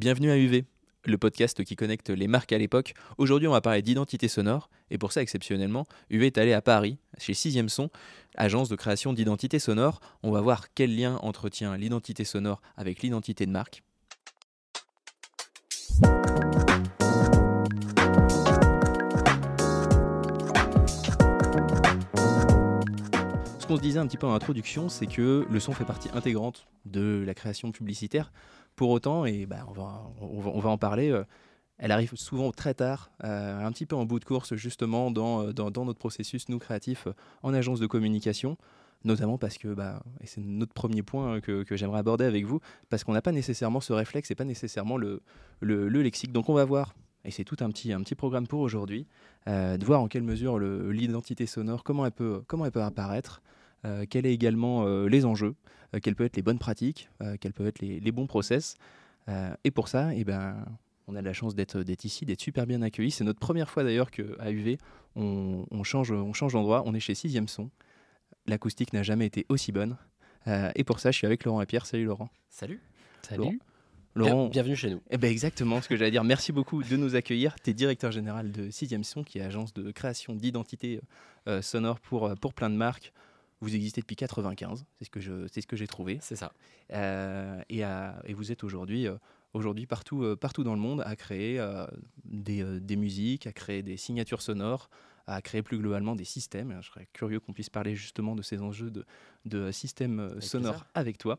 Bienvenue 0.00 0.30
à 0.30 0.38
UV, 0.38 0.64
le 1.04 1.18
podcast 1.18 1.62
qui 1.62 1.76
connecte 1.76 2.08
les 2.08 2.26
marques 2.26 2.54
à 2.54 2.58
l'époque. 2.58 2.94
Aujourd'hui, 3.18 3.48
on 3.48 3.52
va 3.52 3.60
parler 3.60 3.82
d'identité 3.82 4.28
sonore, 4.28 4.70
et 4.90 4.96
pour 4.96 5.12
ça, 5.12 5.20
exceptionnellement, 5.20 5.84
UV 6.08 6.28
est 6.28 6.38
allé 6.38 6.54
à 6.54 6.62
Paris, 6.62 6.96
chez 7.18 7.34
Sixième 7.34 7.68
Son, 7.68 7.90
agence 8.34 8.70
de 8.70 8.76
création 8.76 9.12
d'identité 9.12 9.58
sonore. 9.58 10.00
On 10.22 10.30
va 10.30 10.40
voir 10.40 10.72
quel 10.72 10.96
lien 10.96 11.18
entretient 11.20 11.76
l'identité 11.76 12.24
sonore 12.24 12.62
avec 12.78 13.02
l'identité 13.02 13.44
de 13.44 13.50
marque. 13.50 13.82
Qu'on 23.70 23.76
se 23.76 23.82
disait 23.82 24.00
un 24.00 24.06
petit 24.08 24.16
peu 24.16 24.26
en 24.26 24.34
introduction, 24.34 24.88
c'est 24.88 25.06
que 25.06 25.46
le 25.48 25.60
son 25.60 25.72
fait 25.72 25.84
partie 25.84 26.08
intégrante 26.12 26.66
de 26.86 27.22
la 27.24 27.34
création 27.34 27.70
publicitaire. 27.70 28.32
Pour 28.74 28.90
autant, 28.90 29.26
et 29.26 29.46
bah, 29.46 29.64
on, 29.68 29.72
va, 29.72 30.10
on, 30.20 30.58
va, 30.58 30.70
en 30.70 30.76
parler, 30.76 31.12
euh, 31.12 31.22
elle 31.78 31.92
arrive 31.92 32.10
souvent 32.16 32.50
très 32.50 32.74
tard, 32.74 33.12
euh, 33.22 33.64
un 33.64 33.70
petit 33.70 33.86
peu 33.86 33.94
en 33.94 34.06
bout 34.06 34.18
de 34.18 34.24
course 34.24 34.56
justement 34.56 35.12
dans, 35.12 35.44
euh, 35.46 35.52
dans, 35.52 35.84
notre 35.84 36.00
processus, 36.00 36.48
nous 36.48 36.58
créatifs, 36.58 37.06
en 37.44 37.54
agence 37.54 37.78
de 37.78 37.86
communication 37.86 38.56
notamment 39.04 39.38
parce 39.38 39.56
que, 39.56 39.68
bah, 39.68 40.02
et 40.20 40.26
c'est 40.26 40.40
notre 40.40 40.72
premier 40.72 41.04
point 41.04 41.40
que, 41.40 41.62
que 41.62 41.76
j'aimerais 41.76 42.00
aborder 42.00 42.24
avec 42.24 42.46
vous, 42.46 42.58
parce 42.88 43.04
qu'on 43.04 43.12
n'a 43.12 43.22
pas 43.22 43.32
nécessairement 43.32 43.80
ce 43.80 43.92
réflexe 43.92 44.32
et 44.32 44.34
pas 44.34 44.44
nécessairement 44.44 44.96
le, 44.96 45.22
le, 45.60 45.88
le, 45.88 46.02
lexique. 46.02 46.32
Donc 46.32 46.48
on 46.48 46.54
va 46.54 46.64
voir, 46.64 46.96
et 47.24 47.30
c'est 47.30 47.44
tout 47.44 47.56
un 47.60 47.70
petit, 47.70 47.92
un 47.92 48.02
petit 48.02 48.16
programme 48.16 48.48
pour 48.48 48.60
aujourd'hui, 48.60 49.06
de 49.46 49.84
voir 49.84 50.02
en 50.02 50.08
quelle 50.08 50.24
mesure 50.24 50.58
l'identité 50.58 51.46
sonore, 51.46 51.82
comment 51.84 52.04
elle 52.04 52.12
peut, 52.12 52.42
comment 52.46 52.66
elle 52.66 52.72
peut 52.72 52.82
apparaître, 52.82 53.40
quels 53.82 54.24
sont 54.24 54.28
également 54.28 54.86
euh, 54.86 55.08
les 55.08 55.24
enjeux, 55.24 55.54
euh, 55.94 55.98
quelles 56.00 56.14
peuvent 56.14 56.26
être 56.26 56.36
les 56.36 56.42
bonnes 56.42 56.58
pratiques, 56.58 57.08
euh, 57.22 57.36
quels 57.40 57.52
peuvent 57.52 57.66
être 57.66 57.80
les, 57.80 58.00
les 58.00 58.12
bons 58.12 58.26
process. 58.26 58.76
Euh, 59.28 59.54
et 59.64 59.70
pour 59.70 59.88
ça, 59.88 60.14
eh 60.14 60.24
ben, 60.24 60.64
on 61.06 61.14
a 61.14 61.22
la 61.22 61.32
chance 61.32 61.54
d'être 61.54 61.82
ici, 62.04 62.24
d'être 62.24 62.40
super 62.40 62.66
bien 62.66 62.82
accueillis. 62.82 63.10
C'est 63.10 63.24
notre 63.24 63.40
première 63.40 63.70
fois 63.70 63.84
d'ailleurs 63.84 64.10
qu'à 64.10 64.50
UV, 64.50 64.78
on, 65.16 65.66
on, 65.70 65.82
change, 65.82 66.12
on 66.12 66.32
change 66.32 66.52
d'endroit. 66.52 66.82
On 66.86 66.94
est 66.94 67.00
chez 67.00 67.14
Sixième 67.14 67.48
Son. 67.48 67.70
L'acoustique 68.46 68.92
n'a 68.92 69.02
jamais 69.02 69.26
été 69.26 69.46
aussi 69.48 69.72
bonne. 69.72 69.96
Euh, 70.46 70.70
et 70.74 70.84
pour 70.84 71.00
ça, 71.00 71.10
je 71.10 71.18
suis 71.18 71.26
avec 71.26 71.44
Laurent 71.44 71.60
et 71.60 71.66
Pierre. 71.66 71.86
Salut 71.86 72.04
Laurent. 72.04 72.30
Salut. 72.48 72.80
Salut. 73.22 73.60
Laurent, 74.14 74.30
Laurent 74.30 74.48
bienvenue 74.48 74.74
chez 74.74 74.90
nous. 74.90 75.00
Eh 75.10 75.18
ben 75.18 75.30
exactement 75.30 75.80
ce 75.80 75.88
que 75.88 75.96
j'allais 75.96 76.10
dire. 76.10 76.24
Merci 76.24 76.50
beaucoup 76.50 76.82
de 76.82 76.96
nous 76.96 77.14
accueillir. 77.14 77.54
Tu 77.62 77.70
es 77.70 77.74
directeur 77.74 78.10
général 78.10 78.50
de 78.50 78.70
Sixième 78.70 79.04
Son, 79.04 79.22
qui 79.22 79.38
est 79.38 79.42
agence 79.42 79.72
de 79.72 79.92
création 79.92 80.34
d'identité 80.34 81.00
euh, 81.46 81.62
sonore 81.62 82.00
pour, 82.00 82.34
pour 82.40 82.54
plein 82.54 82.70
de 82.70 82.76
marques. 82.76 83.12
Vous 83.60 83.74
existez 83.74 84.00
depuis 84.00 84.16
95, 84.16 84.86
c'est 84.98 85.04
ce 85.04 85.10
que 85.10 85.20
je, 85.20 85.46
c'est 85.48 85.60
ce 85.60 85.66
que 85.66 85.76
j'ai 85.76 85.86
trouvé. 85.86 86.18
C'est 86.22 86.36
ça. 86.36 86.52
Euh, 86.92 87.60
et, 87.68 87.84
à, 87.84 88.20
et, 88.24 88.32
vous 88.32 88.52
êtes 88.52 88.64
aujourd'hui, 88.64 89.06
euh, 89.06 89.16
aujourd'hui 89.52 89.86
partout, 89.86 90.22
euh, 90.22 90.34
partout 90.34 90.64
dans 90.64 90.74
le 90.74 90.80
monde 90.80 91.02
à 91.04 91.14
créer 91.14 91.62
des, 92.24 92.80
des, 92.80 92.96
musiques, 92.96 93.46
à 93.46 93.52
créer 93.52 93.82
des 93.82 93.98
signatures 93.98 94.40
sonores, 94.40 94.88
à 95.26 95.42
créer 95.42 95.62
plus 95.62 95.78
globalement 95.78 96.16
des 96.16 96.24
systèmes. 96.24 96.78
Je 96.80 96.86
serais 96.86 97.06
curieux 97.12 97.38
qu'on 97.38 97.52
puisse 97.52 97.70
parler 97.70 97.94
justement 97.94 98.34
de 98.34 98.42
ces 98.42 98.60
enjeux 98.60 98.90
de, 98.90 99.04
de 99.44 99.70
systèmes 99.72 100.20
avec 100.20 100.42
sonores 100.42 100.72
plaisir. 100.72 100.90
avec 100.94 101.18
toi. 101.18 101.38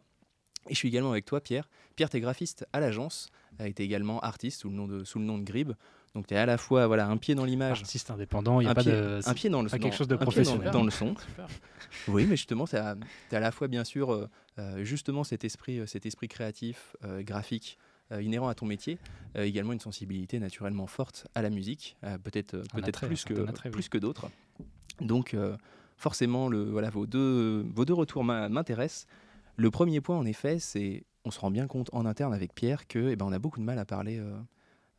Et 0.69 0.73
je 0.73 0.78
suis 0.78 0.89
également 0.89 1.11
avec 1.11 1.25
toi, 1.25 1.41
Pierre. 1.41 1.67
Pierre, 1.95 2.11
tu 2.11 2.17
es 2.17 2.19
graphiste 2.19 2.67
à 2.72 2.80
l'agence, 2.80 3.30
tu 3.58 3.63
es 3.63 3.72
également 3.72 4.19
artiste 4.19 4.61
sous 4.61 4.69
le 4.69 4.75
nom 4.75 4.88
de, 4.88 5.03
sous 5.03 5.17
le 5.17 5.25
nom 5.25 5.39
de 5.39 5.44
Grib. 5.44 5.73
Donc 6.14 6.28
tu 6.28 6.34
es 6.34 6.38
à 6.38 6.45
la 6.45 6.58
fois 6.58 6.88
voilà, 6.88 7.08
un 7.08 7.17
pied 7.17 7.36
dans 7.36 7.45
l'image. 7.45 7.81
Artiste 7.81 8.12
indépendant, 8.12 8.59
il 8.59 8.66
n'y 8.66 8.70
a 8.70 8.76
pas 8.76 8.81
pied, 8.81 8.92
de. 8.92 9.20
Un 9.26 9.34
pied 9.34 9.50
dans 9.50 9.62
le 9.62 9.70
son. 9.70 9.78
quelque 9.78 9.95
chose 9.95 10.08
de 10.08 10.16
professionnel. 10.16 10.66
Dans, 10.66 10.80
dans, 10.80 10.84
le 10.84 10.92
son. 10.92 11.16
oui, 12.08 12.26
mais 12.26 12.36
justement, 12.36 12.68
tu 12.68 12.76
as, 12.76 12.95
as, 13.31 13.36
à 13.36 13.40
la 13.40 13.52
fois, 13.52 13.68
bien 13.68 13.84
sûr, 13.84 14.28
euh, 14.59 14.84
justement 14.84 15.23
cet 15.23 15.45
esprit, 15.45 15.80
euh, 15.80 15.86
cet 15.86 16.06
esprit 16.06 16.28
créatif, 16.28 16.95
euh, 17.06 17.23
graphique, 17.23 17.78
euh, 18.12 18.22
inhérent 18.22 18.50
à 18.50 18.56
ton 18.56 18.66
métier, 18.66 18.98
euh, 19.38 19.44
également 19.44 19.72
une 19.72 19.80
sensibilité 19.80 20.40
naturellement 20.40 20.88
forte 20.88 21.28
à 21.34 21.42
la 21.42 21.50
musique, 21.50 21.95
euh, 22.03 22.18
peut-être 22.18 22.58
peut 22.58 22.81
plus, 23.08 23.23
que, 23.23 23.48
attrait, 23.48 23.70
plus 23.70 23.86
oui. 23.86 23.90
que 23.90 23.98
d'autres. 23.98 24.30
Donc, 25.00 25.34
euh, 25.34 25.56
forcément, 25.96 26.50
le, 26.50 26.64
voilà, 26.64 26.90
vos, 26.90 27.06
deux, 27.06 27.66
vos 27.74 27.85
deux 27.85 27.94
retours 27.94 28.25
m'intéressent. 28.25 29.08
Le 29.56 29.72
premier 29.72 30.02
point, 30.02 30.18
en 30.18 30.25
effet, 30.25 30.59
c'est 30.59 31.06
on 31.24 31.31
se 31.31 31.40
rend 31.40 31.52
bien 31.52 31.68
compte 31.68 31.90
en 31.94 32.06
interne 32.06 32.34
avec 32.34 32.53
Pierre 32.53 32.88
que 32.88 33.12
eh 33.12 33.16
ben, 33.16 33.25
on 33.25 33.31
a 33.31 33.40
beaucoup 33.40 33.59
de 33.59 33.66
mal 33.66 33.80
à 33.80 33.85
parler, 33.85 34.18
euh, 34.19 34.35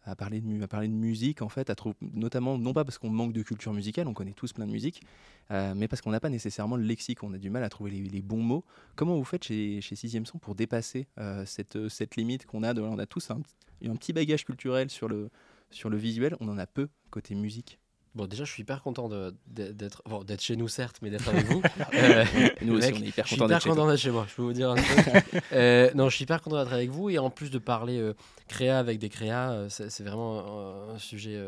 à 0.04 0.16
parler, 0.16 0.40
de, 0.40 0.86
musique, 0.88 1.42
en 1.42 1.48
fait, 1.48 1.72
notamment, 2.00 2.58
non 2.58 2.72
pas 2.72 2.84
parce 2.84 2.98
qu'on 2.98 3.10
manque 3.10 3.32
de 3.32 3.42
culture 3.42 3.72
musicale, 3.72 4.08
on 4.08 4.14
connaît 4.14 4.32
tous 4.32 4.52
plein 4.52 4.66
de 4.66 4.72
musique, 4.72 5.02
euh, 5.50 5.74
mais 5.76 5.88
parce 5.88 6.02
qu'on 6.02 6.10
n'a 6.10 6.20
pas 6.20 6.28
nécessairement 6.28 6.76
le 6.76 6.84
lexique, 6.84 7.22
on 7.22 7.32
a 7.32 7.38
du 7.38 7.50
mal 7.50 7.62
à 7.62 7.68
trouver 7.68 7.90
les, 7.90 8.22
bons 8.22 8.42
mots. 8.42 8.64
Comment 8.96 9.16
vous 9.16 9.24
faites 9.24 9.44
chez, 9.44 9.80
Sixième 9.80 10.26
Son 10.26 10.38
pour 10.38 10.54
dépasser 10.54 11.06
euh, 11.18 11.44
cette, 11.46 11.88
cette 11.88 12.16
limite 12.16 12.46
qu'on 12.46 12.62
a 12.62 12.74
de, 12.74 12.80
On 12.80 12.98
a 12.98 13.06
tous 13.06 13.30
un, 13.30 13.40
un 13.84 13.96
petit 13.96 14.12
bagage 14.12 14.44
culturel 14.44 14.90
sur 14.90 15.08
le, 15.08 15.30
sur 15.70 15.90
le 15.90 15.96
visuel, 15.96 16.36
on 16.40 16.48
en 16.48 16.58
a 16.58 16.66
peu 16.66 16.88
côté 17.10 17.34
musique? 17.34 17.78
Bon, 18.14 18.26
déjà, 18.26 18.44
je 18.44 18.52
suis 18.52 18.62
hyper 18.62 18.82
content 18.82 19.08
d'être 19.46 20.02
bon, 20.06 20.24
chez 20.38 20.56
nous, 20.56 20.68
certes, 20.68 20.98
mais 21.02 21.10
d'être 21.10 21.28
avec 21.28 21.46
vous. 21.46 21.62
euh, 21.94 22.24
nous 22.60 22.76
aussi, 22.76 22.92
on 22.92 23.02
est 23.02 23.08
hyper 23.08 23.26
content 23.26 23.46
d'être 23.46 23.62
chez, 23.62 23.68
content 23.70 23.96
chez 23.96 24.10
moi, 24.10 24.26
je 24.28 24.34
peux 24.34 24.42
vous 24.42 24.52
dire 24.52 24.70
un 24.70 24.74
truc. 24.76 25.42
euh, 25.52 25.90
non, 25.94 26.08
je 26.08 26.16
suis 26.16 26.24
hyper 26.24 26.42
content 26.42 26.62
d'être 26.62 26.74
avec 26.74 26.90
vous 26.90 27.08
et 27.08 27.18
en 27.18 27.30
plus 27.30 27.50
de 27.50 27.58
parler 27.58 27.98
euh, 27.98 28.14
créa 28.48 28.78
avec 28.78 28.98
des 28.98 29.08
créas, 29.08 29.52
euh, 29.52 29.68
c'est 29.68 30.02
vraiment 30.02 30.90
un, 30.90 30.94
un 30.94 30.98
sujet. 30.98 31.40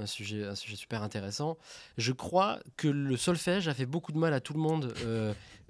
Un 0.00 0.06
sujet, 0.06 0.44
un 0.44 0.54
sujet 0.54 0.76
super 0.76 1.02
intéressant. 1.02 1.58
Je 1.96 2.12
crois 2.12 2.60
que 2.76 2.86
le 2.86 3.16
solfège 3.16 3.66
a 3.66 3.74
fait 3.74 3.84
beaucoup 3.84 4.12
de 4.12 4.18
mal 4.18 4.32
à 4.32 4.38
tout 4.38 4.52
le 4.52 4.60
monde 4.60 4.94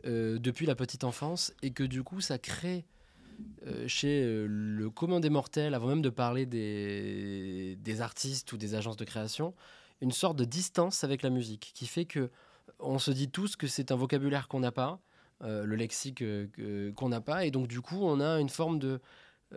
depuis 0.05 0.67
la 0.67 0.75
petite 0.75 1.03
enfance 1.03 1.55
et 1.63 1.71
que 1.71 1.83
du 1.83 2.03
coup, 2.03 2.21
ça 2.21 2.37
crée 2.37 2.85
euh, 3.67 3.87
chez 3.87 4.23
euh, 4.25 4.47
le 4.49 4.91
commun 4.91 5.21
des 5.21 5.31
mortels, 5.31 5.75
avant 5.75 5.89
même 5.89 6.03
de 6.03 6.11
parler 6.11 6.47
des, 6.47 7.77
des 7.81 8.01
artistes 8.01 8.53
ou 8.53 8.57
des 8.57 8.75
agences 8.75 8.97
de 8.97 9.05
création, 9.05 9.55
une 10.01 10.13
sorte 10.13 10.37
de 10.37 10.45
distance 10.45 11.05
avec 11.05 11.23
la 11.23 11.31
musique 11.31 11.73
qui 11.75 11.87
fait 11.87 12.05
que 12.05 12.31
on 12.79 12.99
se 12.99 13.11
dit 13.11 13.31
tous 13.31 13.57
que 13.57 13.67
c'est 13.67 13.91
un 13.91 13.97
vocabulaire 13.97 14.47
qu'on 14.47 14.61
n'a 14.61 14.73
pas, 14.73 15.01
euh, 15.43 15.65
le 15.65 15.77
lexique 15.77 16.23
euh, 16.23 16.93
qu'on 16.95 17.09
n'a 17.09 17.21
pas, 17.21 17.45
et 17.45 17.51
donc 17.51 17.69
du 17.69 17.81
coup 17.81 17.99
on 18.03 18.21
a 18.21 18.39
une 18.41 18.49
forme 18.49 18.79
de 18.79 19.01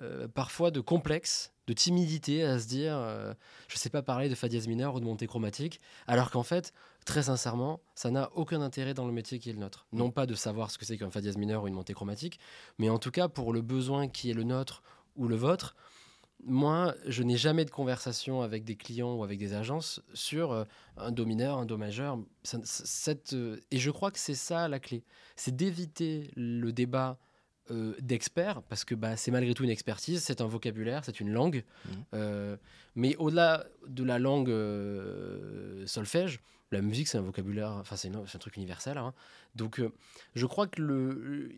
euh, 0.01 0.29
parfois 0.29 0.71
de 0.71 0.79
complexe, 0.79 1.51
de 1.67 1.73
timidité 1.73 2.45
à 2.45 2.59
se 2.59 2.67
dire 2.67 2.95
euh, 2.95 3.33
je 3.67 3.77
sais 3.77 3.89
pas 3.89 4.01
parler 4.01 4.29
de 4.29 4.35
fa 4.35 4.47
dièse 4.47 4.69
mineur 4.69 4.95
ou 4.95 5.01
de 5.01 5.05
montée 5.05 5.27
chromatique, 5.27 5.81
alors 6.07 6.31
qu'en 6.31 6.43
fait 6.43 6.73
très 7.03 7.23
sincèrement 7.23 7.81
ça 7.93 8.09
n'a 8.09 8.31
aucun 8.35 8.61
intérêt 8.61 8.93
dans 8.93 9.05
le 9.05 9.11
métier 9.11 9.37
qui 9.37 9.49
est 9.49 9.53
le 9.53 9.59
nôtre. 9.59 9.87
Non 9.91 10.09
pas 10.09 10.25
de 10.25 10.33
savoir 10.33 10.71
ce 10.71 10.77
que 10.77 10.85
c'est 10.85 10.97
qu'un 10.97 11.11
fa 11.11 11.19
dièse 11.19 11.35
mineur 11.35 11.63
ou 11.63 11.67
une 11.67 11.73
montée 11.73 11.93
chromatique, 11.93 12.39
mais 12.77 12.89
en 12.89 12.99
tout 12.99 13.11
cas 13.11 13.27
pour 13.27 13.51
le 13.51 13.61
besoin 13.61 14.07
qui 14.07 14.29
est 14.29 14.33
le 14.33 14.43
nôtre 14.43 14.81
ou 15.17 15.27
le 15.27 15.35
vôtre 15.35 15.75
moi, 16.45 16.95
je 17.05 17.23
n'ai 17.23 17.37
jamais 17.37 17.65
de 17.65 17.71
conversation 17.71 18.41
avec 18.41 18.63
des 18.63 18.75
clients 18.75 19.15
ou 19.15 19.23
avec 19.23 19.37
des 19.37 19.53
agences 19.53 20.01
sur 20.13 20.51
euh, 20.51 20.63
un 20.97 21.11
do 21.11 21.25
mineur, 21.25 21.57
un 21.57 21.65
do 21.65 21.77
majeur. 21.77 22.19
Ça, 22.43 22.59
cette, 22.63 23.33
euh, 23.33 23.59
et 23.71 23.77
je 23.77 23.91
crois 23.91 24.11
que 24.11 24.19
c'est 24.19 24.35
ça 24.35 24.67
la 24.67 24.79
clé. 24.79 25.03
C'est 25.35 25.55
d'éviter 25.55 26.31
le 26.35 26.71
débat 26.71 27.17
euh, 27.69 27.95
d'experts, 27.99 28.61
parce 28.63 28.85
que 28.85 28.95
bah, 28.95 29.17
c'est 29.17 29.31
malgré 29.31 29.53
tout 29.53 29.63
une 29.63 29.69
expertise, 29.69 30.21
c'est 30.23 30.41
un 30.41 30.47
vocabulaire, 30.47 31.05
c'est 31.05 31.19
une 31.19 31.31
langue. 31.31 31.63
Mmh. 31.85 32.55
mais 32.95 33.15
au-delà 33.17 33.65
de 33.87 34.03
la 34.03 34.19
langue 34.19 34.53
solfège, 35.85 36.39
la 36.71 36.81
musique, 36.81 37.07
c'est 37.07 37.17
un 37.17 37.21
vocabulaire, 37.21 37.71
enfin, 37.71 37.95
c'est 37.95 38.09
un 38.15 38.39
truc 38.39 38.55
universel. 38.55 38.97
Hein. 38.97 39.13
Donc, 39.55 39.81
je 40.35 40.45
crois 40.45 40.67
que 40.67 40.81
le 40.81 41.51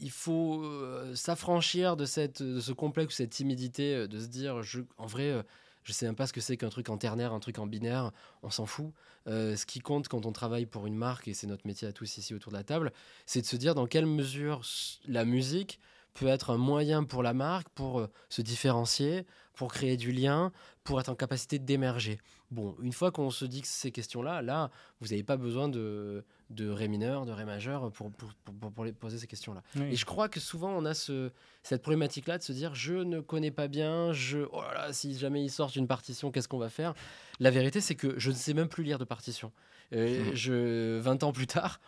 il 0.00 0.10
faut 0.10 0.62
euh, 0.62 1.14
s'affranchir 1.14 1.96
de, 1.96 2.04
de 2.04 2.60
ce 2.60 2.72
complexe, 2.72 3.16
cette 3.16 3.30
timidité, 3.30 3.94
euh, 3.94 4.06
de 4.06 4.20
se 4.20 4.26
dire, 4.26 4.62
je, 4.62 4.80
en 4.96 5.06
vrai, 5.06 5.30
euh, 5.30 5.42
je 5.84 5.92
sais 5.92 6.06
même 6.06 6.16
pas 6.16 6.26
ce 6.26 6.32
que 6.32 6.40
c'est 6.40 6.56
qu'un 6.56 6.68
truc 6.68 6.88
en 6.88 6.98
ternaire, 6.98 7.32
un 7.32 7.40
truc 7.40 7.58
en 7.58 7.66
binaire, 7.66 8.12
on 8.42 8.50
s'en 8.50 8.66
fout. 8.66 8.92
Ce 9.26 9.66
qui 9.66 9.80
compte 9.80 10.08
quand 10.08 10.24
on 10.24 10.32
travaille 10.32 10.64
pour 10.64 10.86
une 10.86 10.96
marque, 10.96 11.28
et 11.28 11.34
c'est 11.34 11.46
notre 11.46 11.66
métier 11.66 11.86
à 11.86 11.92
tous 11.92 12.16
ici 12.16 12.34
autour 12.34 12.50
de 12.50 12.56
la 12.56 12.64
table, 12.64 12.92
c'est 13.26 13.42
de 13.42 13.46
se 13.46 13.56
dire 13.56 13.74
dans 13.74 13.86
quelle 13.86 14.06
mesure 14.06 14.62
la 15.06 15.26
musique 15.26 15.78
peut 16.18 16.26
être 16.26 16.50
un 16.50 16.56
moyen 16.56 17.04
pour 17.04 17.22
la 17.22 17.32
marque 17.32 17.68
pour 17.70 18.00
euh, 18.00 18.10
se 18.28 18.42
différencier, 18.42 19.26
pour 19.54 19.72
créer 19.72 19.96
du 19.96 20.12
lien, 20.12 20.52
pour 20.84 21.00
être 21.00 21.08
en 21.08 21.14
capacité 21.14 21.58
d'émerger. 21.58 22.18
Bon, 22.50 22.74
une 22.80 22.92
fois 22.92 23.12
qu'on 23.12 23.30
se 23.30 23.44
dit 23.44 23.60
que 23.60 23.68
ces 23.68 23.92
questions-là, 23.92 24.40
là, 24.40 24.70
vous 25.00 25.08
n'avez 25.08 25.22
pas 25.22 25.36
besoin 25.36 25.68
de, 25.68 26.24
de 26.50 26.70
Ré 26.70 26.88
mineur, 26.88 27.26
de 27.26 27.32
Ré 27.32 27.44
majeur 27.44 27.92
pour, 27.92 28.10
pour, 28.10 28.32
pour, 28.44 28.72
pour 28.72 28.84
les 28.84 28.92
poser 28.92 29.18
ces 29.18 29.26
questions-là. 29.26 29.62
Oui. 29.76 29.88
Et 29.92 29.96
je 29.96 30.06
crois 30.06 30.28
que 30.28 30.40
souvent, 30.40 30.70
on 30.70 30.84
a 30.84 30.94
ce, 30.94 31.30
cette 31.62 31.82
problématique-là 31.82 32.38
de 32.38 32.42
se 32.42 32.52
dire 32.52 32.74
je 32.74 32.94
ne 32.94 33.20
connais 33.20 33.50
pas 33.50 33.68
bien, 33.68 34.12
je, 34.12 34.38
oh 34.52 34.62
là 34.62 34.74
là, 34.74 34.92
si 34.92 35.16
jamais 35.18 35.44
ils 35.44 35.50
sortent 35.50 35.76
une 35.76 35.88
partition, 35.88 36.30
qu'est-ce 36.30 36.48
qu'on 36.48 36.58
va 36.58 36.70
faire? 36.70 36.94
La 37.38 37.50
vérité, 37.50 37.80
c'est 37.80 37.94
que 37.94 38.18
je 38.18 38.30
ne 38.30 38.36
sais 38.36 38.54
même 38.54 38.68
plus 38.68 38.82
lire 38.82 38.98
de 38.98 39.04
partition. 39.04 39.52
Euh, 39.94 40.32
mmh. 40.32 40.34
je, 40.34 40.98
20 40.98 41.22
ans 41.22 41.32
plus 41.32 41.46
tard, 41.46 41.80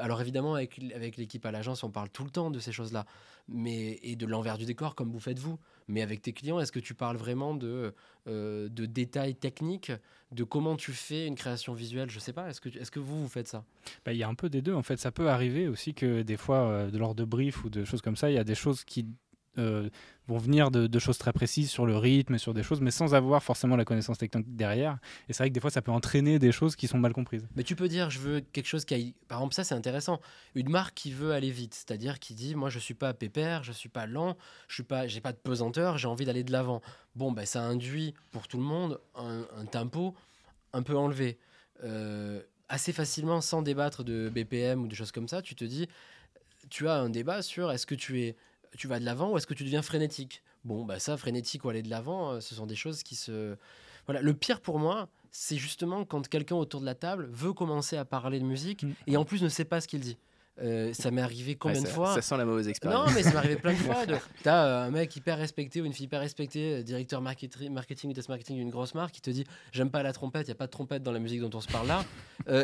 alors 0.00 0.20
évidemment, 0.20 0.54
avec, 0.54 0.80
avec 0.94 1.16
l'équipe 1.16 1.44
à 1.46 1.50
l'agence, 1.50 1.84
on 1.84 1.90
parle 1.90 2.08
tout 2.10 2.24
le 2.24 2.30
temps 2.30 2.50
de 2.50 2.58
ces 2.58 2.72
choses-là, 2.72 3.06
mais 3.48 3.98
et 4.02 4.16
de 4.16 4.26
l'envers 4.26 4.58
du 4.58 4.64
décor, 4.64 4.94
comme 4.94 5.10
vous 5.10 5.20
faites 5.20 5.38
vous. 5.38 5.58
Mais 5.88 6.02
avec 6.02 6.22
tes 6.22 6.32
clients, 6.32 6.60
est-ce 6.60 6.72
que 6.72 6.80
tu 6.80 6.94
parles 6.94 7.16
vraiment 7.16 7.54
de, 7.54 7.94
euh, 8.28 8.68
de 8.68 8.86
détails 8.86 9.34
techniques, 9.34 9.92
de 10.30 10.44
comment 10.44 10.76
tu 10.76 10.92
fais 10.92 11.26
une 11.26 11.34
création 11.34 11.74
visuelle 11.74 12.10
Je 12.10 12.18
sais 12.18 12.32
pas. 12.32 12.48
Est-ce 12.48 12.60
que, 12.60 12.68
est 12.68 12.90
que 12.90 13.00
vous, 13.00 13.20
vous 13.22 13.28
faites 13.28 13.48
ça? 13.48 13.64
Bah, 14.04 14.12
Il 14.12 14.18
y 14.18 14.22
a 14.22 14.28
un 14.28 14.34
peu 14.34 14.48
des 14.48 14.62
deux. 14.62 14.74
En 14.74 14.82
fait, 14.82 14.98
ça 14.98 15.10
peut 15.12 15.28
arriver 15.28 15.68
aussi 15.68 15.94
que 15.94 16.22
des 16.22 16.36
fois, 16.36 16.58
euh, 16.68 16.90
de 16.90 16.98
l'ordre 16.98 17.16
de 17.16 17.24
brief 17.24 17.64
ou 17.64 17.70
de 17.70 17.84
choses 17.84 18.00
comme 18.02 18.16
ça, 18.16 18.30
il 18.30 18.34
y 18.34 18.38
a 18.38 18.44
des 18.44 18.54
choses 18.54 18.84
qui 18.84 19.06
euh, 19.58 19.88
vont 20.28 20.38
venir 20.38 20.70
de, 20.70 20.98
choses 20.98 21.18
très 21.18 21.32
précises 21.32 21.70
sur 21.70 21.84
le 21.84 21.96
rythme, 21.96 22.38
sur 22.38 22.54
des 22.54 22.62
choses, 22.62 22.80
mais 22.80 22.90
sans 22.90 23.14
avoir 23.14 23.42
forcément 23.42 23.76
la 23.76 23.84
connaissance 23.84 24.18
technique 24.18 24.56
derrière. 24.56 24.98
Et 25.28 25.32
c'est 25.32 25.42
vrai 25.42 25.50
que 25.50 25.54
des 25.54 25.60
fois, 25.60 25.70
ça 25.70 25.82
peut 25.82 25.90
entraîner 25.90 26.38
des 26.38 26.52
choses 26.52 26.76
qui 26.76 26.86
sont 26.86 26.98
mal 26.98 27.12
comprises. 27.12 27.46
Mais 27.56 27.64
tu 27.64 27.76
peux 27.76 27.88
dire, 27.88 28.08
je 28.10 28.18
veux 28.18 28.40
quelque 28.40 28.66
chose 28.66 28.84
qui 28.84 28.94
aille. 28.94 29.14
Par 29.28 29.38
exemple, 29.38 29.54
ça 29.54 29.64
c'est 29.64 29.74
intéressant. 29.74 30.20
Une 30.54 30.70
marque 30.70 30.94
qui 30.94 31.12
veut 31.12 31.32
aller 31.32 31.50
vite, 31.50 31.74
c'est-à-dire 31.74 32.18
qui 32.18 32.34
dit, 32.34 32.54
moi 32.54 32.70
je 32.70 32.78
suis 32.78 32.94
pas 32.94 33.14
pépère, 33.14 33.64
je 33.64 33.72
suis 33.72 33.88
pas 33.88 34.06
lent, 34.06 34.36
je 34.68 34.74
suis 34.74 34.82
pas, 34.82 35.04
pas 35.22 35.32
de 35.32 35.38
pesanteur, 35.38 35.98
j'ai 35.98 36.08
envie 36.08 36.24
d'aller 36.24 36.44
de 36.44 36.52
l'avant. 36.52 36.80
Bon, 37.16 37.32
ben 37.32 37.44
ça 37.44 37.62
induit 37.62 38.14
pour 38.30 38.48
tout 38.48 38.58
le 38.58 38.64
monde 38.64 39.00
un, 39.14 39.46
un 39.56 39.66
tempo 39.66 40.14
un 40.72 40.82
peu 40.82 40.96
enlevé. 40.96 41.38
Euh, 41.84 42.40
assez 42.68 42.92
facilement, 42.92 43.40
sans 43.40 43.62
débattre 43.62 44.02
de 44.02 44.30
BPM 44.30 44.82
ou 44.82 44.88
de 44.88 44.94
choses 44.94 45.12
comme 45.12 45.28
ça, 45.28 45.42
tu 45.42 45.54
te 45.54 45.64
dis, 45.64 45.88
tu 46.70 46.88
as 46.88 46.94
un 46.94 47.10
débat 47.10 47.42
sur 47.42 47.70
est-ce 47.70 47.86
que 47.86 47.94
tu 47.94 48.22
es, 48.22 48.36
tu 48.76 48.88
vas 48.88 48.98
de 48.98 49.04
l'avant 49.04 49.30
ou 49.30 49.36
est-ce 49.36 49.46
que 49.46 49.54
tu 49.54 49.64
deviens 49.64 49.82
frénétique? 49.82 50.42
Bon, 50.64 50.84
bah 50.84 50.98
ça, 50.98 51.16
frénétique 51.16 51.64
ou 51.64 51.68
aller 51.68 51.82
de 51.82 51.90
l'avant, 51.90 52.32
euh, 52.32 52.40
ce 52.40 52.54
sont 52.54 52.66
des 52.66 52.76
choses 52.76 53.02
qui 53.02 53.16
se, 53.16 53.56
voilà. 54.06 54.20
Le 54.22 54.34
pire 54.34 54.60
pour 54.60 54.78
moi, 54.78 55.08
c'est 55.30 55.56
justement 55.56 56.04
quand 56.04 56.28
quelqu'un 56.28 56.56
autour 56.56 56.80
de 56.80 56.86
la 56.86 56.94
table 56.94 57.28
veut 57.32 57.52
commencer 57.52 57.96
à 57.96 58.04
parler 58.04 58.38
de 58.38 58.44
musique 58.44 58.82
Mm. 58.84 58.92
et 59.06 59.16
en 59.16 59.24
plus 59.24 59.42
ne 59.42 59.48
sait 59.48 59.64
pas 59.64 59.80
ce 59.80 59.88
qu'il 59.88 60.00
dit. 60.00 60.16
Euh, 60.60 60.92
ça 60.92 61.10
m'est 61.10 61.22
arrivé 61.22 61.54
combien 61.56 61.80
Ouais, 61.80 61.86
de 61.86 61.88
fois 61.88 62.14
ça 62.14 62.20
sent 62.20 62.36
la 62.36 62.44
mauvaise 62.44 62.68
expérience. 62.68 63.08
non, 63.08 63.14
mais 63.14 63.22
ça 63.22 63.30
m'est 63.30 63.36
arrivé 63.36 63.56
plein 63.56 63.72
de 63.72 63.78
fois. 63.78 64.04
De... 64.04 64.16
T'as 64.42 64.66
euh, 64.66 64.86
un 64.86 64.90
mec 64.90 65.16
hyper 65.16 65.38
respecté 65.38 65.80
ou 65.80 65.86
une 65.86 65.94
fille 65.94 66.04
hyper 66.04 66.20
respectée, 66.20 66.74
euh, 66.74 66.82
directeur 66.82 67.22
marketing, 67.22 67.72
marketing 67.72 68.10
ou 68.10 68.12
test 68.12 68.28
marketing 68.28 68.56
d'une 68.56 68.68
grosse 68.68 68.94
marque, 68.94 69.14
qui 69.14 69.22
te 69.22 69.30
dit 69.30 69.44
J'aime 69.72 69.90
pas 69.90 70.02
la 70.02 70.12
trompette, 70.12 70.46
il 70.46 70.50
n'y 70.50 70.52
a 70.52 70.56
pas 70.56 70.66
de 70.66 70.70
trompette 70.70 71.02
dans 71.02 71.12
la 71.12 71.20
musique 71.20 71.40
dont 71.40 71.50
on 71.54 71.60
se 71.62 71.68
parle 71.68 71.88
là. 71.88 72.04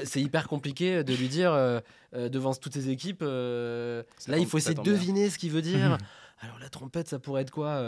C'est 0.04 0.20
hyper 0.20 0.48
compliqué 0.48 1.02
de 1.02 1.14
lui 1.14 1.28
dire 1.28 1.52
devant 2.12 2.52
toutes 2.54 2.74
ses 2.74 2.90
équipes 2.90 3.22
Là, 3.22 4.02
il 4.36 4.46
faut 4.46 4.58
essayer 4.58 4.74
de 4.74 4.82
bien. 4.82 4.92
deviner 4.92 5.30
ce 5.30 5.38
qu'il 5.38 5.50
veut 5.50 5.62
dire. 5.62 5.96
Alors, 6.40 6.58
la 6.60 6.68
trompette, 6.68 7.08
ça 7.08 7.18
pourrait 7.18 7.42
être 7.42 7.50
quoi 7.50 7.82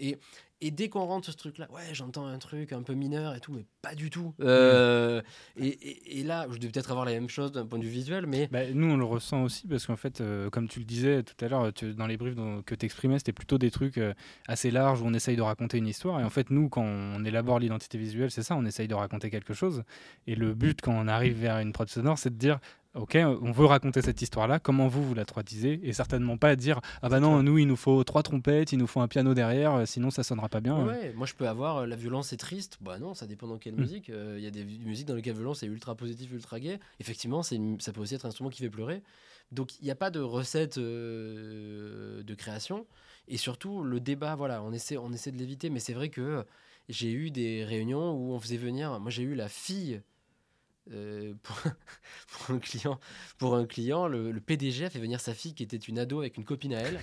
et, 0.00 0.18
et 0.64 0.70
dès 0.70 0.88
qu'on 0.88 1.04
rentre 1.04 1.30
ce 1.30 1.36
truc-là, 1.36 1.68
ouais, 1.72 1.92
j'entends 1.92 2.26
un 2.26 2.38
truc 2.38 2.72
un 2.72 2.82
peu 2.82 2.94
mineur 2.94 3.34
et 3.34 3.40
tout, 3.40 3.52
mais 3.52 3.64
pas 3.82 3.94
du 3.94 4.08
tout. 4.10 4.32
Euh, 4.40 5.20
et, 5.56 5.66
et- 5.66 6.20
et 6.20 6.22
là, 6.24 6.46
je 6.50 6.56
devais 6.58 6.70
peut-être 6.72 6.90
avoir 6.90 7.04
la 7.04 7.12
même 7.12 7.28
chose 7.28 7.52
d'un 7.52 7.66
point 7.66 7.78
de 7.78 7.84
vue 7.84 7.90
visuel, 7.90 8.26
mais 8.26 8.48
Bah, 8.50 8.60
nous, 8.72 8.90
on 8.92 8.96
le 8.96 9.04
ressent 9.04 9.42
aussi 9.42 9.66
parce 9.66 9.86
qu'en 9.86 9.96
fait, 9.96 10.20
euh, 10.20 10.48
comme 10.50 10.68
tu 10.68 10.78
le 10.78 10.84
disais 10.84 11.22
tout 11.22 11.34
à 11.44 11.48
l'heure, 11.48 11.70
dans 11.96 12.06
les 12.06 12.16
briefs 12.16 12.34
dont- 12.36 12.62
que 12.62 12.74
tu 12.74 12.86
exprimais, 12.86 13.18
c'était 13.18 13.32
plutôt 13.32 13.58
des 13.58 13.70
trucs 13.70 13.98
euh, 13.98 14.14
assez 14.46 14.70
larges 14.70 15.02
où 15.02 15.04
on 15.06 15.14
essaye 15.14 15.36
de 15.36 15.42
raconter 15.42 15.78
une 15.78 15.88
histoire. 15.88 16.20
Et 16.20 16.24
en 16.24 16.30
fait, 16.30 16.50
nous, 16.50 16.68
quand 16.68 16.82
on 16.84 17.24
élabore 17.24 17.58
l'identité 17.58 17.98
visuelle, 17.98 18.30
c'est 18.30 18.42
ça, 18.42 18.54
on 18.56 18.64
essaye 18.64 18.88
de 18.88 18.94
raconter 18.94 19.30
quelque 19.30 19.54
chose. 19.54 19.82
Et 20.26 20.34
le 20.34 20.54
but, 20.54 20.80
quand 20.80 20.92
on 20.92 21.08
arrive 21.08 21.38
vers 21.40 21.58
une 21.58 21.72
prod 21.72 21.88
sonore, 21.88 22.18
c'est 22.18 22.30
de 22.30 22.36
dire. 22.38 22.58
Ok, 22.94 23.16
on 23.16 23.52
veut 23.52 23.64
raconter 23.64 24.02
cette 24.02 24.20
histoire-là. 24.20 24.58
Comment 24.58 24.86
vous 24.86 25.02
vous 25.02 25.14
la 25.14 25.24
traduisez 25.24 25.80
Et 25.82 25.94
certainement 25.94 26.36
pas 26.36 26.56
dire 26.56 26.80
ah 27.00 27.08
bah 27.08 27.20
non, 27.20 27.42
nous 27.42 27.56
il 27.56 27.66
nous 27.66 27.74
faut 27.76 28.04
trois 28.04 28.22
trompettes, 28.22 28.72
il 28.72 28.78
nous 28.78 28.86
faut 28.86 29.00
un 29.00 29.08
piano 29.08 29.32
derrière, 29.32 29.72
euh, 29.74 29.86
sinon 29.86 30.10
ça 30.10 30.22
sonnera 30.22 30.50
pas 30.50 30.60
bien. 30.60 30.76
Ouais, 30.84 30.92
ouais. 30.92 31.12
moi 31.14 31.26
je 31.26 31.32
peux 31.32 31.48
avoir 31.48 31.78
euh, 31.78 31.86
la 31.86 31.96
violence 31.96 32.34
est 32.34 32.36
triste. 32.36 32.76
Bah 32.82 32.98
non, 32.98 33.14
ça 33.14 33.26
dépend 33.26 33.46
dans 33.46 33.56
quelle 33.56 33.76
Mm. 33.76 33.80
musique. 33.80 34.10
Euh, 34.10 34.34
Il 34.36 34.44
y 34.44 34.46
a 34.46 34.50
des 34.50 34.64
musiques 34.64 35.06
dans 35.08 35.14
lesquelles 35.14 35.32
la 35.32 35.38
violence 35.38 35.62
est 35.62 35.66
ultra 35.68 35.94
positive, 35.94 36.34
ultra 36.34 36.60
gay. 36.60 36.78
Effectivement, 37.00 37.40
une- 37.50 37.80
ça 37.80 37.92
peut 37.94 38.02
aussi 38.02 38.14
être 38.14 38.26
un 38.26 38.28
instrument 38.28 38.50
qui 38.50 38.60
fait 38.60 38.68
pleurer. 38.68 39.02
Donc 39.52 39.78
il 39.80 39.84
n'y 39.86 39.90
a 39.90 39.94
pas 39.96 40.10
de 40.10 40.20
recette 40.20 40.76
euh, 40.76 42.22
de 42.22 42.34
création. 42.34 42.86
Et 43.28 43.36
surtout, 43.38 43.82
le 43.84 44.00
débat, 44.00 44.34
voilà, 44.34 44.62
on 44.62 44.72
essaie, 44.72 44.98
on 44.98 45.12
essaie 45.12 45.30
de 45.32 45.38
l'éviter. 45.38 45.70
Mais 45.70 45.80
c'est 45.80 45.92
vrai 45.94 46.08
que 46.10 46.44
j'ai 46.90 47.10
eu 47.12 47.30
des 47.30 47.64
réunions 47.64 48.12
où 48.12 48.32
on 48.32 48.40
faisait 48.40 48.56
venir. 48.56 48.98
Moi 49.00 49.10
j'ai 49.10 49.22
eu 49.22 49.34
la 49.34 49.48
fille. 49.48 50.02
Euh, 50.90 51.32
pour, 51.42 51.56
pour 52.46 52.54
un 52.54 52.58
client, 52.58 52.98
pour 53.38 53.54
un 53.54 53.66
client 53.66 54.08
le, 54.08 54.32
le 54.32 54.40
PDG 54.40 54.86
a 54.86 54.90
fait 54.90 54.98
venir 54.98 55.20
sa 55.20 55.34
fille 55.34 55.54
qui 55.54 55.62
était 55.62 55.76
une 55.76 55.98
ado 55.98 56.20
avec 56.20 56.36
une 56.36 56.44
copine 56.44 56.74
à 56.74 56.80
elle. 56.80 57.00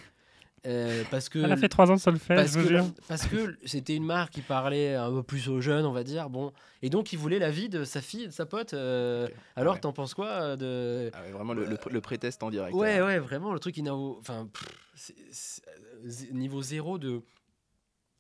euh, 0.65 1.05
parce 1.09 1.29
que 1.29 1.39
Elle 1.39 1.53
a 1.53 1.57
fait 1.57 1.69
trois 1.69 1.89
ans 1.89 1.95
de 1.95 1.99
solfège, 2.01 2.35
parce 2.35 2.51
je 2.51 2.59
vous 2.59 2.63
que, 2.67 2.69
jure. 2.69 2.85
parce 3.07 3.25
que 3.27 3.57
c'était 3.65 3.95
une 3.95 4.03
marque 4.05 4.33
qui 4.33 4.41
parlait 4.41 4.95
un 4.95 5.09
peu 5.09 5.23
plus 5.23 5.47
aux 5.47 5.61
jeunes, 5.61 5.85
on 5.85 5.93
va 5.93 6.03
dire. 6.03 6.29
Bon, 6.29 6.51
et 6.81 6.89
donc 6.89 7.13
il 7.13 7.17
voulait 7.19 7.39
la 7.39 7.49
vie 7.51 7.69
de 7.69 7.85
sa 7.85 8.01
fille, 8.01 8.23
et 8.23 8.27
de 8.27 8.33
sa 8.33 8.45
pote. 8.45 8.73
euh, 8.73 9.27
Ok. 9.27 9.33
alors, 9.55 9.73
Ouais. 9.75 9.79
t'en 9.79 9.93
penses 9.93 10.13
quoi 10.13 10.27
euh, 10.27 10.55
de 10.57 11.09
Ah 11.13 11.21
ouais, 11.21 11.31
vraiment 11.31 11.53
le, 11.53 11.63
le, 11.65 11.77
le 11.89 12.01
pré-test 12.01 12.43
en 12.43 12.49
direct. 12.49 12.75
Ouais, 12.75 12.97
là. 12.97 13.05
ouais, 13.05 13.19
vraiment 13.19 13.53
le 13.53 13.59
truc 13.59 13.75
qui 13.75 13.83
n'a, 13.83 13.95
au- 13.95 14.17
enfin, 14.19 14.49
niveau 16.31 16.61
zéro 16.61 16.97
de, 16.97 17.21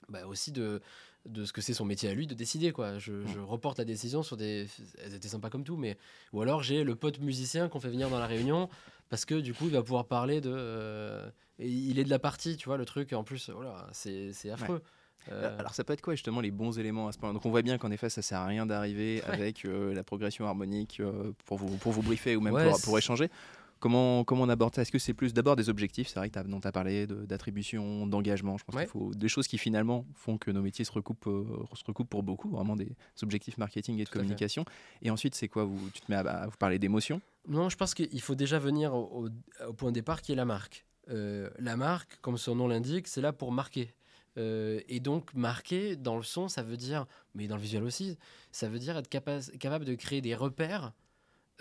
bah 0.09 0.25
aussi 0.25 0.51
de 0.51 0.81
de 1.25 1.45
ce 1.45 1.51
que 1.53 1.61
c'est 1.61 1.73
son 1.73 1.85
métier 1.85 2.09
à 2.09 2.13
lui 2.13 2.27
de 2.27 2.33
décider 2.33 2.71
quoi. 2.71 2.97
Je, 2.97 3.11
Mm. 3.13 3.27
je 3.33 3.39
reporte 3.39 3.77
la 3.77 3.85
décision 3.85 4.23
sur 4.23 4.37
des, 4.37 4.67
elles 5.03 5.13
étaient 5.13 5.27
sympas 5.27 5.49
comme 5.49 5.63
tout, 5.63 5.75
mais 5.77 5.97
ou 6.33 6.41
alors 6.41 6.63
j'ai 6.63 6.83
le 6.83 6.95
pote 6.95 7.19
musicien 7.19 7.67
qu'on 7.69 7.79
fait 7.79 7.89
venir 7.89 8.09
dans 8.09 8.19
la 8.19 8.27
réunion 8.27 8.69
parce 9.09 9.25
que 9.25 9.35
du 9.35 9.53
coup 9.53 9.65
il 9.65 9.71
va 9.73 9.81
pouvoir 9.83 10.05
parler 10.05 10.39
de, 10.41 10.51
euh, 10.53 11.29
et 11.59 11.67
il 11.67 11.99
est 11.99 12.03
de 12.05 12.09
la 12.09 12.19
partie, 12.19 12.55
tu 12.57 12.69
vois 12.69 12.77
le 12.77 12.85
truc. 12.85 13.11
En 13.13 13.23
plus, 13.23 13.49
voilà, 13.49 13.87
c'est 13.91 14.31
c'est 14.33 14.49
affreux. 14.49 14.81
Euh, 15.29 15.59
Alors 15.59 15.73
ça 15.73 15.83
peut 15.83 15.91
être 15.91 16.01
quoi 16.01 16.15
justement 16.15 16.39
les 16.39 16.49
bons 16.49 16.79
éléments 16.79 17.09
à 17.09 17.11
ce 17.11 17.17
point 17.17 17.33
Donc 17.33 17.45
on 17.45 17.49
voit 17.49 17.61
bien 17.61 17.77
qu'en 17.77 17.91
effet 17.91 18.09
ça 18.09 18.21
sert 18.21 18.39
à 18.39 18.45
rien 18.45 18.65
d'arriver 18.65 19.21
Ouais. 19.27 19.33
avec 19.33 19.65
euh, 19.65 19.93
la 19.93 20.03
progression 20.03 20.47
harmonique 20.47 21.01
euh, 21.01 21.33
pour, 21.45 21.57
vous, 21.57 21.75
pour 21.77 21.91
vous 21.91 22.01
briefer 22.01 22.37
ou 22.37 22.41
même 22.41 22.53
Ouais, 22.53 22.69
pour, 22.69 22.81
pour 22.81 22.97
échanger. 22.97 23.29
Comment, 23.79 24.23
comment 24.25 24.43
on 24.43 24.49
aborde 24.49 24.75
ça? 24.75 24.81
Est-ce 24.81 24.91
que 24.91 24.99
c'est 24.99 25.13
plus 25.13 25.33
d'abord 25.33 25.55
des 25.55 25.69
objectifs? 25.69 26.07
C'est 26.09 26.19
vrai 26.19 26.29
que 26.29 26.39
dont 26.39 26.59
tu 26.59 26.67
as 26.67 26.71
parlé 26.71 27.07
de- 27.07 27.25
d'attribution, 27.25 28.05
d'engagement. 28.07 28.57
Je 28.57 28.65
pense 28.65 28.75
Ouais. 28.75 28.81
qu'il 28.83 28.91
faut 28.91 29.13
des 29.13 29.29
choses 29.29 29.47
qui 29.47 29.57
finalement 29.57 30.05
font 30.15 30.37
que 30.37 30.51
nos 30.51 30.61
métiers 30.61 30.83
se 30.85 30.91
recoupent, 30.91 31.27
euh, 31.27 31.45
se 31.75 31.83
recoupent 31.85 32.09
pour 32.09 32.23
beaucoup, 32.23 32.49
vraiment 32.49 32.75
des 32.75 32.91
objectifs 33.23 33.57
marketing 33.57 33.95
et 33.97 34.03
de 34.03 34.09
Tout 34.09 34.13
communication. 34.19 34.65
Et 35.01 35.09
ensuite 35.11 35.35
c'est 35.35 35.47
quoi? 35.47 35.63
Vous, 35.63 35.89
Tu 35.93 36.01
te 36.01 36.11
mets 36.11 36.17
à, 36.17 36.21
à 36.27 36.47
vous 36.47 36.57
parler 36.57 36.77
d'émotion? 36.77 37.21
Non, 37.47 37.69
je 37.69 37.77
pense 37.77 37.93
qu'il 37.93 38.21
faut 38.21 38.35
déjà 38.35 38.59
venir 38.59 38.93
au, 38.93 39.25
au- 39.27 39.67
au 39.69 39.73
point 39.73 39.89
de 39.89 39.95
départ 39.95 40.21
qui 40.21 40.33
est 40.33 40.35
la 40.35 40.45
marque. 40.45 40.85
Euh, 41.09 41.49
la 41.57 41.77
marque, 41.77 42.19
comme 42.21 42.37
son 42.37 42.55
nom 42.55 42.67
l'indique, 42.67 43.07
c'est 43.07 43.21
là 43.21 43.31
pour 43.33 43.51
marquer. 43.51 43.93
Euh, 44.37 44.79
et 44.87 44.99
donc, 44.99 45.33
marquer 45.33 45.95
dans 45.95 46.17
le 46.17 46.23
son, 46.23 46.47
ça 46.49 46.61
veut 46.63 46.77
dire, 46.77 47.07
mais 47.33 47.47
dans 47.47 47.55
le 47.55 47.61
visuel 47.61 47.83
aussi, 47.83 48.17
ça 48.51 48.69
veut 48.69 48.77
dire 48.77 48.95
être 48.97 49.09
capa- 49.09 49.39
capable 49.57 49.85
de 49.85 49.95
créer 49.95 50.21
des 50.21 50.35
repères 50.35 50.93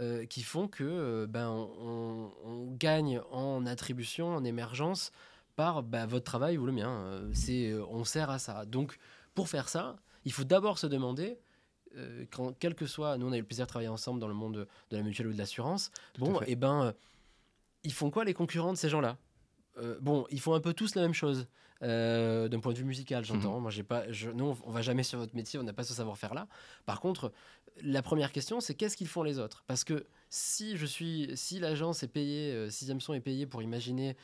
euh, 0.01 0.27
qui 0.27 0.43
font 0.43 0.69
que 0.69 0.85
euh, 0.85 1.27
ben, 1.27 1.49
on, 1.49 2.31
on 2.45 2.67
gagne 2.73 3.21
en 3.31 3.67
attribution, 3.67 4.35
en 4.35 4.45
émergence 4.45 5.11
par 5.57 5.83
ben, 5.83 6.07
votre 6.07 6.25
travail 6.25 6.57
ou 6.57 6.67
le 6.67 6.73
mien. 6.73 6.91
Euh, 6.91 7.31
c'est, 7.35 7.75
on 7.91 8.05
sert 8.05 8.31
à 8.31 8.39
ça. 8.39 8.65
Donc, 8.65 8.99
pour 9.35 9.49
faire 9.49 9.69
ça, 9.69 9.97
il 10.25 10.33
faut 10.33 10.45
d'abord 10.45 10.79
se 10.79 10.87
demander, 10.87 11.39
quand, 12.31 12.53
quel 12.61 12.75
que 12.75 12.87
soit, 12.87 13.19
nous 13.19 13.27
on 13.27 13.33
a 13.33 13.37
eu 13.37 13.41
le 13.41 13.47
plaisir 13.47 13.65
de 13.67 13.69
travailler 13.69 13.89
ensemble 13.89 14.21
dans 14.21 14.29
le 14.29 14.35
monde 14.35 14.55
de, 14.55 14.69
de 14.91 14.97
la 14.97 15.03
mutuelle 15.03 15.29
ou 15.29 15.33
de 15.33 15.39
l'assurance, 15.39 15.91
bon, 16.19 16.41
et 16.47 16.55
ben, 16.55 16.85
euh, 16.85 16.93
ils 17.83 17.93
font 17.93 18.11
quoi 18.11 18.25
les 18.25 18.35
concurrents 18.35 18.73
de 18.73 18.79
ces 18.79 18.89
gens-là? 18.89 19.17
Bon, 20.01 20.27
ils 20.31 20.41
font 20.41 20.55
un 20.55 20.61
peu 20.61 20.75
tous 20.75 20.97
la 20.97 21.03
même 21.03 21.15
chose. 21.15 21.47
d'un 21.81 22.61
point 22.61 22.73
de 22.73 22.79
vue 22.79 22.85
musical, 22.85 23.25
j'entends. 23.25 23.61
Moi, 23.61 23.71
j'ai 23.71 23.85
pas, 23.85 24.11
je, 24.11 24.31
nous, 24.31 24.57
on 24.65 24.71
va 24.71 24.83
jamais 24.83 25.03
sur 25.03 25.19
votre 25.19 25.35
métier, 25.35 25.59
on 25.59 25.63
n'a 25.63 25.73
pas 25.73 25.85
ce 25.85 25.95
savoir-faire-là. 25.95 26.47
Par 26.87 27.01
contre, 27.01 27.33
la 27.83 28.03
première 28.03 28.33
question, 28.33 28.61
c'est 28.61 28.75
qu'est-ce 28.75 28.97
qu'ils 28.97 29.09
font 29.09 29.23
les 29.23 29.39
autres? 29.39 29.65
Parce 29.67 29.85
que 29.85 30.07
si 30.31 30.77
je 30.77 30.87
suis, 30.87 31.31
si 31.35 31.59
l'agence 31.59 32.03
est 32.03 32.09
payée, 32.09 32.53
euh, 32.53 32.71
sixième 32.71 33.01
son 33.01 33.15
est 33.15 33.21
payé 33.21 33.47
pour 33.47 33.63
imaginer 33.63 34.17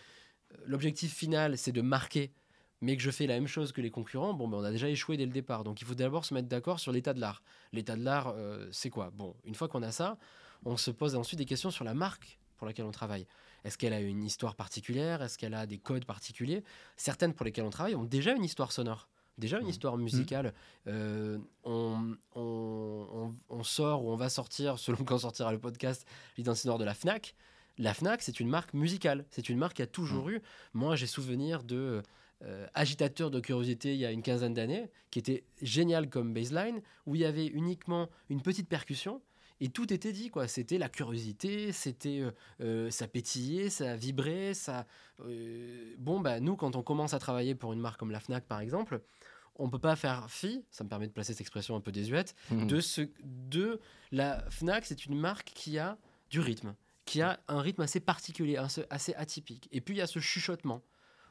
euh, 0.52 0.56
l'objectif 0.66 1.14
final, 1.14 1.56
c'est 1.56 1.72
de 1.72 1.80
marquer, 1.80 2.32
mais 2.80 2.96
que 2.96 3.02
je 3.02 3.10
fais 3.10 3.26
la 3.26 3.34
même 3.34 3.46
chose 3.46 3.72
que 3.72 3.80
les 3.80 3.90
concurrents, 3.90 4.34
bon, 4.34 4.48
ben, 4.48 4.58
on 4.58 4.64
a 4.64 4.70
déjà 4.70 4.88
échoué 4.88 5.16
dès 5.16 5.26
le 5.26 5.32
départ. 5.32 5.64
Donc, 5.64 5.80
il 5.80 5.86
faut 5.86 5.94
d'abord 5.94 6.24
se 6.24 6.34
mettre 6.34 6.48
d'accord 6.48 6.80
sur 6.80 6.92
l'état 6.92 7.14
de 7.14 7.20
l'art. 7.20 7.42
L'état 7.72 7.96
de 7.96 8.04
l'art, 8.04 8.34
euh, 8.36 8.68
c'est 8.72 8.90
quoi? 8.90 9.10
Bon, 9.10 9.34
une 9.44 9.54
fois 9.54 9.68
qu'on 9.68 9.82
a 9.82 9.92
ça, 9.92 10.18
on 10.64 10.76
se 10.76 10.90
pose 10.90 11.14
ensuite 11.14 11.38
des 11.38 11.46
questions 11.46 11.70
sur 11.70 11.84
la 11.84 11.94
marque 11.94 12.38
pour 12.56 12.66
laquelle 12.66 12.84
on 12.84 12.90
travaille. 12.90 13.26
Est-ce 13.64 13.78
qu'elle 13.78 13.94
a 13.94 14.00
une 14.00 14.22
histoire 14.22 14.54
particulière? 14.54 15.22
Est-ce 15.22 15.38
qu'elle 15.38 15.54
a 15.54 15.66
des 15.66 15.78
codes 15.78 16.04
particuliers? 16.04 16.62
Certaines 16.96 17.32
pour 17.32 17.44
lesquelles 17.44 17.64
on 17.64 17.70
travaille 17.70 17.94
ont 17.94 18.04
déjà 18.04 18.32
une 18.32 18.44
histoire 18.44 18.72
sonore, 18.72 19.08
déjà 19.38 19.58
une 19.58 19.64
Mhm. 19.64 19.70
histoire 19.70 19.96
musicale. 19.96 20.52
Euh, 20.86 21.38
on, 21.64 22.16
on- 22.34 23.06
on- 23.12 23.34
on 23.48 23.62
sort 23.62 24.04
ou 24.04 24.10
on 24.10 24.16
va 24.16 24.28
sortir, 24.28 24.78
selon 24.78 25.04
quand 25.04 25.18
sortira 25.18 25.52
le 25.52 25.58
podcast, 25.58 26.06
l'identité 26.36 26.62
sonore 26.62 26.78
de 26.78 26.84
la 26.84 26.94
FNAC. 26.94 27.34
La 27.78 27.92
FNAC, 27.94 28.22
c'est 28.22 28.38
une 28.40 28.48
marque 28.48 28.72
musicale. 28.74 29.24
C'est 29.30 29.48
une 29.48 29.58
marque 29.58 29.76
qui 29.76 29.82
a 29.82 29.86
toujours 29.86 30.28
eu. 30.28 30.40
Moi, 30.74 30.94
j'ai 30.96 31.06
souvenir 31.06 31.64
de 31.64 32.02
euh, 32.42 32.66
Agitateur 32.74 33.30
de 33.30 33.40
curiosité 33.40 33.94
il 33.94 34.00
y 34.00 34.04
a 34.04 34.10
une 34.12 34.20
quinzaine 34.22 34.52
d'années, 34.54 34.90
qui 35.10 35.18
était 35.18 35.44
génial 35.62 36.10
comme 36.10 36.34
baseline, 36.34 36.82
où 37.06 37.14
il 37.14 37.22
y 37.22 37.24
avait 37.24 37.46
uniquement 37.46 38.08
une 38.28 38.42
petite 38.42 38.68
percussion. 38.68 39.22
Et 39.60 39.68
tout 39.68 39.92
était 39.92 40.12
dit, 40.12 40.30
quoi. 40.30 40.48
C'était 40.48 40.78
la 40.78 40.88
curiosité, 40.88 41.72
c'était 41.72 42.20
euh, 42.20 42.32
euh, 42.60 42.90
ça 42.90 43.06
pétillait, 43.06 43.70
ça 43.70 43.94
vibrait, 43.96 44.52
ça. 44.54 44.86
euh, 45.20 45.94
Bon, 45.98 46.20
bah 46.20 46.40
nous, 46.40 46.56
quand 46.56 46.76
on 46.76 46.82
commence 46.82 47.14
à 47.14 47.18
travailler 47.18 47.54
pour 47.54 47.72
une 47.72 47.80
marque 47.80 47.98
comme 48.00 48.10
la 48.10 48.20
Fnac, 48.20 48.44
par 48.44 48.60
exemple, 48.60 49.00
on 49.56 49.70
peut 49.70 49.78
pas 49.78 49.94
faire 49.96 50.28
fi. 50.28 50.64
Ça 50.70 50.82
me 50.84 50.88
permet 50.88 51.06
de 51.06 51.12
placer 51.12 51.32
cette 51.32 51.40
expression 51.40 51.76
un 51.76 51.80
peu 51.80 51.92
désuète 51.92 52.34
de 52.66 52.80
ce 52.80 53.02
de 53.22 53.80
la 54.10 54.44
Fnac, 54.50 54.84
c'est 54.84 55.06
une 55.06 55.16
marque 55.18 55.52
qui 55.54 55.78
a 55.78 55.96
du 56.30 56.40
rythme, 56.40 56.74
qui 57.04 57.22
a 57.22 57.38
un 57.48 57.60
rythme 57.60 57.82
assez 57.82 58.00
particulier, 58.00 58.56
assez 58.90 59.14
atypique. 59.14 59.68
Et 59.70 59.80
puis 59.80 59.94
il 59.94 59.98
y 59.98 60.02
a 60.02 60.06
ce 60.08 60.18
chuchotement 60.18 60.82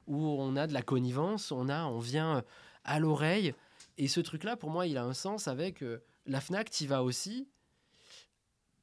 où 0.08 0.18
on 0.26 0.56
a 0.56 0.66
de 0.68 0.74
la 0.74 0.82
connivence, 0.82 1.52
on 1.52 1.68
a, 1.70 1.84
on 1.86 2.00
vient 2.00 2.44
à 2.86 3.00
l'oreille. 3.00 3.54
Et 3.98 4.08
ce 4.08 4.22
truc-là, 4.22 4.56
pour 4.58 4.70
moi, 4.70 4.88
il 4.88 4.98
a 4.98 5.04
un 5.04 5.14
sens 5.14 5.48
avec 5.48 5.84
euh, 5.84 6.02
la 6.26 6.40
Fnac. 6.42 6.70
Tu 6.70 6.88
vas 6.88 7.04
aussi 7.04 7.48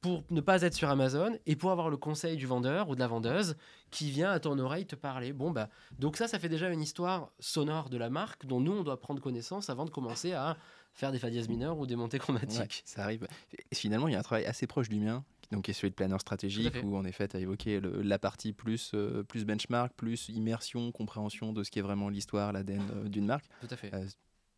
pour 0.01 0.23
ne 0.31 0.41
pas 0.41 0.63
être 0.63 0.73
sur 0.73 0.89
Amazon 0.89 1.37
et 1.45 1.55
pour 1.55 1.71
avoir 1.71 1.89
le 1.89 1.97
conseil 1.97 2.35
du 2.35 2.47
vendeur 2.47 2.89
ou 2.89 2.95
de 2.95 2.99
la 2.99 3.07
vendeuse 3.07 3.55
qui 3.91 4.09
vient 4.09 4.31
à 4.31 4.39
ton 4.39 4.57
oreille 4.57 4.87
te 4.87 4.95
parler. 4.95 5.31
Bon, 5.31 5.51
bah, 5.51 5.69
donc 5.99 6.17
ça, 6.17 6.27
ça 6.27 6.39
fait 6.39 6.49
déjà 6.49 6.69
une 6.69 6.81
histoire 6.81 7.31
sonore 7.39 7.89
de 7.89 7.97
la 7.97 8.09
marque 8.09 8.45
dont 8.47 8.59
nous, 8.59 8.71
on 8.71 8.83
doit 8.83 8.99
prendre 8.99 9.21
connaissance 9.21 9.69
avant 9.69 9.85
de 9.85 9.91
commencer 9.91 10.33
à 10.33 10.57
faire 10.93 11.11
des 11.11 11.19
fa 11.19 11.29
dièse 11.29 11.47
mineurs 11.47 11.77
ou 11.77 11.85
des 11.85 11.95
montées 11.95 12.17
chromatiques. 12.19 12.59
Ouais, 12.59 12.67
ça 12.83 13.03
arrive. 13.03 13.27
Et 13.71 13.75
finalement, 13.75 14.07
il 14.07 14.13
y 14.13 14.15
a 14.15 14.19
un 14.19 14.23
travail 14.23 14.45
assez 14.45 14.65
proche 14.65 14.89
du 14.89 14.99
mien, 14.99 15.23
donc 15.51 15.65
qui 15.65 15.71
est 15.71 15.73
celui 15.75 15.91
de 15.91 15.95
planeur 15.95 16.19
stratégique, 16.19 16.73
où 16.83 16.97
en 16.97 17.05
effet, 17.05 17.27
tu 17.27 17.37
as 17.37 17.39
évoqué 17.39 17.79
le- 17.79 18.01
la 18.01 18.17
partie 18.17 18.53
plus, 18.53 18.91
euh, 18.95 19.23
plus 19.23 19.45
benchmark, 19.45 19.93
plus 19.95 20.29
immersion, 20.29 20.91
compréhension 20.91 21.53
de 21.53 21.63
ce 21.63 21.69
qui 21.69 21.77
est 21.77 21.83
vraiment 21.83 22.09
l'histoire, 22.09 22.51
l'ADN 22.53 22.81
euh, 22.95 23.07
d'une 23.07 23.25
marque. 23.27 23.45
Tout 23.61 23.67
à 23.69 23.77
fait. 23.77 23.93
Euh, 23.93 24.05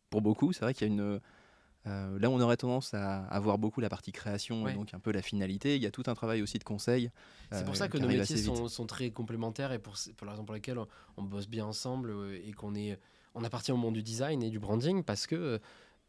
Pour 0.08 0.22
beaucoup, 0.22 0.52
c'est 0.54 0.62
vrai 0.64 0.72
qu'il 0.74 0.88
y 0.88 0.90
a 0.90 0.94
une. 0.94 1.20
Euh, 1.86 2.18
là, 2.18 2.30
on 2.30 2.40
aurait 2.40 2.56
tendance 2.56 2.94
à 2.94 3.24
avoir 3.26 3.58
beaucoup 3.58 3.80
la 3.80 3.88
partie 3.88 4.10
création, 4.12 4.62
Ouais. 4.62 4.72
et 4.72 4.74
donc 4.74 4.94
un 4.94 4.98
peu 5.00 5.12
la 5.12 5.22
finalité. 5.22 5.76
Il 5.76 5.82
y 5.82 5.86
a 5.86 5.90
tout 5.90 6.04
un 6.06 6.14
travail 6.14 6.40
aussi 6.42 6.58
de 6.58 6.64
conseil. 6.64 7.10
C'est 7.50 7.58
euh, 7.58 7.64
pour 7.64 7.76
ça 7.76 7.88
que 7.88 7.98
nos 7.98 8.08
métiers 8.08 8.36
sont, 8.38 8.68
sont 8.68 8.86
très 8.86 9.10
complémentaires 9.10 9.72
et 9.72 9.78
pour, 9.78 9.94
pour 10.16 10.24
la 10.26 10.32
raison 10.32 10.44
pour 10.44 10.54
laquelle 10.54 10.78
on, 10.78 10.86
on 11.18 11.22
bosse 11.22 11.48
bien 11.48 11.66
ensemble 11.66 12.10
euh, 12.10 12.40
et 12.44 12.52
qu'on 12.52 12.74
est, 12.74 12.98
on 13.34 13.44
appartient 13.44 13.72
au 13.72 13.76
monde 13.76 13.94
du 13.94 14.02
design 14.02 14.42
et 14.42 14.50
du 14.50 14.58
branding 14.58 15.02
parce 15.04 15.26
que 15.26 15.60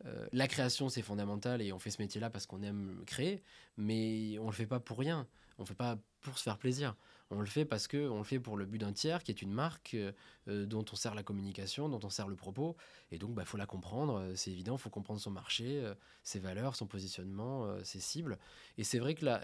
euh, 0.05 0.27
la 0.33 0.47
création 0.47 0.89
c'est 0.89 1.01
fondamental 1.01 1.61
et 1.61 1.71
on 1.71 1.79
fait 1.79 1.89
ce 1.91 2.01
métier-là 2.01 2.29
parce 2.29 2.45
qu'on 2.45 2.63
aime 2.63 3.01
créer, 3.05 3.41
mais 3.77 4.37
on 4.39 4.45
le 4.47 4.51
fait 4.53 4.65
pas 4.67 4.79
pour 4.79 4.97
rien. 4.97 5.27
On 5.57 5.63
le 5.63 5.67
fait 5.67 5.73
pas 5.75 5.97
pour 6.21 6.37
se 6.37 6.43
faire 6.43 6.57
plaisir. 6.57 6.95
On 7.31 7.39
le 7.39 7.47
fait 7.47 7.65
parce 7.65 7.87
que 7.87 8.07
on 8.07 8.19
le 8.19 8.23
fait 8.23 8.39
pour 8.39 8.55
le 8.55 8.65
but 8.65 8.77
d'un 8.77 8.93
tiers 8.93 9.23
qui 9.23 9.31
est 9.31 9.41
une 9.41 9.51
marque 9.51 9.95
euh, 9.95 10.11
euh, 10.47 10.65
dont 10.65 10.85
on 10.91 10.95
sert 10.95 11.15
la 11.15 11.23
communication, 11.23 11.89
dont 11.89 11.99
on 12.03 12.09
sert 12.09 12.27
le 12.27 12.35
propos. 12.35 12.75
Et 13.11 13.17
donc, 13.17 13.35
il 13.39 13.45
faut 13.45 13.57
la 13.57 13.65
comprendre. 13.65 14.19
euh, 14.19 14.35
C'est 14.35 14.51
évident, 14.51 14.75
il 14.75 14.79
faut 14.79 14.91
comprendre 14.91 15.19
son 15.19 15.31
marché, 15.31 15.81
euh, 15.83 15.95
ses 16.21 16.39
valeurs, 16.39 16.75
son 16.75 16.85
positionnement, 16.85 17.65
euh, 17.65 17.83
ses 17.83 17.99
cibles. 17.99 18.37
Et 18.77 18.83
c'est 18.83 18.99
vrai 18.99 19.15
que 19.15 19.25
la, 19.25 19.43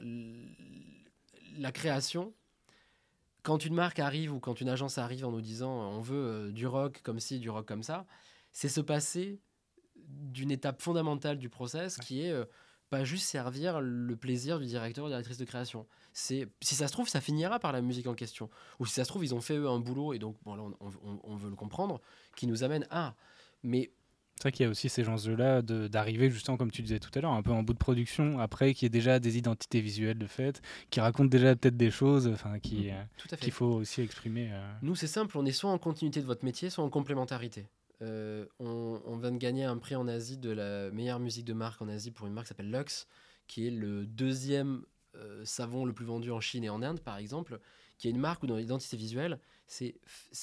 la 1.57 1.71
création, 1.71 2.33
quand 3.41 3.65
une 3.65 3.73
marque 3.73 3.97
arrive 3.97 4.31
ou 4.31 4.39
quand 4.39 4.61
une 4.61 4.69
agence 4.69 5.00
arrive 5.00 5.25
en 5.25 5.31
nous 5.31 5.41
disant 5.41 5.71
on 5.71 6.01
veut 6.01 6.51
du 6.51 6.67
rock 6.67 7.01
comme 7.01 7.19
ci, 7.19 7.39
du 7.39 7.50
rock 7.50 7.67
comme 7.67 7.83
ça, 7.83 8.05
c'est 8.51 8.69
se 8.69 8.81
passer 8.81 9.39
d'une 10.05 10.51
étape 10.51 10.81
fondamentale 10.81 11.39
du 11.39 11.50
process 11.50 11.97
qui 11.97 12.21
est 12.21 12.35
pas 12.91 13.03
juste 13.03 13.25
servir 13.25 13.81
le 13.81 14.15
plaisir 14.15 14.60
du 14.60 14.65
directeur 14.67 15.05
ou 15.05 15.07
directrice 15.07 15.38
de 15.38 15.45
création. 15.45 15.88
C'est 16.13 16.48
si 16.62 16.75
ça 16.75 16.88
se 16.88 16.91
trouve 16.93 17.07
ça 17.10 17.21
finira 17.21 17.57
par 17.57 17.71
la 17.71 17.81
musique 17.81 18.05
en 18.05 18.13
question 18.13 18.50
ou 18.79 18.86
si 18.86 18.93
ça 18.93 19.03
se 19.05 19.10
trouve 19.10 19.24
ils 19.25 19.33
ont 19.33 19.41
fait 19.41 19.55
eux 19.57 19.67
un 19.67 19.79
boulot 19.79 20.13
et 20.13 20.19
donc 20.19 20.36
bon 20.43 20.55
là 20.55 20.62
on, 20.81 20.88
on- 21.03 21.19
on 21.24 21.36
veut 21.38 21.50
le 21.50 21.55
comprendre 21.55 22.00
qui 22.36 22.45
nous 22.48 22.63
amène 22.63 22.86
à 22.91 23.15
mais 23.63 23.91
C'est 24.36 24.43
vrai 24.43 24.51
qu'il 24.51 24.63
y 24.65 24.67
a 24.67 24.69
aussi 24.71 24.89
ces 24.89 25.03
de- 25.03 25.88
d'arriver, 25.88 26.29
justement, 26.31 26.57
comme 26.57 26.71
tu 26.71 26.81
disais 26.81 27.00
tout 27.00 27.12
à 27.13 27.21
l'heure, 27.21 27.31
un 27.31 27.43
peu 27.43 27.51
en 27.51 27.62
bout 27.63 27.74
de 27.74 27.77
production, 27.77 28.39
après, 28.39 28.74
qu'il 28.74 28.86
y 28.86 28.88
ait 28.88 28.89
déjà 28.89 29.19
des 29.19 29.38
identités 29.38 29.81
visuelles 29.81 30.17
de 30.17 30.25
fait, 30.27 30.62
qui 30.89 31.00
racontent 31.00 31.29
déjà 31.29 31.55
peut-être 31.55 31.77
des 31.77 31.91
choses, 31.91 32.27
enfin, 32.27 32.60
qui, 32.60 32.89
tout 33.17 33.27
à 33.31 33.38
fait 33.38 33.43
qu'il 33.43 33.53
faut 33.53 33.67
aussi 33.67 34.01
exprimer. 34.01 34.50
euh. 34.51 34.74
Nous, 34.81 34.95
c'est 34.95 35.05
simple, 35.07 35.38
on 35.38 35.45
est 35.45 35.51
soit 35.51 35.69
en 35.71 35.77
continuité 35.77 36.21
de 36.21 36.25
votre 36.25 36.43
métier, 36.43 36.69
soit 36.71 36.83
en 36.83 36.89
complémentarité. 36.89 37.67
Euh, 38.01 38.46
on, 38.60 39.17
vient 39.17 39.31
de 39.31 39.38
gagner 39.38 39.63
un 39.63 39.77
prix 39.77 39.96
en 39.96 40.08
Asie 40.08 40.38
de 40.38 40.50
la 40.50 40.89
meilleure 40.91 41.20
musique 41.20 41.46
de 41.46 41.53
marque 41.53 41.81
en 41.81 41.88
Asie 41.88 42.12
pour 42.12 42.25
une 42.27 42.34
marque 42.34 42.48
qui 42.48 42.50
s'appelle 42.50 42.72
Lux, 42.72 43.08
qui 43.48 43.67
est 43.67 43.72
le 43.72 44.05
deuxième 44.05 44.84
euh, 45.15 45.46
savon 45.46 45.86
le 45.86 45.93
plus 45.93 46.05
vendu 46.05 46.31
en 46.31 46.39
Chine 46.39 46.63
et 46.63 46.70
en 46.70 46.81
Inde, 46.81 47.00
par 47.00 47.17
exemple, 47.17 47.60
qui 47.98 48.08
est 48.08 48.12
une 48.12 48.20
marque 48.20 48.41
où 48.43 48.48
dans 48.48 48.55
l'identité 48.55 48.98
visuelle, 48.98 49.39
c'est 49.67 49.93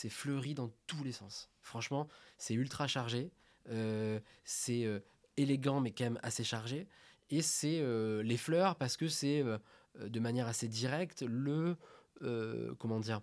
fleuri 0.09 0.55
dans 0.55 0.71
tous 0.87 1.03
les 1.03 1.13
sens. 1.13 1.51
Franchement, 1.61 2.09
c'est 2.39 2.55
ultra 2.55 2.87
chargé, 2.87 3.31
euh, 3.71 4.21
c'est 4.45 4.87
élégant 5.37 5.81
mais 5.81 5.91
quand 5.91 6.05
même 6.05 6.21
assez 6.23 6.45
chargé, 6.45 6.87
et 7.31 7.43
c'est 7.43 7.83
les 8.23 8.37
fleurs 8.37 8.77
parce 8.77 8.97
que 8.97 9.09
c'est 9.09 9.45
de 9.99 10.21
manière 10.21 10.47
assez 10.47 10.69
directe 10.69 11.23
le 11.23 11.77
comment 12.79 13.01
dire 13.01 13.21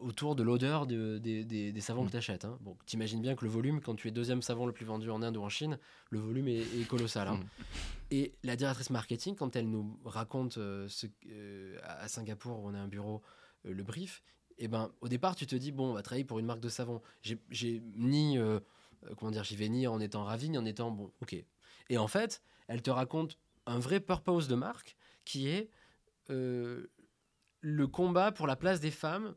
autour 0.00 0.36
de 0.36 0.42
l'odeur 0.42 0.86
de- 0.86 1.18
des- 1.18 1.44
des- 1.44 1.72
des 1.72 1.80
savons 1.80 2.02
Mm. 2.02 2.06
que 2.06 2.10
tu 2.12 2.16
achètes. 2.18 2.46
Bon, 2.60 2.76
t'imagines 2.86 3.20
bien 3.22 3.34
que 3.34 3.44
le 3.44 3.50
volume, 3.50 3.80
quand 3.80 3.94
tu 3.94 4.08
es 4.08 4.10
deuxième 4.10 4.42
savon 4.42 4.66
le 4.66 4.72
plus 4.72 4.84
vendu 4.84 5.10
en 5.10 5.22
Inde 5.22 5.36
ou 5.36 5.42
en 5.42 5.48
Chine, 5.48 5.78
le 6.10 6.18
volume 6.18 6.48
est, 6.48 6.60
est 6.60 6.86
colossal. 6.86 7.28
hein. 7.28 7.36
Mm. 7.36 7.46
Et 8.10 8.34
la 8.42 8.56
directrice 8.56 8.90
marketing, 8.90 9.34
quand 9.34 9.56
elle 9.56 9.68
nous 9.70 9.98
raconte 10.04 10.58
euh, 10.58 10.86
ce, 10.88 11.06
euh, 11.30 11.78
à 11.82 12.06
Singapour, 12.08 12.58
où 12.60 12.68
on 12.68 12.74
a 12.74 12.78
un 12.78 12.88
bureau, 12.88 13.22
euh, 13.66 13.72
le 13.72 13.82
brief, 13.82 14.22
et 14.58 14.68
ben, 14.68 14.92
au 15.00 15.08
départ, 15.08 15.34
tu 15.34 15.46
te 15.46 15.56
dis, 15.56 15.72
bon, 15.72 15.90
on 15.90 15.94
va 15.94 16.02
travailler 16.02 16.24
pour 16.24 16.38
une 16.38 16.46
marque 16.46 16.60
de 16.60 16.68
savon. 16.68 17.00
J'ai- 17.22 17.82
ni, 17.96 18.38
euh, 18.38 18.60
euh, 19.04 19.14
comment 19.16 19.32
dire, 19.32 19.42
j'y 19.44 19.56
vais 19.56 19.68
ni 19.68 19.86
en 19.86 19.98
étant 20.00 20.24
ravi, 20.24 20.48
ni 20.50 20.58
en 20.58 20.64
étant, 20.64 20.90
bon, 20.90 21.10
ok. 21.22 21.34
Et 21.90 21.98
en 21.98 22.06
fait, 22.06 22.40
elle 22.68 22.82
te 22.82 22.90
raconte 22.90 23.38
un 23.66 23.78
vrai 23.78 23.98
purpose 24.00 24.46
de 24.46 24.54
marque 24.54 24.96
qui 25.24 25.48
est 25.48 25.70
euh, 26.30 26.86
le 27.60 27.86
combat 27.86 28.30
pour 28.32 28.46
la 28.46 28.56
place 28.56 28.78
des 28.80 28.90
femmes. 28.90 29.34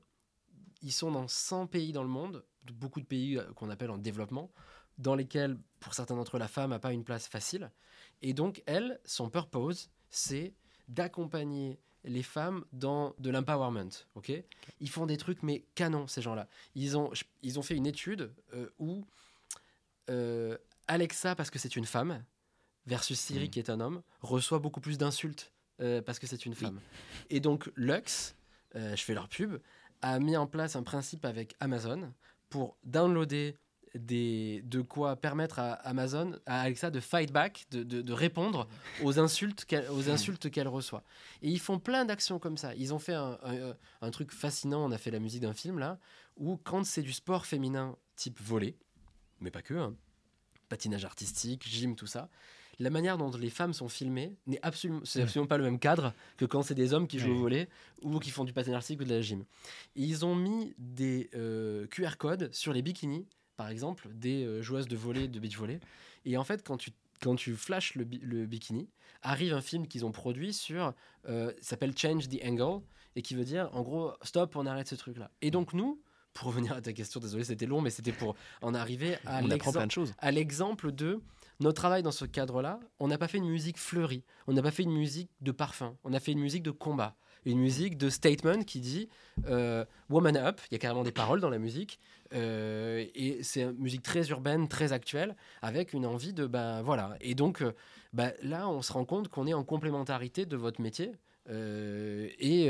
Ils 0.82 0.92
sont 0.92 1.12
dans 1.12 1.28
100 1.28 1.68
pays 1.68 1.92
dans 1.92 2.04
le 2.04 2.10
monde, 2.10 2.44
beaucoup 2.74 3.02
de 3.02 3.06
pays 3.06 3.38
euh, 3.38 3.44
qu'on 3.54 3.70
appelle 3.70 3.90
en 3.92 3.98
développement, 3.98 4.52
dans 4.98 5.16
lesquels, 5.16 5.58
pour 5.80 5.94
certains 5.94 6.16
d'entre 6.16 6.36
eux, 6.38 6.40
la 6.40 6.48
femme 6.48 6.72
n'a 6.72 6.80
pas 6.80 6.92
une 6.94 7.04
place 7.04 7.28
facile. 7.28 7.72
Et 8.22 8.34
donc, 8.34 8.64
elle, 8.66 9.00
son 9.06 9.30
purpose, 9.30 9.90
c'est 10.10 10.54
d'accompagner 10.88 11.80
les 12.04 12.24
femmes 12.24 12.64
dans 12.72 13.14
de 13.20 13.30
l'empowerment. 13.30 13.90
ok? 14.16 14.32
Ils 14.80 14.90
font 14.90 15.06
des 15.06 15.18
trucs, 15.18 15.44
mais 15.44 15.66
canon, 15.76 16.08
ces 16.08 16.22
gens-là. 16.22 16.48
Ils 16.74 16.98
ont, 16.98 17.12
ils 17.44 17.60
ont 17.60 17.62
fait 17.62 17.76
une 17.76 17.86
étude 17.86 18.32
euh, 18.54 18.70
où 18.80 19.06
euh, 20.10 20.58
Alexa, 20.88 21.36
parce 21.36 21.50
que 21.50 21.60
c'est 21.60 21.76
une 21.76 21.86
femme, 21.86 22.24
versus 22.86 23.20
Siri, 23.20 23.48
Mm. 23.48 23.50
qui 23.50 23.60
est 23.60 23.70
un 23.70 23.80
homme, 23.82 24.02
reçoit 24.22 24.60
beaucoup 24.60 24.80
plus 24.80 24.98
d'insultes 24.98 25.52
euh, 25.82 26.02
parce 26.02 26.18
que 26.20 26.28
c'est 26.28 26.46
une 26.46 26.56
femme. 26.56 26.80
Et 27.30 27.40
donc, 27.40 27.70
Lux, 27.76 28.36
je 28.74 28.96
fais 28.96 29.14
leur 29.14 29.28
pub, 29.28 29.58
a 30.02 30.20
mis 30.20 30.38
en 30.38 30.48
place 30.48 30.76
un 30.76 30.84
principe 30.84 31.26
avec 31.26 31.56
Amazon 31.60 32.14
pour 32.50 32.78
downloader 32.84 33.56
des, 33.96 34.62
de 34.66 34.82
quoi 34.82 35.16
permettre 35.16 35.60
à 35.60 35.74
Amazon, 35.74 36.38
à 36.46 36.62
Alexa 36.62 36.92
de 36.92 37.00
fight 37.00 37.32
back, 37.32 37.66
de, 37.72 37.84
de- 37.84 38.02
de 38.02 38.14
répondre 38.14 38.68
aux 39.02 39.18
insultes 39.20 39.66
qu'elle, 39.66 39.90
aux 39.90 40.10
insultes 40.10 40.52
qu'elle 40.52 40.68
reçoit. 40.68 41.04
Et 41.42 41.50
ils 41.50 41.60
font 41.60 41.80
plein 41.80 42.06
d'actions 42.06 42.38
comme 42.38 42.58
ça. 42.58 42.76
Ils 42.76 42.94
ont 42.94 43.00
fait 43.00 43.14
un, 43.16 43.40
un- 43.44 43.76
un 44.02 44.12
truc 44.12 44.32
fascinant. 44.32 44.86
On 44.86 44.92
a 44.92 44.98
fait 44.98 45.10
la 45.10 45.20
musique 45.20 45.42
d'un 45.42 45.54
film 45.54 45.80
là, 45.80 45.98
où 46.36 46.58
quand 46.58 46.86
c'est 46.86 47.02
du 47.02 47.14
sport 47.14 47.46
féminin 47.46 47.96
type 48.16 48.40
volley, 48.40 48.76
mais 49.40 49.50
pas 49.52 49.62
que, 49.64 49.74
hein, 49.74 49.96
patinage 50.70 51.06
artistique, 51.06 51.68
gym, 51.68 51.96
tout 51.96 52.08
ça, 52.08 52.30
la 52.80 52.90
manière 52.90 53.18
dont 53.18 53.32
les 53.32 53.50
femmes 53.50 53.74
sont 53.74 53.90
filmées 53.90 54.36
n'est 54.46 54.60
absolument, 54.62 55.02
c'est 55.04 55.22
absolument 55.24 55.48
pas 55.48 55.58
le 55.58 55.64
même 55.64 55.80
cadre 55.80 56.14
que 56.38 56.46
quand 56.46 56.62
c'est 56.62 56.76
des 56.76 56.94
hommes 56.94 57.08
qui 57.08 57.18
jouent 57.20 57.32
au 57.32 57.40
volley 57.42 57.70
ou 58.04 58.20
qui 58.20 58.30
font 58.30 58.44
du 58.44 58.54
patinage 58.54 58.76
artistique 58.78 59.02
ou 59.02 59.06
de 59.06 59.10
la 59.14 59.22
gym. 59.22 59.44
Et 59.96 60.04
ils 60.04 60.26
ont 60.26 60.36
mis 60.36 60.76
des 60.78 61.30
euh, 61.36 61.88
QR 61.88 62.18
codes 62.18 62.54
sur 62.54 62.74
les 62.74 62.82
bikinis, 62.82 63.26
par 63.56 63.70
exemple, 63.70 64.10
des 64.14 64.44
euh, 64.44 64.62
joueuses 64.62 64.88
de 64.88 64.96
volley, 64.96 65.28
de 65.28 65.40
beach 65.40 65.58
volley. 65.58 65.80
Et 66.26 66.38
en 66.38 66.44
fait, 66.44 66.64
quand 66.64 66.78
tu, 66.78 66.92
quand 67.22 67.36
tu 67.36 67.56
flashes 67.56 67.96
le, 67.96 68.04
bi- 68.04 68.20
le 68.22 68.46
bikini, 68.46 68.88
arrive 69.24 69.54
un 69.54 69.62
film 69.62 69.88
qu'ils 69.88 70.06
ont 70.06 70.12
produit 70.12 70.54
sur, 70.54 70.94
euh, 71.28 71.52
s'appelle 71.62 71.98
Change 71.98 72.30
the 72.30 72.38
Angle, 72.46 72.84
et 73.16 73.24
qui 73.24 73.34
veut 73.34 73.46
dire, 73.46 73.70
en 73.74 73.82
gros, 73.82 74.14
stop, 74.22 74.56
on 74.56 74.68
arrête 74.68 74.88
ce 74.88 74.94
truc-là. 74.94 75.32
Et 75.42 75.50
donc 75.50 75.74
nous, 75.74 76.00
pour 76.36 76.50
revenir 76.50 76.74
à 76.74 76.82
ta 76.82 76.94
question, 76.94 77.20
désolé, 77.20 77.44
c'était 77.44 77.66
long, 77.66 77.82
mais 77.82 77.90
c'était 77.90 78.12
pour 78.12 78.36
en 78.62 78.76
arriver 78.76 79.18
à 80.20 80.32
l'exemple 80.32 80.92
de 80.92 81.20
notre 81.60 81.82
travail 81.82 82.04
dans 82.04 82.12
ce 82.12 82.26
cadre-là, 82.26 82.80
on 83.00 83.08
n'a 83.08 83.18
pas 83.18 83.28
fait 83.28 83.38
une 83.38 83.50
musique 83.50 83.78
fleurie, 83.78 84.24
on 84.48 84.54
n'a 84.54 84.62
pas 84.62 84.72
fait 84.72 84.84
une 84.84 84.92
musique 84.92 85.30
de 85.42 85.52
parfum, 85.52 85.98
on 86.04 86.14
a 86.14 86.20
fait 86.20 86.32
une 86.32 86.40
musique 86.40 86.64
de 86.64 86.72
combat, 86.72 87.16
une 87.46 87.60
musique 87.60 87.98
de 87.98 88.10
statement 88.10 88.64
qui 88.64 88.80
dit 88.80 89.10
euh, 89.48 89.86
Woman 90.10 90.38
Up, 90.38 90.62
il 90.70 90.74
y 90.74 90.76
a 90.76 90.80
carrément 90.80 91.04
des 91.04 91.12
paroles 91.12 91.40
dans 91.40 91.50
la 91.50 91.60
musique, 91.60 92.00
euh, 92.34 93.06
et 93.16 93.42
c'est 93.42 93.62
une 93.62 93.78
musique 93.78 94.04
très 94.04 94.30
urbaine, 94.30 94.68
très 94.68 94.92
actuelle, 94.94 95.36
avec 95.62 95.94
une 95.94 96.06
envie 96.06 96.34
de, 96.34 96.46
ben 96.46 96.82
voilà. 96.82 97.16
Et 97.22 97.36
donc 97.36 97.62
euh, 97.62 97.74
ben, 98.14 98.34
là, 98.44 98.70
on 98.70 98.82
se 98.82 98.94
rend 98.94 99.06
compte 99.06 99.30
qu'on 99.30 99.48
est 99.48 99.54
en 99.54 99.64
complémentarité 99.64 100.46
de 100.46 100.58
votre 100.58 100.82
métier, 100.82 101.14
et, 101.50 102.66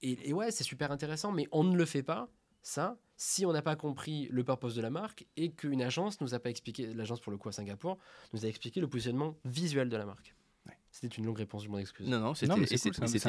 et, 0.00 0.28
et 0.30 0.32
ouais, 0.32 0.50
c'est 0.50 0.64
super 0.64 0.90
intéressant, 0.90 1.30
mais 1.30 1.46
on 1.52 1.62
ne 1.62 1.76
le 1.76 1.84
fait 1.84 2.02
pas, 2.02 2.30
ça, 2.62 2.96
si 3.18 3.44
on 3.44 3.52
n'a 3.52 3.62
pas 3.62 3.76
compris 3.76 4.28
le 4.30 4.44
purpose 4.44 4.74
de 4.76 4.80
la 4.80 4.90
marque 4.90 5.26
et 5.36 5.50
qu'une 5.50 5.82
agence 5.82 6.20
nous 6.20 6.34
a 6.34 6.38
pas 6.38 6.50
expliqué, 6.50 6.86
l'agence 6.94 7.20
pour 7.20 7.32
le 7.32 7.36
coup 7.36 7.48
à 7.48 7.52
Singapour, 7.52 7.98
nous 8.32 8.46
a 8.46 8.48
expliqué 8.48 8.80
le 8.80 8.88
positionnement 8.88 9.36
visuel 9.44 9.88
de 9.90 9.96
la 9.96 10.06
marque. 10.06 10.34
Ouais. 10.66 10.74
C'était 10.92 11.16
une 11.16 11.26
longue 11.26 11.38
réponse, 11.38 11.64
je 11.64 11.68
m'en 11.68 11.78
excuse. 11.78 12.08
Non, 12.08 12.20
non, 12.20 12.34
c'était 12.34 12.46
cool, 12.54 12.64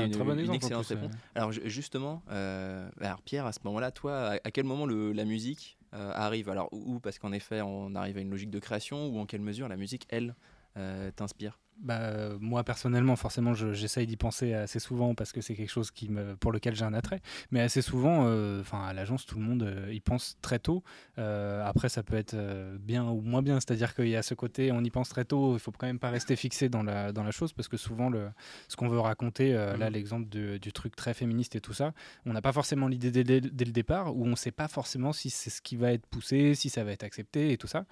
une, 0.05 0.11
très 0.11 0.23
bon 0.23 0.37
une 0.37 0.53
excellente 0.53 0.85
plus, 0.85 0.95
réponse. 0.95 1.11
Alors 1.33 1.51
ju- 1.51 1.61
justement, 1.65 2.23
euh, 2.29 2.87
alors 3.01 3.21
Pierre, 3.23 3.47
à 3.47 3.51
ce 3.51 3.59
moment-là, 3.65 3.91
toi, 3.91 4.29
à, 4.29 4.33
à 4.43 4.51
quel 4.51 4.65
moment 4.65 4.85
le- 4.85 5.11
la 5.11 5.25
musique 5.25 5.77
euh, 5.95 6.11
arrive? 6.13 6.49
Alors 6.49 6.69
ou 6.71 6.95
ou 6.95 6.99
parce 6.99 7.17
qu'en 7.17 7.31
effet, 7.31 7.61
on 7.61 7.95
arrive 7.95 8.17
à 8.17 8.21
une 8.21 8.29
logique 8.29 8.51
de 8.51 8.59
création, 8.59 9.07
ou 9.07 9.19
en 9.19 9.25
quelle 9.25 9.41
mesure 9.41 9.67
la 9.67 9.77
musique, 9.77 10.05
elle, 10.09 10.35
euh, 10.77 11.09
t'inspire? 11.11 11.59
Bah, 11.81 12.29
moi 12.41 12.63
personnellement, 12.63 13.15
forcément, 13.15 13.53
j'essaye 13.53 14.05
d'y 14.05 14.17
penser 14.17 14.53
assez 14.53 14.79
souvent 14.79 15.15
parce 15.15 15.31
que 15.31 15.41
c'est 15.41 15.55
quelque 15.55 15.71
chose 15.71 15.91
qui 15.91 16.09
me, 16.09 16.35
pour 16.35 16.51
lequel 16.51 16.75
j'ai 16.75 16.83
un 16.83 16.93
attrait. 16.93 17.21
Mais 17.51 17.61
assez 17.61 17.81
souvent, 17.81 18.25
euh, 18.25 18.61
enfin 18.61 18.83
à 18.83 18.93
l'agence, 18.93 19.25
tout 19.25 19.37
le 19.39 19.45
monde 19.45 19.63
euh, 19.63 19.93
y 19.93 20.01
pense 20.01 20.37
très 20.41 20.59
tôt. 20.59 20.83
Euh, 21.17 21.65
après, 21.65 21.87
ça 21.89 22.03
peut 22.03 22.17
être 22.17 22.35
bien 22.79 23.05
ou 23.05 23.21
moins 23.21 23.41
bien, 23.41 23.55
c'est-à-dire 23.55 23.95
qu'il 23.95 24.09
y 24.09 24.15
a 24.15 24.23
ce 24.23 24.33
côté, 24.33 24.71
on 24.71 24.83
y 24.83 24.89
pense 24.89 25.09
très 25.09 25.25
tôt. 25.25 25.53
Il 25.53 25.59
faut 25.59 25.71
quand 25.71 25.87
même 25.87 25.99
pas 25.99 26.09
rester 26.09 26.35
fixé 26.35 26.67
dans 26.67 26.83
la 26.83 27.13
dans 27.13 27.23
la 27.23 27.31
chose 27.31 27.53
parce 27.53 27.67
que 27.67 27.77
souvent, 27.77 28.09
le, 28.09 28.29
ce 28.67 28.75
qu'on 28.75 28.89
veut 28.89 28.99
raconter, 28.99 29.53
là, 29.53 29.89
mmh. 29.89 29.93
l'exemple 29.93 30.29
du 30.29 30.73
truc 30.73 30.95
très 30.95 31.13
féministe 31.13 31.55
et 31.55 31.61
tout 31.61 31.73
ça, 31.73 31.93
on 32.25 32.33
n'a 32.33 32.41
pas 32.41 32.51
forcément 32.51 32.87
l'idée 32.87 33.11
dès, 33.11 33.23
dès, 33.23 33.39
le 33.39 33.71
départ 33.71 34.15
ou 34.15 34.25
on 34.25 34.31
ne 34.31 34.35
sait 34.35 34.51
pas 34.51 34.67
forcément 34.67 35.13
si 35.13 35.29
c'est 35.29 35.49
ce 35.49 35.61
qui 35.61 35.75
va 35.75 35.93
être 35.93 36.05
poussé, 36.07 36.55
si 36.55 36.69
ça 36.69 36.83
va 36.83 36.91
être 36.91 37.03
accepté 37.03 37.51
et 37.51 37.57
tout 37.57 37.67
ça. 37.67 37.85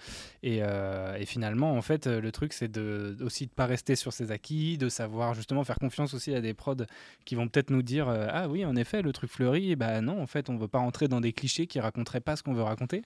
Et, 0.43 0.57
et 0.57 1.25
finalement, 1.25 1.73
en 1.73 1.81
fait, 1.81 2.07
le 2.07 2.31
truc, 2.31 2.53
c'est 2.53 2.71
de 2.71 3.15
aussi 3.21 3.45
de 3.45 3.51
pas 3.51 3.65
rester 3.65 3.76
rester 3.77 3.95
sur 3.95 4.11
ses 4.11 4.31
acquis, 4.31 4.79
de 4.79 4.89
savoir 4.89 5.35
justement 5.35 5.63
faire 5.63 5.77
confiance 5.77 6.15
aussi 6.15 6.33
à 6.33 6.41
des 6.41 6.55
prods 6.55 6.87
qui 7.25 7.35
vont 7.35 7.47
peut-être 7.47 7.69
nous 7.69 7.83
dire 7.83 8.09
euh, 8.09 8.25
ah 8.31 8.49
oui 8.49 8.65
en 8.65 8.75
effet 8.75 9.03
le 9.03 9.13
truc 9.13 9.29
fleurit, 9.29 9.75
bah 9.75 10.01
non 10.01 10.19
en 10.19 10.25
fait 10.25 10.49
on 10.49 10.57
veut 10.57 10.67
pas 10.67 10.79
rentrer 10.79 11.07
dans 11.07 11.21
des 11.21 11.31
clichés 11.31 11.67
qui 11.67 11.79
raconteraient 11.79 12.19
pas 12.19 12.35
ce 12.35 12.41
qu'on 12.41 12.55
veut 12.55 12.63
raconter. 12.63 13.03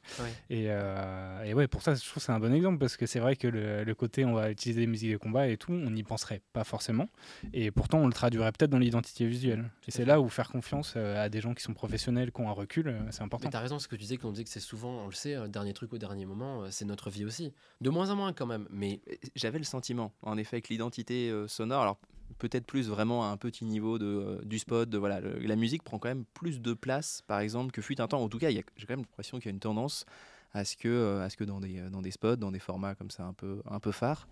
Et, 0.49 0.67
euh, 0.69 1.43
et, 1.43 1.53
ouais 1.53 1.67
pour 1.67 1.81
ça 1.81 1.93
je 1.93 2.07
trouve 2.07 2.23
c'est 2.23 2.31
un 2.31 2.39
bon 2.39 2.53
exemple 2.53 2.77
parce 2.77 2.95
que 2.95 3.05
c'est 3.05 3.19
vrai 3.19 3.35
que 3.35 3.47
le, 3.47 3.93
côté 3.95 4.23
on 4.23 4.33
va 4.33 4.49
utiliser 4.49 4.79
des 4.81 4.87
musiques 4.87 5.11
de 5.11 5.17
combat 5.17 5.49
et 5.49 5.57
tout, 5.57 5.73
on 5.73 5.91
n'y 5.91 6.03
penserait 6.03 6.41
pas 6.53 6.63
forcément. 6.63 7.09
Et 7.51 7.69
pourtant 7.69 7.97
on 7.99 8.07
le 8.07 8.13
traduirait 8.13 8.53
peut-être 8.53 8.71
dans 8.71 8.79
l'identité 8.79 9.27
visuelle. 9.27 9.69
Et 9.89 9.91
c'est 9.91 10.05
là 10.05 10.21
où 10.21 10.29
faire 10.29 10.49
confiance 10.49 10.93
euh, 10.95 11.21
à 11.21 11.27
des 11.27 11.41
gens 11.41 11.53
qui 11.53 11.63
sont 11.63 11.73
professionnels, 11.73 12.31
qui 12.31 12.39
ont 12.39 12.47
un 12.47 12.53
recul, 12.53 12.95
c'est 13.09 13.23
important. 13.23 13.47
Mais 13.47 13.51
t'as 13.51 13.59
raison, 13.59 13.77
ce 13.77 13.89
que 13.89 13.97
tu 13.97 14.03
disais, 14.03 14.15
qu'on 14.15 14.31
disait 14.31 14.45
que 14.45 14.49
c'est 14.49 14.61
souvent, 14.61 15.03
on 15.03 15.07
le 15.07 15.13
sait, 15.13 15.35
dernier 15.49 15.73
truc 15.73 15.91
au 15.91 15.97
dernier 15.97 16.25
moment, 16.25 16.63
c'est 16.69 16.85
notre 16.85 17.09
vie 17.09 17.25
aussi. 17.25 17.53
De 17.81 17.89
moins 17.89 18.09
en 18.09 18.15
moins 18.15 18.31
quand 18.31 18.45
même, 18.45 18.67
mais 18.71 19.01
j'avais 19.35 19.57
le 19.57 19.65
sentiment, 19.65 20.13
en 20.21 20.37
effet, 20.37 20.60
avec 20.61 20.69
l'identité 20.69 21.29
euh, 21.29 21.47
sonore. 21.47 21.81
Alors 21.81 21.97
peut-être 22.37 22.65
plus 22.65 22.87
vraiment 22.87 23.25
à 23.25 23.27
un 23.27 23.37
petit 23.37 23.65
niveau 23.65 23.97
de, 23.97 24.05
euh, 24.05 24.41
du 24.43 24.59
spot. 24.59 24.89
De, 24.89 24.97
voilà, 24.97 25.19
la 25.19 25.55
musique 25.55 25.83
prend 25.83 25.99
quand 25.99 26.07
même 26.07 26.25
plus 26.33 26.61
de 26.61 26.73
place, 26.73 27.23
par 27.27 27.39
exemple, 27.39 27.71
que 27.71 27.81
fut 27.81 27.99
un 27.99 28.07
temps. 28.07 28.21
En 28.21 28.29
tout 28.29 28.37
cas, 28.39 28.49
j'ai 28.49 28.63
quand 28.63 28.89
même 28.89 28.99
l'impression 28.99 29.37
qu'il 29.39 29.47
y 29.47 29.49
a 29.49 29.53
une 29.53 29.59
tendance 29.59 30.05
à 30.53 30.63
ce 30.63 30.77
que, 30.77 30.87
euh, 30.87 31.25
à 31.25 31.29
ce 31.29 31.37
que 31.37 31.43
dans, 31.43 31.59
des, 31.59 31.81
dans 31.89 32.01
des 32.01 32.11
spots, 32.11 32.35
dans 32.35 32.51
des 32.51 32.59
formats 32.59 32.95
comme 32.95 33.09
ça 33.09 33.25
un 33.25 33.33
peu, 33.33 33.61
un 33.69 33.79
peu 33.79 33.91
phares, 33.91 34.27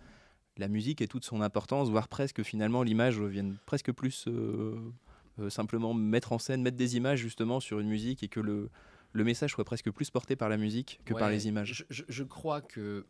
la 0.58 0.68
musique 0.68 1.02
ait 1.02 1.08
toute 1.08 1.26
son 1.26 1.42
importance, 1.42 1.90
voire 1.90 2.08
presque 2.08 2.44
finalement 2.44 2.84
l'image 2.84 3.20
vienne 3.20 3.58
presque 3.66 3.94
plus 3.94 4.28
simplement 5.48 5.94
mettre 5.94 6.34
en 6.34 6.38
scène, 6.38 6.62
mettre 6.62 6.76
des 6.76 6.98
images 6.98 7.20
justement 7.20 7.62
sur 7.62 7.80
une 7.80 7.88
musique 7.88 8.24
et 8.24 8.28
que 8.28 8.42
le, 8.42 8.70
le 9.14 9.24
message 9.24 9.52
soit 9.52 9.64
presque 9.64 9.90
plus 9.90 10.10
porté 10.10 10.36
par 10.36 10.50
la 10.50 10.58
musique 10.58 11.00
que 11.06 11.14
par 11.14 11.30
les 11.30 11.48
images. 11.48 11.86
Je, 11.90 12.04
je 12.10 12.24
crois 12.26 12.60
que 12.60 13.06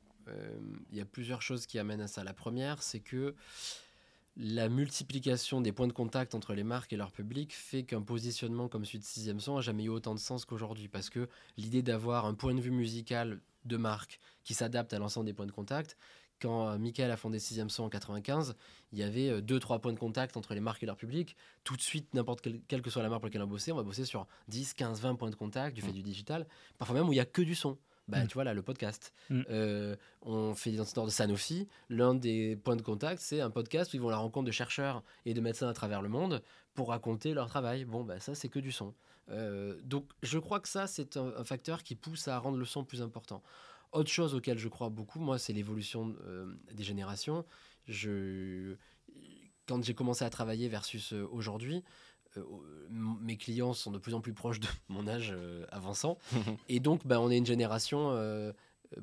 il 0.91 0.98
y 0.98 1.01
a 1.01 1.05
plusieurs 1.05 1.41
choses 1.41 1.65
qui 1.65 1.79
amènent 1.79 2.01
à 2.01 2.07
ça. 2.07 2.24
La 2.24 2.33
première, 2.33 2.83
c'est 2.83 3.00
que 3.00 3.36
la 4.41 4.69
multiplication 4.69 5.59
des 5.59 5.74
points 5.74 5.88
de 5.88 5.93
contact 5.93 6.33
entre 6.33 6.53
les 6.53 6.63
marques 6.63 6.93
et 6.93 6.98
leur 6.98 7.12
public 7.12 7.53
fait 7.53 7.83
qu'un 7.83 8.01
positionnement 8.01 8.69
comme 8.69 8.86
celui 8.86 9.00
de 9.00 9.03
Sixième 9.03 9.39
Son 9.41 9.57
a 9.57 9.62
jamais 9.62 9.83
eu 9.83 9.89
autant 9.89 10.15
de 10.15 10.19
sens 10.19 10.45
qu'aujourd'hui. 10.45 10.88
Parce 10.88 11.09
que 11.09 11.27
l'idée 11.57 11.81
d'avoir 11.81 12.25
un 12.25 12.33
point 12.33 12.53
de 12.53 12.62
vue 12.62 12.71
musical 12.71 13.41
de 13.65 13.77
marque 13.77 14.19
qui 14.43 14.53
s'adapte 14.53 14.93
à 14.93 15.00
l'ensemble 15.00 15.25
des 15.25 15.33
points 15.33 15.45
de 15.45 15.51
contact, 15.51 15.98
quand 16.41 16.69
euh, 16.69 16.77
Michael 16.77 17.12
a 17.12 17.17
fondé 17.17 17.38
Sixième 17.38 17.69
Son 17.69 17.83
en 17.83 17.89
95, 17.89 18.55
il 18.93 19.00
y 19.00 19.03
avait 19.03 19.29
euh, 19.29 19.41
deux, 19.41 19.59
trois 19.59 19.79
points 19.79 19.91
de 19.91 20.00
contact 20.00 20.38
entre 20.38 20.53
les 20.53 20.62
marques 20.62 20.81
et 20.83 20.86
leur 20.86 20.95
public. 20.95 21.36
Tout 21.65 21.75
de 21.75 21.81
suite, 21.81 22.13
n'importe 22.13 22.48
quelle, 22.67 22.81
que 22.81 22.89
soit 22.89 23.03
la 23.03 23.09
marque 23.09 23.21
pour 23.21 23.27
laquelle 23.27 23.41
on 23.41 23.45
va 23.45 23.51
bosser, 23.51 23.74
on 23.74 23.75
va 23.75 23.83
bosser 23.83 24.05
sur 24.05 24.25
10, 24.48 24.74
15, 24.74 25.01
20 25.01 25.15
points 25.15 25.29
de 25.29 25.36
contact 25.36 25.75
du 25.75 25.81
fait 25.81 25.89
mmh. 25.89 25.93
du 25.93 26.01
digital. 26.01 26.48
Parfois 26.77 26.95
même 26.95 27.09
où 27.09 27.12
il 27.12 27.17
n'y 27.17 27.21
a 27.21 27.25
que 27.25 27.41
du 27.41 27.55
son 27.55 27.77
bah, 28.10 28.24
mm. 28.24 28.28
tu 28.28 28.34
vois 28.34 28.44
là, 28.44 28.54
le 28.54 28.62
podcast. 28.62 29.13
Mm. 29.30 29.42
Euh, 29.50 29.96
on 30.22 30.56
fait 30.56 30.72
l'identité 30.72 31.01
de 31.01 31.10
Sanofi. 31.10 31.68
L'un 31.89 32.16
des 32.16 32.56
points 32.56 32.75
de 32.75 32.82
contact, 32.82 33.22
c'est 33.22 33.39
un 33.39 33.50
podcast 33.50 33.94
où 33.94 33.98
ils 33.98 34.01
vont 34.01 34.10
à 34.10 34.12
la 34.12 34.18
rencontre 34.18 34.48
de 34.48 34.51
chercheurs 34.51 35.04
et 35.25 35.34
de 35.34 35.42
médecins 35.42 35.70
à 35.70 35.74
travers 35.74 36.01
le 36.01 36.10
monde 36.10 36.42
pour 36.74 36.89
raconter 36.89 37.34
leur 37.34 37.48
travail. 37.48 37.86
Bon, 37.86 38.04
bah, 38.04 38.20
ça, 38.20 38.36
c'est 38.36 38.50
que 38.50 38.60
du 38.60 38.72
son. 38.72 38.94
Euh, 39.30 39.80
donc, 39.84 40.10
je 40.24 40.39
crois 40.39 40.60
que 40.60 40.68
ça, 40.68 40.88
c'est 40.88 41.18
un, 41.18 41.44
facteur 41.44 41.84
qui 41.84 41.96
pousse 41.96 42.28
à 42.28 42.38
rendre 42.39 42.58
le 42.58 42.66
son 42.66 42.84
plus 42.84 43.01
important. 43.01 43.44
Autre 43.92 44.10
chose 44.10 44.34
auquel 44.34 44.58
je 44.58 44.68
crois 44.68 44.89
beaucoup, 44.89 45.20
moi, 45.20 45.38
c'est 45.38 45.54
l'évolution 45.54 46.16
euh, 46.25 46.54
des 46.74 46.84
générations. 46.84 47.46
Je... 47.88 48.75
Quand 49.68 49.84
j'ai 49.84 49.94
commencé 49.94 50.25
à 50.25 50.32
travailler 50.32 50.68
versus 50.68 51.13
aujourd'hui, 51.13 51.84
mes 52.89 53.38
clients 53.38 53.74
sont 53.74 53.91
de 53.91 53.98
plus 53.98 54.13
en 54.13 54.21
plus 54.21 54.33
proches 54.33 54.59
de 54.59 54.67
mon 54.88 55.07
âge 55.07 55.31
euh, 55.36 55.65
avançant. 55.71 56.17
et 56.69 56.79
donc, 56.79 57.05
bah, 57.05 57.19
on 57.19 57.29
est 57.29 57.38
une 57.38 57.45
génération 57.45 58.12
euh, 58.12 58.51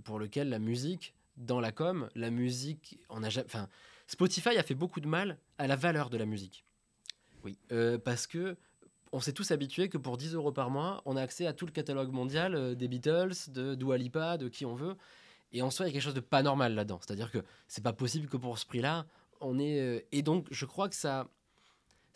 pour 0.04 0.18
laquelle 0.20 0.48
la 0.48 0.58
musique, 0.58 1.14
dans 1.36 1.60
la 1.60 1.72
com, 1.72 2.08
la 2.14 2.30
musique, 2.30 2.98
on 3.08 3.22
a 3.22 3.28
enfin, 3.44 3.68
Spotify 4.06 4.56
a 4.56 4.62
fait 4.62 4.74
beaucoup 4.74 5.00
de 5.00 5.08
mal 5.08 5.38
à 5.58 5.66
la 5.66 5.76
valeur 5.76 6.10
de 6.10 6.16
la 6.16 6.26
musique. 6.26 6.64
Oui. 7.44 7.56
parce 8.04 8.26
que 8.26 8.56
on 9.12 9.20
s'est 9.20 9.32
tous 9.32 9.52
habitués 9.52 9.88
que 9.88 9.98
pour 9.98 10.16
10 10.16 10.34
euros 10.34 10.50
par 10.50 10.68
mois, 10.68 11.00
on 11.04 11.16
a 11.16 11.22
accès 11.22 11.46
à 11.46 11.52
tout 11.52 11.64
le 11.64 11.70
catalogue 11.70 12.10
mondial 12.10 12.74
des 12.74 12.88
Beatles, 12.88 13.34
de 13.48 13.76
Dua 13.76 13.96
Lipa, 13.98 14.36
de 14.36 14.48
qui 14.48 14.66
on 14.66 14.74
veut. 14.74 14.96
Et 15.52 15.62
en 15.62 15.70
soi, 15.70 15.86
il 15.86 15.90
y 15.90 15.90
a 15.90 15.92
quelque 15.92 16.02
chose 16.02 16.14
de 16.14 16.20
pas 16.20 16.42
normal 16.42 16.74
là-dedans. 16.74 16.98
C'est-à-dire 17.00 17.30
que 17.30 17.38
c'est 17.68 17.84
pas 17.84 17.92
possible 17.92 18.28
que 18.28 18.36
pour 18.36 18.58
ce 18.58 18.66
prix-là, 18.66 19.06
on 19.40 19.60
est. 19.60 20.06
Et 20.10 20.22
donc, 20.22 20.48
je 20.50 20.64
crois 20.66 20.88
que 20.88 20.96
ça, 20.96 21.28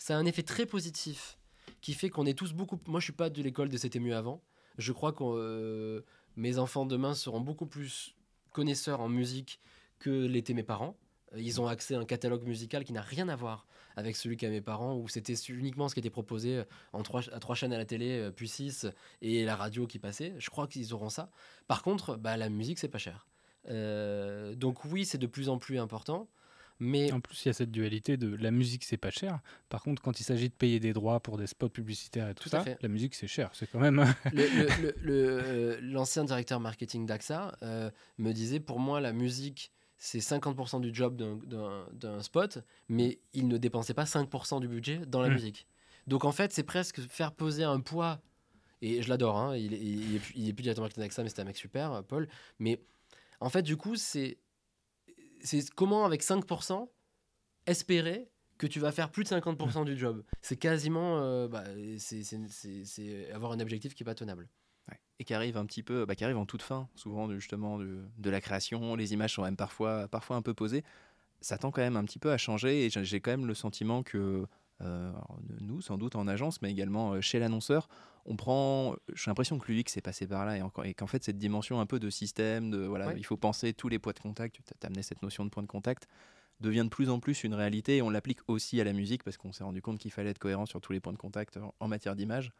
ça 0.00 0.16
a 0.16 0.18
un 0.18 0.24
effet 0.24 0.42
très 0.42 0.64
positif 0.64 1.38
qui 1.82 1.92
fait 1.92 2.08
qu'on 2.08 2.24
est 2.24 2.36
tous 2.36 2.54
beaucoup. 2.54 2.80
Moi, 2.86 3.00
je 3.00 3.04
suis 3.04 3.12
pas 3.12 3.28
de 3.28 3.42
l'école 3.42 3.68
de 3.68 3.76
c'était 3.76 4.00
mieux 4.00 4.16
avant. 4.16 4.42
Je 4.78 4.92
crois 4.92 5.12
que 5.12 5.22
euh, 5.22 6.00
mes 6.36 6.58
enfants 6.58 6.86
demain 6.86 7.14
seront 7.14 7.40
beaucoup 7.40 7.66
plus 7.66 8.16
connaisseurs 8.50 9.02
en 9.02 9.10
musique 9.10 9.60
que 9.98 10.26
l'étaient 10.26 10.54
mes 10.54 10.62
parents. 10.62 10.96
Ils 11.36 11.60
ont 11.60 11.66
accès 11.66 11.94
à 11.94 12.00
un 12.00 12.06
catalogue 12.06 12.44
musical 12.44 12.82
qui 12.82 12.94
n'a 12.94 13.02
rien 13.02 13.28
à 13.28 13.36
voir 13.36 13.66
avec 13.94 14.16
celui 14.16 14.38
qu'a 14.38 14.48
mes 14.48 14.62
parents, 14.62 14.96
où 14.96 15.06
c'était 15.08 15.34
uniquement 15.34 15.88
ce 15.88 15.94
qui 15.94 16.00
était 16.00 16.08
proposé 16.08 16.62
en 16.94 17.02
trois, 17.02 17.28
à 17.28 17.38
trois 17.38 17.54
chaînes 17.54 17.74
à 17.74 17.78
la 17.78 17.84
télé, 17.84 18.18
euh, 18.18 18.30
puis 18.30 18.48
six, 18.48 18.86
et 19.20 19.44
la 19.44 19.54
radio 19.54 19.86
qui 19.86 19.98
passait. 19.98 20.34
Je 20.38 20.48
crois 20.48 20.66
qu'ils 20.66 20.94
auront 20.94 21.10
ça. 21.10 21.30
Par 21.68 21.82
contre, 21.82 22.16
bah, 22.16 22.38
la 22.38 22.48
musique, 22.48 22.78
c'est 22.78 22.88
pas 22.88 22.98
cher. 22.98 23.28
Euh, 23.68 24.54
donc 24.54 24.86
oui, 24.86 25.04
c'est 25.04 25.18
de 25.18 25.26
plus 25.26 25.50
en 25.50 25.58
plus 25.58 25.78
important. 25.78 26.26
Mais 26.80 27.12
en 27.12 27.20
plus, 27.20 27.44
il 27.44 27.48
y 27.48 27.50
a 27.50 27.52
cette 27.52 27.70
dualité 27.70 28.16
de 28.16 28.34
la 28.34 28.50
musique, 28.50 28.84
c'est 28.84 28.96
pas 28.96 29.10
cher. 29.10 29.40
Par 29.68 29.82
contre, 29.82 30.00
quand 30.00 30.18
il 30.18 30.24
s'agit 30.24 30.48
de 30.48 30.54
payer 30.54 30.80
des 30.80 30.94
droits 30.94 31.20
pour 31.20 31.36
des 31.36 31.46
spots 31.46 31.68
publicitaires 31.68 32.28
et 32.30 32.34
tout, 32.34 32.48
ça, 32.48 32.64
la 32.80 32.88
musique, 32.88 33.14
c'est 33.14 33.26
cher. 33.26 33.50
C'est 33.52 33.70
quand 33.70 33.78
même. 33.78 34.04
Euh, 35.06 35.78
l'ancien 35.82 36.24
directeur 36.24 36.60
marketing 36.60 37.04
d'AXA 37.04 37.56
euh, 37.62 37.90
me 38.18 38.32
disait 38.32 38.60
pour 38.60 38.78
moi, 38.78 39.00
la 39.00 39.12
musique, 39.12 39.72
c'est 39.98 40.18
50% 40.18 40.80
du 40.80 40.94
job 40.94 41.16
d'un 41.92 42.22
spot, 42.22 42.58
mais 42.88 43.18
il 43.34 43.48
ne 43.48 43.58
dépensait 43.58 43.92
pas 43.92 44.04
5% 44.04 44.60
du 44.60 44.68
budget 44.68 45.00
dans 45.06 45.20
la 45.20 45.28
mmh. 45.28 45.32
musique. 45.32 45.66
Donc 46.06 46.24
en 46.24 46.32
fait, 46.32 46.52
c'est 46.52 46.62
presque 46.62 47.00
faire 47.00 47.32
poser 47.32 47.64
un 47.64 47.80
poids. 47.80 48.20
Et 48.80 49.02
je 49.02 49.08
l'adore, 49.08 49.36
hein, 49.36 49.56
il, 49.56 49.72
il, 49.72 50.16
est, 50.16 50.20
il, 50.34 50.48
est, 50.48 50.52
plus 50.52 50.62
directeur 50.62 50.82
marketing 50.82 51.02
d'AXA, 51.02 51.22
mais 51.22 51.28
c'est 51.28 51.40
un 51.40 51.44
mec 51.44 51.56
super, 51.56 52.02
Paul. 52.04 52.28
Mais 52.58 52.80
en 53.40 53.50
fait, 53.50 53.62
du 53.62 53.76
coup, 53.76 53.96
c'est 53.96 54.38
c'est 55.42 55.68
comment 55.70 56.04
avec 56.04 56.22
5% 56.22 56.88
espérer 57.66 58.30
que 58.58 58.66
tu 58.66 58.78
vas 58.78 58.92
faire 58.92 59.10
plus 59.10 59.24
de 59.24 59.28
50% 59.28 59.84
du 59.84 59.96
job. 59.96 60.22
C'est 60.42 60.56
quasiment 60.56 61.18
euh, 61.18 61.48
bah, 61.48 61.64
c'est 61.98 63.32
avoir 63.32 63.52
un 63.52 63.60
objectif 63.60 63.94
qui 63.94 64.02
n'est 64.02 64.06
pas 64.06 64.14
tenable. 64.14 64.48
Et 65.18 65.24
qui 65.24 65.34
arrive 65.34 65.58
un 65.58 65.66
petit 65.66 65.82
peu, 65.82 66.06
bah, 66.06 66.14
qui 66.14 66.24
arrive 66.24 66.38
en 66.38 66.46
toute 66.46 66.62
fin, 66.62 66.88
souvent 66.94 67.30
justement 67.30 67.78
de, 67.78 68.00
de, 68.16 68.30
la 68.30 68.40
création. 68.40 68.96
Les 68.96 69.12
images 69.12 69.34
sont 69.34 69.42
même 69.42 69.56
parfois, 69.56 70.08
parfois 70.08 70.36
un 70.36 70.42
peu 70.42 70.54
posées. 70.54 70.82
Ça 71.42 71.58
tend 71.58 71.70
quand 71.70 71.82
même 71.82 71.96
un 71.96 72.04
petit 72.04 72.18
peu 72.18 72.32
à 72.32 72.38
changer 72.38 72.86
et 72.86 72.90
j'ai 72.90 73.20
quand 73.20 73.30
même 73.30 73.46
le 73.46 73.52
sentiment 73.52 74.02
que 74.02 74.46
nous, 75.60 75.80
sans 75.80 75.98
doute 75.98 76.16
en 76.16 76.26
agence, 76.28 76.62
mais 76.62 76.70
également 76.70 77.12
euh, 77.12 77.20
chez 77.20 77.38
l'annonceur, 77.38 77.88
on 78.26 78.36
prend. 78.36 78.94
J'ai 79.14 79.30
l'impression 79.30 79.58
que 79.58 79.70
l'UX 79.70 79.96
est 79.96 80.02
passé 80.02 80.26
par 80.26 80.44
là 80.44 80.56
et, 80.56 80.62
et 80.84 80.94
qu'en 80.94 81.06
fait, 81.06 81.24
cette 81.24 81.38
dimension 81.38 81.80
un 81.80 81.86
peu 81.86 81.98
de 81.98 82.10
système, 82.10 82.70
de 82.70 82.78
voilà, 82.78 83.14
il 83.14 83.24
faut 83.24 83.36
penser 83.36 83.72
tous 83.72 83.88
les 83.88 83.98
points 83.98 84.12
de 84.12 84.20
contact, 84.20 84.56
tu 84.56 84.74
as 84.82 84.86
amené 84.86 85.02
cette 85.02 85.22
notion 85.22 85.44
de 85.44 85.50
point 85.50 85.62
de 85.62 85.68
contact, 85.68 86.06
devient 86.60 86.84
de 86.84 86.88
plus 86.88 87.10
en 87.10 87.20
plus 87.20 87.44
une 87.44 87.54
réalité 87.54 87.96
et 87.96 88.02
on 88.02 88.10
l'applique 88.10 88.40
aussi 88.48 88.80
à 88.80 88.84
la 88.84 88.92
musique 88.92 89.24
parce 89.24 89.36
qu'on 89.36 89.52
s'est 89.52 89.64
rendu 89.64 89.80
compte 89.80 89.98
qu'il 89.98 90.10
fallait 90.10 90.30
être 90.30 90.38
cohérent 90.38 90.66
sur 90.66 90.80
tous 90.80 90.92
les 90.92 91.00
points 91.00 91.12
de 91.12 91.18
contact 91.18 91.58
en, 91.80 91.88
matière 91.88 92.14
d'image. 92.14 92.52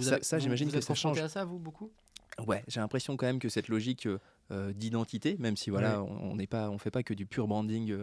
ça, 0.00 0.18
ça 0.22 0.38
j'imagine 0.38 0.70
que 0.70 0.80
ça 0.80 0.94
change. 0.94 1.18
à 1.18 1.28
ça, 1.28 1.44
vous, 1.44 1.58
beaucoup? 1.58 1.90
Ouais, 2.46 2.62
j'ai 2.68 2.80
l'impression 2.80 3.16
quand 3.16 3.26
même 3.26 3.40
que 3.40 3.48
cette 3.48 3.66
logique 3.66 4.06
euh, 4.52 4.72
d'identité, 4.72 5.36
même 5.38 5.56
si 5.56 5.68
voilà, 5.68 6.02
on 6.02 6.36
n'est 6.36 6.46
pas, 6.46 6.70
on 6.70 6.78
fait 6.78 6.92
pas 6.92 7.02
que 7.02 7.12
du 7.12 7.26
pur 7.26 7.48
branding 7.48 7.94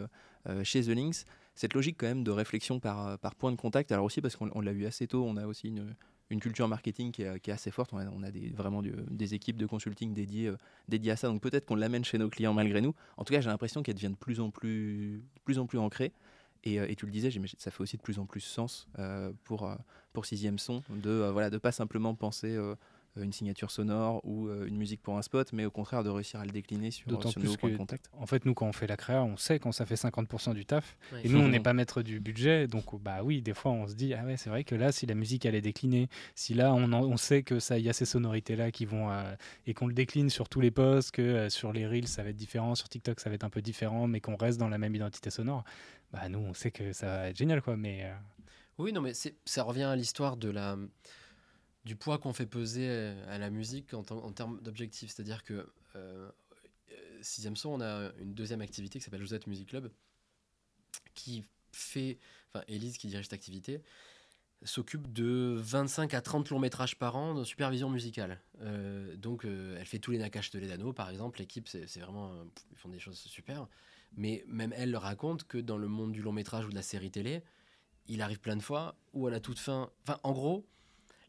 chez 0.64 0.84
The 0.84 0.90
Links, 0.90 1.26
cette 1.58 1.74
logique 1.74 1.98
quand 2.00 2.08
même 2.08 2.24
de 2.24 2.32
réflexion 2.32 2.80
par, 2.80 3.20
par 3.20 3.36
point 3.36 3.52
de 3.52 3.58
contact, 3.58 3.92
alors 3.92 4.06
aussi 4.06 4.22
parce 4.22 4.36
qu'on 4.36 4.62
l'a 4.62 4.74
vu 4.74 4.86
assez 4.86 5.08
tôt, 5.08 5.26
on 5.26 5.36
a 5.36 5.46
aussi 5.46 5.68
une, 5.68 5.94
une 6.30 6.40
culture 6.40 6.68
marketing 6.68 7.12
qui 7.12 7.24
est, 7.24 7.50
assez 7.50 7.72
forte, 7.72 7.94
on 7.94 8.24
a, 8.24 8.32
des, 8.32 8.50
vraiment 8.50 8.82
des 8.82 9.34
équipes 9.34 9.58
de 9.58 9.66
consulting 9.66 10.14
dédiées, 10.14 10.48
euh, 10.48 10.58
dédiées 10.88 11.12
à 11.12 11.16
ça, 11.16 11.28
donc 11.28 11.42
peut-être 11.42 11.66
qu'on 11.66 11.76
l'amène 11.76 12.04
chez 12.04 12.18
nos 12.18 12.30
clients 12.30 12.54
malgré 12.54 12.82
nous. 12.82 12.94
En 13.18 13.24
tout 13.24 13.34
cas, 13.34 13.42
j'ai 13.42 13.50
l'impression 13.50 13.84
qu'elle 13.84 13.96
devient 13.96 14.10
de 14.10 14.16
plus 14.16 14.40
en 14.40 14.50
plus, 14.50 15.22
plus, 15.46 15.60
en 15.60 15.66
plus 15.66 15.80
ancrée. 15.80 16.12
Et, 16.64 16.80
euh, 16.80 16.88
et, 16.90 16.96
tu 16.96 17.06
le 17.06 17.12
disais, 17.12 17.30
ça 17.58 17.72
fait 17.72 17.82
aussi 17.82 17.98
de 17.98 18.02
plus 18.02 18.20
en 18.20 18.26
plus 18.26 18.42
sens 18.42 18.88
euh, 19.00 19.32
pour, 19.44 19.70
pour 20.12 20.26
Sixième 20.26 20.60
Son 20.60 20.84
de 20.90 21.10
ne 21.10 21.30
voilà, 21.30 21.50
pas 21.60 21.72
simplement 21.72 22.14
penser 22.16 22.56
euh, 22.56 22.76
une 23.24 23.34
signature 23.34 23.72
sonore 23.72 24.22
ou 24.24 24.48
euh, 24.48 24.66
une 24.68 24.78
musique 24.78 25.02
pour 25.02 25.18
un 25.18 25.22
spot, 25.22 25.52
mais 25.54 25.66
au 25.66 25.72
contraire 25.72 26.04
de 26.04 26.10
réussir 26.10 26.40
à 26.40 26.46
le 26.46 26.52
décliner 26.52 26.92
sur, 26.92 27.08
sur 27.30 27.40
plus 27.40 27.50
nos 27.50 27.56
points 27.58 27.70
de 27.70 27.78
contact. 27.78 28.10
En 28.14 28.26
fait, 28.26 28.46
nous, 28.46 28.54
quand 28.54 28.68
on 28.68 28.74
fait 28.74 28.88
la 28.88 28.98
créa, 28.98 29.24
on 29.24 29.38
sait 29.38 29.60
quand 29.60 29.72
ça 29.72 29.86
fait 29.86 29.96
50% 29.96 30.54
du 30.54 30.66
taf. 30.66 30.98
Ouais. 31.14 31.22
Et 31.24 31.30
nous, 31.30 31.40
on 31.40 31.48
n'est 31.50 31.60
pas 31.60 31.74
maître 31.74 32.02
du 32.02 32.20
budget. 32.20 32.68
Donc, 32.68 33.02
bah 33.02 33.20
oui, 33.24 33.42
des 33.42 33.54
fois, 33.54 33.72
on 33.72 33.88
se 33.88 33.96
dit, 33.96 34.14
ah 34.14 34.24
ouais, 34.26 34.38
c'est 34.38 34.50
vrai 34.50 34.64
que 34.64 34.76
là, 34.76 34.92
si 34.92 35.06
la 35.06 35.16
musique, 35.16 35.46
elle 35.46 35.56
est 35.56 35.62
déclinée, 35.62 36.08
si 36.36 36.54
là, 36.54 36.74
on, 36.74 36.92
en- 36.94 37.04
on 37.04 37.18
sait 37.18 37.44
que 37.44 37.60
ça, 37.60 37.78
il 37.80 37.86
y 37.86 37.90
a 37.90 37.94
ces 37.94 38.06
sonorités-là 38.06 38.72
qui 38.72 38.86
vont. 38.86 39.12
euh, 39.12 39.36
et 39.66 39.74
qu'on 39.74 39.88
le 39.88 39.94
décline 39.94 40.30
sur 40.30 40.50
tous 40.50 40.60
les 40.62 40.72
posts, 40.72 41.12
que 41.12 41.22
euh, 41.22 41.50
sur 41.50 41.74
les 41.74 41.86
Reels, 41.88 42.08
ça 42.08 42.24
va 42.24 42.30
être 42.30 42.36
différent, 42.36 42.76
sur 42.76 42.90
TikTok, 42.90 43.20
ça 43.20 43.30
va 43.30 43.36
être 43.36 43.44
un 43.44 43.50
peu 43.50 43.62
différent, 43.62 44.08
mais 44.08 44.22
qu'on 44.22 44.36
reste 44.36 44.58
dans 44.60 44.70
la 44.70 44.78
même 44.78 44.96
identité 44.96 45.30
sonore, 45.30 45.64
bah 46.12 46.30
nous, 46.30 46.40
on 46.40 46.54
sait 46.54 46.72
que 46.72 46.94
ça 46.94 47.08
va 47.08 47.30
être 47.30 47.38
génial, 47.38 47.62
quoi. 47.62 47.76
Mais. 47.76 48.04
euh, 48.06 48.14
Oui, 48.78 48.94
non, 48.94 49.02
mais 49.02 49.14
ça 49.14 49.64
revient 49.64 49.84
à 49.84 49.96
l'histoire 49.96 50.38
de 50.38 50.50
la 50.50 50.78
du 51.88 51.96
poids 51.96 52.18
qu'on 52.20 52.34
fait 52.34 52.46
peser 52.46 52.88
euh, 52.88 53.34
à 53.34 53.38
la 53.38 53.50
musique 53.50 53.94
en, 53.94 54.04
termes 54.04 54.62
d'objectifs. 54.62 55.12
C'est-à-dire 55.12 55.44
que 55.44 55.68
euh, 55.96 56.30
euh, 56.92 57.18
Sixième 57.22 57.56
Son, 57.56 57.70
on 57.70 57.82
a 57.82 58.12
une 58.20 58.34
deuxième 58.34 58.62
activité 58.62 59.00
qui 59.00 59.06
s'appelle 59.06 59.22
Josette 59.22 59.48
Music 59.48 59.70
Club, 59.70 59.90
qui 61.16 61.46
fait, 61.72 62.20
enfin 62.50 62.64
Élise 62.68 62.98
qui 62.98 63.08
dirige 63.08 63.26
cette 63.26 63.34
activité, 63.34 63.82
s'occupe 64.64 65.14
de 65.14 65.56
25 65.60 66.14
à 66.14 66.22
30 66.22 66.50
longs 66.50 66.60
métrages 66.60 66.98
par 66.98 67.16
an 67.16 67.36
de 67.36 67.44
supervision 67.44 67.90
musicale. 67.90 68.42
Donc 69.16 69.46
elle 69.46 69.86
fait 69.86 70.00
tous 70.00 70.10
les 70.12 70.18
Nakash 70.18 70.50
de 70.50 70.58
Ledano, 70.58 70.94
par 70.94 71.12
exemple. 71.12 71.38
L'équipe, 71.38 71.68
c'est 71.68 72.00
vraiment, 72.00 72.34
ils 72.72 72.78
font 72.78 72.90
des 72.90 73.00
choses 73.00 73.20
super. 73.20 73.68
Mais 74.16 74.44
même 74.48 74.74
elle 74.76 74.96
raconte 74.96 75.44
que 75.44 75.60
dans 75.60 75.78
le 75.78 75.88
monde 75.88 76.12
du 76.12 76.24
long 76.24 76.32
métrage 76.32 76.66
ou 76.66 76.70
de 76.70 76.76
la 76.76 76.82
série 76.82 77.12
télé, 77.12 77.44
il 78.08 78.24
arrive 78.24 78.40
plein 78.40 78.56
de 78.56 78.64
fois 78.64 78.96
où 79.14 79.28
à 79.28 79.32
la 79.32 79.40
toute 79.40 79.60
fin, 79.60 79.92
enfin 80.02 80.20
en 80.24 80.32
gros, 80.32 80.66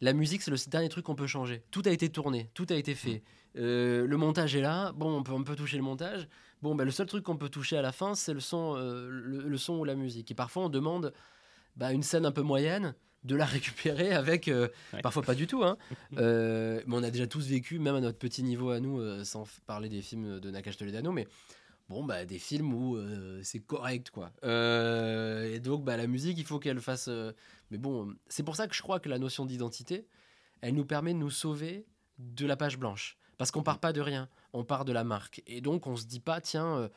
la 0.00 0.12
musique 0.12 0.42
c'est 0.42 0.50
le 0.50 0.56
dernier 0.70 0.88
truc 0.88 1.04
qu'on 1.04 1.14
peut 1.14 1.26
changer. 1.26 1.62
Tout 1.70 1.82
a 1.86 1.90
été 1.90 2.08
tourné, 2.08 2.50
tout 2.54 2.66
a 2.70 2.74
été 2.74 2.94
fait. 2.94 3.22
Euh, 3.56 4.06
le 4.06 4.16
montage 4.16 4.54
est 4.54 4.60
là, 4.60 4.92
bon 4.92 5.18
on 5.18 5.22
peut, 5.22 5.32
on 5.32 5.42
peut 5.44 5.56
toucher 5.56 5.76
le 5.76 5.82
montage. 5.82 6.28
Bon 6.62 6.74
bah, 6.74 6.84
le 6.84 6.90
seul 6.90 7.06
truc 7.06 7.24
qu'on 7.24 7.36
peut 7.36 7.48
toucher 7.48 7.76
à 7.76 7.82
la 7.82 7.92
fin 7.92 8.14
c'est 8.14 8.32
le 8.34 8.40
son, 8.40 8.74
euh, 8.76 9.08
le, 9.10 9.48
le 9.48 9.56
son 9.58 9.78
ou 9.78 9.84
la 9.84 9.94
musique. 9.94 10.30
Et 10.30 10.34
parfois 10.34 10.64
on 10.64 10.68
demande 10.68 11.12
bah, 11.76 11.92
une 11.92 12.02
scène 12.02 12.26
un 12.26 12.32
peu 12.32 12.42
moyenne 12.42 12.94
de 13.24 13.34
la 13.34 13.44
récupérer 13.56 14.12
avec 14.12 14.46
euh, 14.48 14.68
Ouais. 14.92 15.00
parfois 15.02 15.22
pas 15.22 15.34
du 15.34 15.46
tout 15.46 15.64
hein. 15.64 15.76
Euh, 16.18 16.80
mais 16.86 16.94
on 16.96 17.02
a 17.02 17.10
déjà 17.10 17.26
tous 17.26 17.46
vécu 17.48 17.78
même 17.78 17.94
à 17.96 18.00
notre 18.00 18.18
petit 18.18 18.42
niveau 18.42 18.70
à 18.70 18.80
nous 18.80 19.00
euh, 19.00 19.24
sans 19.24 19.44
parler 19.66 19.88
des 19.88 20.02
films 20.02 20.38
de 20.40 20.50
Nakash 20.50 20.76
Toledano 20.76 21.10
mais 21.12 21.26
bon 21.88 22.04
bah 22.04 22.24
des 22.24 22.38
films 22.38 22.72
où 22.72 22.96
euh, 22.96 23.40
c'est 23.42 23.60
correct 23.60 24.10
quoi. 24.10 24.30
Euh, 24.44 25.52
et 25.52 25.60
donc 25.60 25.84
bah 25.84 25.96
la 25.96 26.06
musique 26.06 26.38
il 26.38 26.44
faut 26.44 26.58
qu'elle 26.58 26.80
fasse 26.80 27.08
euh, 27.08 27.32
mais 27.70 27.78
bon 27.78 28.14
c'est 28.28 28.42
pour 28.42 28.56
ça 28.56 28.66
que 28.68 28.74
je 28.74 28.82
crois 28.82 29.00
que 29.00 29.08
la 29.08 29.18
notion 29.18 29.46
d'identité 29.46 30.06
elle 30.60 30.74
nous 30.74 30.84
permet 30.84 31.14
de 31.14 31.18
nous 31.18 31.30
sauver 31.30 31.86
de 32.18 32.46
la 32.46 32.56
page 32.56 32.78
blanche. 32.78 33.16
Parce 33.36 33.52
qu'on 33.52 33.62
part 33.62 33.78
pas 33.78 33.92
de 33.92 34.00
rien. 34.00 34.28
On 34.52 34.64
part 34.64 34.84
de 34.84 34.90
la 34.90 35.04
marque. 35.04 35.44
Et 35.46 35.60
donc 35.60 35.86
on 35.86 35.96
se 35.96 36.06
dit 36.06 36.18
pas 36.18 36.40
tiens 36.40 36.90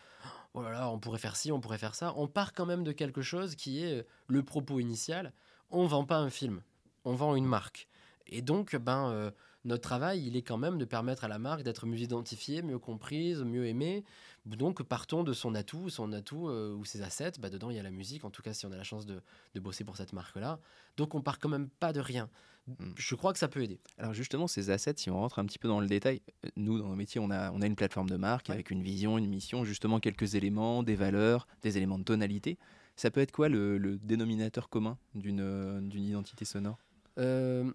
oh 0.54 0.63
là 0.63 0.71
là 0.71 0.89
on 0.89 0.99
pourrait 0.99 1.19
faire 1.19 1.36
ci 1.36 1.51
on 1.51 1.62
pourrait 1.62 1.77
faire 1.77 1.95
ça. 1.95 2.13
On 2.17 2.27
part 2.27 2.54
quand 2.54 2.65
même 2.65 2.84
de 2.84 2.91
quelque 2.91 3.21
chose 3.21 3.56
qui 3.56 3.84
est 3.84 4.06
le 4.27 4.43
propos 4.43 4.80
initial. 4.80 5.34
On 5.69 5.86
vend 5.86 6.04
pas 6.04 6.17
un 6.17 6.32
film. 6.32 6.63
On 7.06 7.13
vend 7.13 7.36
une 7.36 7.45
marque. 7.45 7.88
Et 8.25 8.41
donc 8.41 8.75
ben 8.75 9.32
notre 9.63 9.82
travail, 9.84 10.26
il 10.26 10.36
est 10.36 10.41
quand 10.41 10.58
même 10.58 10.78
de 10.78 10.86
permettre 10.86 11.24
à 11.24 11.28
la 11.28 11.38
marque 11.39 11.63
d'être 11.63 11.86
mieux 11.86 12.00
identifiée, 12.00 12.62
mieux 12.62 12.80
comprise, 12.80 13.43
mieux 13.43 13.67
aimée. 13.67 14.04
Donc 14.45 14.82
partons 14.82 15.24
de 15.24 15.34
son 15.34 15.54
atout, 15.54 15.89
son 15.89 16.12
atout 16.13 16.47
euh, 16.47 16.74
ou 16.74 16.84
ses 16.84 17.04
assets. 17.04 17.34
Bah, 17.39 17.50
dedans, 17.50 17.69
il 17.69 17.76
y 17.76 17.80
a 17.80 17.84
la 17.84 17.91
musique, 17.91 18.26
en 18.26 18.32
tout 18.32 18.41
cas 18.41 18.54
si 18.54 18.65
on 18.65 18.71
a 18.71 18.78
la 18.78 18.84
chance 18.84 19.06
de, 19.06 19.21
de 19.54 19.60
bosser 19.60 19.84
pour 19.84 19.97
cette 19.97 20.13
marque-là. 20.13 20.60
Donc 20.97 21.13
on 21.13 21.21
part 21.21 21.38
quand 21.39 21.50
même 21.50 21.69
pas 21.69 21.93
de 21.93 22.00
rien. 22.00 22.28
Mm. 22.67 22.91
Je 22.95 23.15
crois 23.15 23.34
que 23.34 23.39
ça 23.39 23.47
peut 23.47 23.62
aider. 23.62 23.80
Alors 24.00 24.13
justement, 24.13 24.47
ces 24.47 24.71
assets, 24.71 24.93
si 24.97 25.10
on 25.12 25.15
rentre 25.19 25.38
un 25.39 25.45
petit 25.45 25.60
peu 25.60 25.67
dans 25.67 25.80
le 25.80 25.88
détail, 25.88 26.21
euh, 26.45 26.50
nous, 26.56 26.80
dans 26.80 26.88
nos 26.88 26.95
métiers, 26.95 27.21
on 27.21 27.30
a, 27.30 27.52
on 27.52 27.62
a 27.62 27.67
une 27.67 27.76
plateforme 27.76 28.10
de 28.10 28.17
marque 28.17 28.50
Ouais. 28.50 28.56
avec 28.56 28.71
une 28.71 28.82
vision, 28.82 29.17
une 29.19 29.28
mission, 29.28 29.63
justement 29.63 30.00
quelques 30.00 30.34
éléments, 30.36 30.82
des 30.82 30.95
valeurs, 30.95 31.47
des 31.62 31.78
éléments 31.78 32.00
de 32.00 32.04
tonalité. 32.04 32.58
Ça 32.95 33.12
peut 33.12 33.21
être 33.21 33.32
quoi 33.32 33.47
le, 33.47 33.78
le 33.78 33.97
dénominateur 33.97 34.69
commun 34.69 34.97
d'une 35.15 35.39
euh, 35.41 35.82
identité 35.93 36.45
sonore? 36.45 36.78
Euh, 37.19 37.71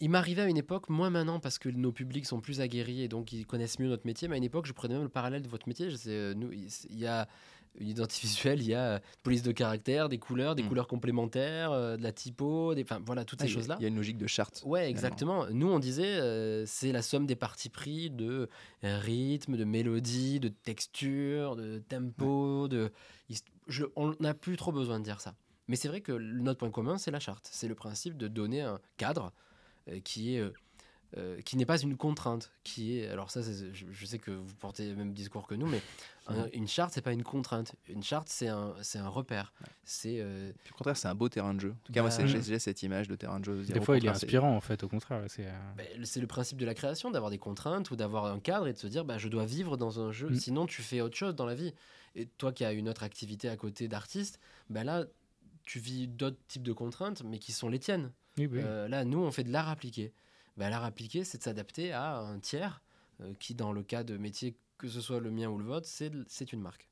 il 0.00 0.08
m'arrivait 0.10 0.42
à 0.42 0.48
une 0.48 0.56
époque, 0.56 0.88
moins 0.88 1.10
maintenant 1.10 1.38
parce 1.40 1.58
que 1.58 1.68
nos 1.68 1.92
publics 1.92 2.26
sont 2.26 2.40
plus 2.40 2.60
aguerris 2.60 3.02
et 3.02 3.08
donc 3.08 3.32
ils 3.32 3.46
connaissent 3.46 3.78
mieux 3.78 3.88
notre 3.88 4.06
métier, 4.06 4.28
mais 4.28 4.34
à 4.34 4.38
une 4.38 4.44
époque, 4.44 4.66
je 4.66 4.72
prenais 4.72 4.94
même 4.94 5.02
le 5.02 5.08
parallèle 5.08 5.42
de 5.42 5.48
votre 5.48 5.68
métier. 5.68 5.90
Je 5.90 5.96
sais, 5.96 6.10
euh, 6.10 6.34
nous, 6.34 6.50
il 6.52 6.68
y 6.98 7.06
a 7.06 7.28
une 7.78 7.88
identité 7.88 8.20
visuelle, 8.26 8.60
il 8.62 8.68
y 8.68 8.74
a 8.74 8.84
euh, 8.94 8.98
police 9.22 9.42
de 9.42 9.52
caractère, 9.52 10.08
des 10.08 10.18
couleurs, 10.18 10.54
des 10.54 10.62
Mm. 10.62 10.68
couleurs 10.68 10.86
complémentaires, 10.86 11.72
euh, 11.72 11.96
de 11.98 12.02
la 12.02 12.12
typo, 12.12 12.74
des, 12.74 12.82
enfin 12.84 13.00
voilà, 13.04 13.24
toutes 13.26 13.40
ces 13.42 13.48
Ah, 13.48 13.50
choses-là. 13.50 13.76
Il 13.78 13.82
y 13.82 13.84
a 13.84 13.88
une 13.88 13.96
logique 13.96 14.16
de 14.16 14.26
charte. 14.26 14.62
Ouais, 14.64 14.88
exactement. 14.88 15.46
Nous, 15.50 15.68
on 15.68 15.78
disait, 15.78 16.16
euh, 16.20 16.64
c'est 16.66 16.92
la 16.92 17.02
somme 17.02 17.26
des 17.26 17.36
partis 17.36 17.68
pris 17.68 18.08
de 18.10 18.48
euh, 18.84 18.98
rythme, 18.98 19.56
de 19.58 19.64
mélodie, 19.64 20.40
de 20.40 20.48
texture, 20.48 21.54
de 21.56 21.80
tempo. 21.86 22.66
De... 22.68 22.90
je- 23.68 23.84
on 23.94 24.14
n'a 24.20 24.32
plus 24.32 24.56
trop 24.56 24.72
besoin 24.72 24.98
de 24.98 25.04
dire 25.04 25.20
ça. 25.20 25.34
Mais 25.68 25.76
c'est 25.76 25.88
vrai 25.88 26.00
que 26.00 26.12
notre 26.12 26.58
point 26.60 26.70
commun, 26.70 26.98
c'est 26.98 27.10
la 27.10 27.20
charte. 27.20 27.48
C'est 27.50 27.68
le 27.68 27.74
principe 27.74 28.16
de 28.16 28.28
donner 28.28 28.62
un 28.62 28.80
cadre 28.96 29.32
euh, 29.88 30.00
qui 30.00 30.34
est. 30.36 30.40
euh, 30.40 30.52
euh, 31.16 31.40
qui 31.42 31.56
n'est 31.56 31.64
pas 31.66 31.80
une 31.80 31.96
contrainte, 31.96 32.50
qui 32.64 32.98
est 32.98 33.06
alors 33.08 33.30
ça, 33.30 33.40
c'est- 33.40 33.72
je, 33.72 33.86
je 33.92 34.06
sais 34.06 34.18
que 34.18 34.32
vous 34.32 34.54
portez 34.56 34.90
le 34.90 34.96
même 34.96 35.12
discours 35.14 35.46
que 35.46 35.54
nous, 35.54 35.68
mais 35.68 35.80
un- 36.26 36.48
une 36.52 36.66
charte 36.66 36.92
c'est 36.92 37.00
pas 37.00 37.12
une 37.12 37.22
contrainte, 37.22 37.76
une 37.88 38.02
charte 38.02 38.28
c'est 38.28 38.48
un 38.48 38.74
c'est 38.82 38.98
un 38.98 39.08
repère, 39.08 39.52
c'est 39.84 40.16
euh, 40.20 40.50
Puis, 40.64 40.72
Au 40.74 40.76
contraire, 40.78 40.96
c'est 40.96 41.06
un 41.06 41.14
beau 41.14 41.28
terrain 41.28 41.54
de 41.54 41.60
jeu. 41.60 41.70
En 41.70 41.86
tout 41.86 41.92
cas, 41.92 42.00
moi, 42.02 42.10
Bah, 42.10 42.16
c'est- 42.16 42.42
j'ai 42.42 42.58
cette 42.58 42.82
image 42.82 43.06
de 43.06 43.14
terrain 43.14 43.38
de 43.38 43.44
jeu. 43.44 43.62
Des 43.62 43.80
fois, 43.80 43.96
il 43.98 44.04
est 44.04 44.08
c'est- 44.08 44.24
inspirant, 44.24 44.54
en 44.56 44.60
fait, 44.60 44.82
au 44.82 44.88
contraire. 44.88 45.22
C'est, 45.28 45.46
euh, 45.46 45.52
Ben, 45.76 45.86
c'est 46.04 46.20
le 46.20 46.26
principe 46.26 46.58
de 46.58 46.66
la 46.66 46.74
création, 46.74 47.12
d'avoir 47.12 47.30
des 47.30 47.38
contraintes 47.38 47.88
ou 47.92 47.96
d'avoir 47.96 48.26
un 48.26 48.40
cadre 48.40 48.66
et 48.66 48.72
de 48.72 48.78
se 48.78 48.88
dire 48.88 49.04
bah, 49.04 49.16
je 49.16 49.28
dois 49.28 49.46
vivre 49.46 49.76
dans 49.76 50.00
un 50.00 50.10
jeu, 50.10 50.28
Mm. 50.30 50.34
sinon 50.34 50.66
tu 50.66 50.82
fais 50.82 51.00
autre 51.02 51.16
chose 51.16 51.36
dans 51.36 51.46
la 51.46 51.54
vie. 51.54 51.72
Et 52.16 52.26
toi 52.26 52.52
qui 52.52 52.64
as 52.64 52.72
une 52.72 52.88
autre 52.88 53.04
activité 53.04 53.48
à 53.48 53.56
côté 53.56 53.86
d'artiste, 53.86 54.40
ben 54.70 54.82
là 54.82 55.04
tu 55.66 55.78
vis 55.78 56.08
d'autres 56.08 56.38
types 56.48 56.62
de 56.62 56.72
contraintes 56.72 57.22
mais 57.24 57.38
qui 57.38 57.52
sont 57.52 57.68
les 57.68 57.78
tiennes. 57.78 58.10
oui, 58.38 58.46
oui. 58.50 58.60
Euh, 58.62 58.88
là 58.88 59.04
nous 59.04 59.18
on 59.18 59.30
fait 59.30 59.44
de 59.44 59.52
l'art 59.52 59.68
appliqué. 59.68 60.12
Ben, 60.56 60.70
l'art 60.70 60.84
appliqué 60.84 61.22
c'est 61.24 61.36
de 61.38 61.42
s'adapter 61.42 61.92
à 61.92 62.16
un 62.16 62.38
tiers 62.38 62.80
euh, 63.20 63.34
qui 63.38 63.54
dans 63.54 63.72
le 63.72 63.82
cas 63.82 64.02
de 64.04 64.16
métier 64.16 64.56
que 64.78 64.88
ce 64.88 65.00
soit 65.02 65.20
le 65.20 65.30
mien 65.30 65.48
ou 65.48 65.58
le 65.58 65.64
vôtre 65.64 65.86
c'est 65.86 66.10
c'est 66.28 66.52
une 66.54 66.60
marque. 66.62 66.88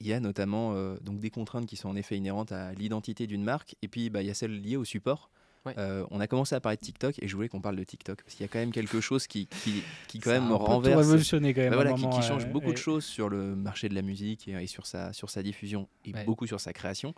Il 0.00 0.06
y 0.06 0.12
a 0.14 0.20
notamment 0.20 0.72
euh, 0.74 0.96
donc 1.02 1.20
des 1.20 1.28
contraintes 1.30 1.66
qui 1.66 1.76
sont 1.76 1.90
en 1.90 1.96
effet 1.96 2.16
inhérentes 2.16 2.52
à 2.52 2.72
l'identité 2.72 3.26
d'une 3.26 3.44
marque, 3.44 3.76
et 3.82 3.88
puis 3.88 4.08
bah, 4.08 4.22
il 4.22 4.28
y 4.28 4.30
a 4.30 4.34
celles 4.34 4.58
liées 4.58 4.76
au 4.76 4.84
support. 4.86 5.30
Ouais. 5.66 5.74
Euh, 5.76 6.06
on 6.10 6.20
a 6.20 6.26
commencé 6.26 6.54
à 6.54 6.60
parler 6.60 6.76
de 6.76 6.80
TikTok, 6.80 7.16
et 7.22 7.28
je 7.28 7.36
voulais 7.36 7.50
qu'on 7.50 7.60
parle 7.60 7.76
de 7.76 7.84
TikTok, 7.84 8.22
parce 8.22 8.34
qu'il 8.34 8.44
y 8.44 8.48
a 8.48 8.48
quand 8.48 8.58
même 8.60 8.72
quelque 8.72 9.02
chose 9.02 9.26
qui, 9.26 9.46
qui, 9.46 9.82
qui 10.08 10.18
quand 10.20 10.30
même 10.30 10.50
renverse, 10.52 10.96
révolutionné 11.06 11.52
quand 11.52 11.60
même. 11.60 11.68
bah 11.70 11.76
voilà, 11.76 11.92
qui, 11.92 12.00
moment, 12.00 12.18
qui 12.18 12.26
change 12.26 12.46
euh, 12.46 12.48
beaucoup 12.50 12.70
et- 12.70 12.72
de 12.72 12.78
choses 12.78 13.04
sur 13.04 13.28
le 13.28 13.54
marché 13.54 13.90
de 13.90 13.94
la 13.94 14.00
musique 14.00 14.48
et, 14.48 14.52
et 14.52 14.66
sur, 14.66 14.86
sa, 14.86 15.12
sur 15.12 15.28
sa 15.28 15.42
diffusion, 15.42 15.86
et 16.06 16.14
Ouais. 16.14 16.24
beaucoup 16.24 16.46
sur 16.46 16.60
sa 16.60 16.72
création. 16.72 17.14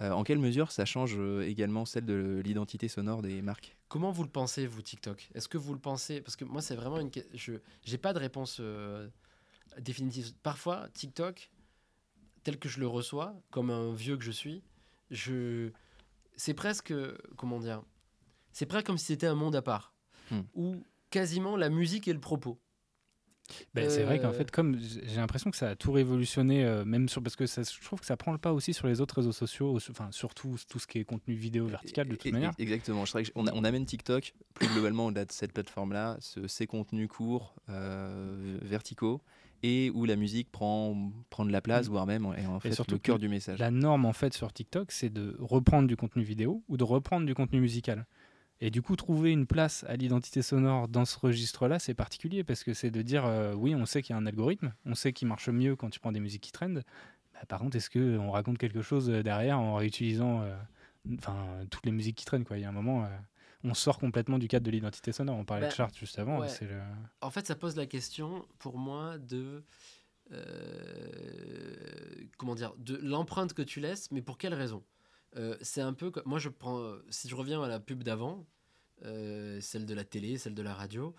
Euh, 0.00 0.10
en 0.10 0.24
quelle 0.24 0.38
mesure 0.38 0.72
ça 0.72 0.84
change 0.84 1.16
euh, 1.18 1.46
également 1.46 1.84
celle 1.84 2.06
de 2.06 2.40
l'identité 2.44 2.88
sonore 2.88 3.20
des 3.22 3.42
marques? 3.42 3.76
Comment 3.88 4.10
vous 4.10 4.22
le 4.22 4.30
pensez, 4.30 4.66
vous, 4.66 4.80
TikTok? 4.80 5.28
Est-ce 5.34 5.48
que 5.48 5.58
vous 5.58 5.74
le 5.74 5.78
pensez? 5.80 6.20
Parce 6.22 6.34
que 6.36 6.44
moi, 6.46 6.62
c'est 6.62 6.74
vraiment 6.76 6.98
une. 6.98 7.10
que- 7.10 7.20
Je 7.34 7.52
n'ai 7.90 7.98
pas 7.98 8.12
de 8.14 8.18
réponse 8.18 8.56
euh, 8.60 9.06
définitive. 9.78 10.32
Parfois, 10.42 10.88
TikTok, 10.94 11.50
tel 12.42 12.58
que 12.58 12.68
je 12.70 12.80
le 12.80 12.86
reçois, 12.86 13.34
comme 13.50 13.70
un 13.70 13.92
vieux 13.92 14.16
que 14.16 14.24
je 14.24 14.30
suis, 14.30 14.62
je... 15.10 15.70
c'est 16.36 16.54
presque. 16.54 16.94
Comment 17.36 17.60
dire? 17.60 17.82
C'est 18.52 18.66
presque 18.66 18.86
comme 18.86 18.98
si 18.98 19.06
c'était 19.06 19.26
un 19.26 19.34
monde 19.34 19.56
à 19.56 19.62
part. 19.62 19.92
Hmm. 20.30 20.40
Où 20.54 20.82
quasiment 21.10 21.56
la 21.58 21.68
musique 21.68 22.08
et 22.08 22.12
le 22.14 22.20
propos. 22.20 22.58
Ben, 23.74 23.90
C'est 23.90 24.04
vrai 24.04 24.18
qu'en 24.18 24.28
Euh, 24.28 24.32
fait, 24.32 24.50
comme 24.50 24.78
j'ai 24.78 25.16
l'impression 25.16 25.50
que 25.50 25.56
ça 25.56 25.70
a 25.70 25.76
tout 25.76 25.92
révolutionné, 25.92 26.64
euh, 26.64 26.84
même 26.84 27.08
sur 27.08 27.22
parce 27.22 27.36
que 27.36 27.46
ça, 27.46 27.62
je 27.62 27.84
trouve 27.84 28.00
que 28.00 28.06
ça 28.06 28.16
prend 28.16 28.32
le 28.32 28.38
pas 28.38 28.52
aussi 28.52 28.72
sur 28.72 28.86
les 28.86 29.00
autres 29.00 29.16
réseaux 29.16 29.32
sociaux, 29.32 29.76
enfin 29.90 30.08
surtout 30.10 30.56
tout 30.68 30.78
ce 30.78 30.86
qui 30.86 30.98
est 30.98 31.04
contenu 31.04 31.34
vidéo 31.34 31.66
vertical 31.66 32.08
de 32.08 32.14
toute 32.14 32.26
Et- 32.26 32.32
manière. 32.32 32.52
Exactement. 32.58 33.04
Je 33.04 33.30
on, 33.34 33.46
a- 33.46 33.52
on 33.54 33.64
amène 33.64 33.84
TikTok 33.84 34.34
plus 34.54 34.68
globalement 34.68 35.06
au-delà 35.06 35.24
de 35.24 35.32
cette 35.32 35.52
plateforme-là, 35.52 36.16
ce- 36.20 36.46
ces 36.46 36.66
contenus 36.66 37.08
courts, 37.08 37.54
euh, 37.68 38.58
verticaux, 38.62 39.20
et 39.64 39.90
où 39.94 40.04
la 40.06 40.16
musique 40.16 40.50
prend, 40.50 41.12
prend 41.30 41.44
de 41.44 41.52
la 41.52 41.60
place, 41.60 41.86
Mm. 41.88 41.90
voire 41.90 42.06
même 42.06 42.24
est 42.36 42.46
en 42.46 42.58
fait 42.58 42.72
surtout 42.72 42.94
le 42.94 42.98
cœur 43.00 43.18
du 43.18 43.28
message. 43.28 43.58
La 43.58 43.70
norme 43.70 44.06
en 44.06 44.12
fait 44.12 44.32
sur 44.34 44.52
TikTok, 44.52 44.90
c'est 44.92 45.10
de 45.10 45.36
reprendre 45.40 45.86
du 45.86 45.96
contenu 45.96 46.22
vidéo 46.22 46.62
ou 46.68 46.76
de 46.76 46.84
reprendre 46.84 47.26
du 47.26 47.34
contenu 47.34 47.60
musical. 47.60 48.06
Et 48.64 48.70
du 48.70 48.80
coup, 48.80 48.94
trouver 48.94 49.32
une 49.32 49.44
place 49.46 49.84
à 49.88 49.96
l'identité 49.96 50.40
sonore 50.40 50.86
dans 50.86 51.04
ce 51.04 51.18
registre-là, 51.18 51.80
c'est 51.80 51.94
particulier 51.94 52.44
parce 52.44 52.62
que 52.62 52.74
c'est 52.74 52.92
de 52.92 53.02
dire 53.02 53.24
euh, 53.26 53.54
oui, 53.54 53.74
on 53.74 53.86
sait 53.86 54.02
qu'il 54.02 54.14
y 54.14 54.16
a 54.16 54.18
un 54.22 54.24
algorithme, 54.26 54.72
on 54.86 54.94
sait 54.94 55.12
qu'il 55.12 55.26
marche 55.26 55.48
mieux 55.48 55.74
quand 55.74 55.90
tu 55.90 55.98
prends 55.98 56.12
des 56.12 56.20
musiques 56.20 56.42
qui 56.42 56.52
trendent. 56.52 56.84
Bah, 57.34 57.40
par 57.48 57.58
contre, 57.58 57.76
est-ce 57.76 57.90
que 57.90 58.16
on 58.18 58.30
raconte 58.30 58.58
quelque 58.58 58.80
chose 58.80 59.10
euh, 59.10 59.24
derrière 59.24 59.58
en 59.58 59.74
réutilisant 59.74 60.42
euh, 60.42 61.64
toutes 61.70 61.84
les 61.86 61.90
musiques 61.90 62.16
qui 62.16 62.24
traînent 62.24 62.44
quoi? 62.44 62.56
Il 62.56 62.60
y 62.60 62.64
a 62.64 62.68
un 62.68 62.72
moment, 62.72 63.04
euh, 63.04 63.08
on 63.64 63.74
sort 63.74 63.98
complètement 63.98 64.38
du 64.38 64.46
cadre 64.46 64.64
de 64.64 64.70
l'identité 64.70 65.10
sonore. 65.10 65.36
On 65.38 65.44
parlait 65.44 65.62
Bah, 65.62 65.68
de 65.70 65.74
chart 65.74 65.92
juste 65.98 66.20
avant. 66.20 66.38
ouais. 66.38 66.48
C'est 66.48 66.66
le... 66.66 66.80
En 67.20 67.30
fait, 67.30 67.44
ça 67.48 67.56
pose 67.56 67.74
la 67.74 67.86
question, 67.86 68.46
pour 68.60 68.78
moi, 68.78 69.18
de. 69.18 69.64
comment 72.38 72.54
dire 72.54 72.74
De 72.78 72.96
l'empreinte 73.02 73.54
que 73.54 73.62
tu 73.62 73.80
laisses, 73.80 74.10
mais 74.12 74.22
pour 74.22 74.38
quelle 74.38 74.54
raison? 74.54 74.84
Euh, 75.36 75.56
C'est 75.60 75.80
un 75.80 75.92
peu. 75.92 76.12
Moi, 76.24 76.38
je 76.38 76.48
prends. 76.48 76.96
Si 77.10 77.28
je 77.28 77.34
reviens 77.34 77.62
à 77.62 77.68
la 77.68 77.80
pub 77.80 78.02
d'avant, 78.02 78.46
euh, 79.04 79.60
celle 79.60 79.86
de 79.86 79.94
la 79.94 80.04
télé, 80.04 80.38
celle 80.38 80.54
de 80.54 80.62
la 80.62 80.74
radio. 80.74 81.14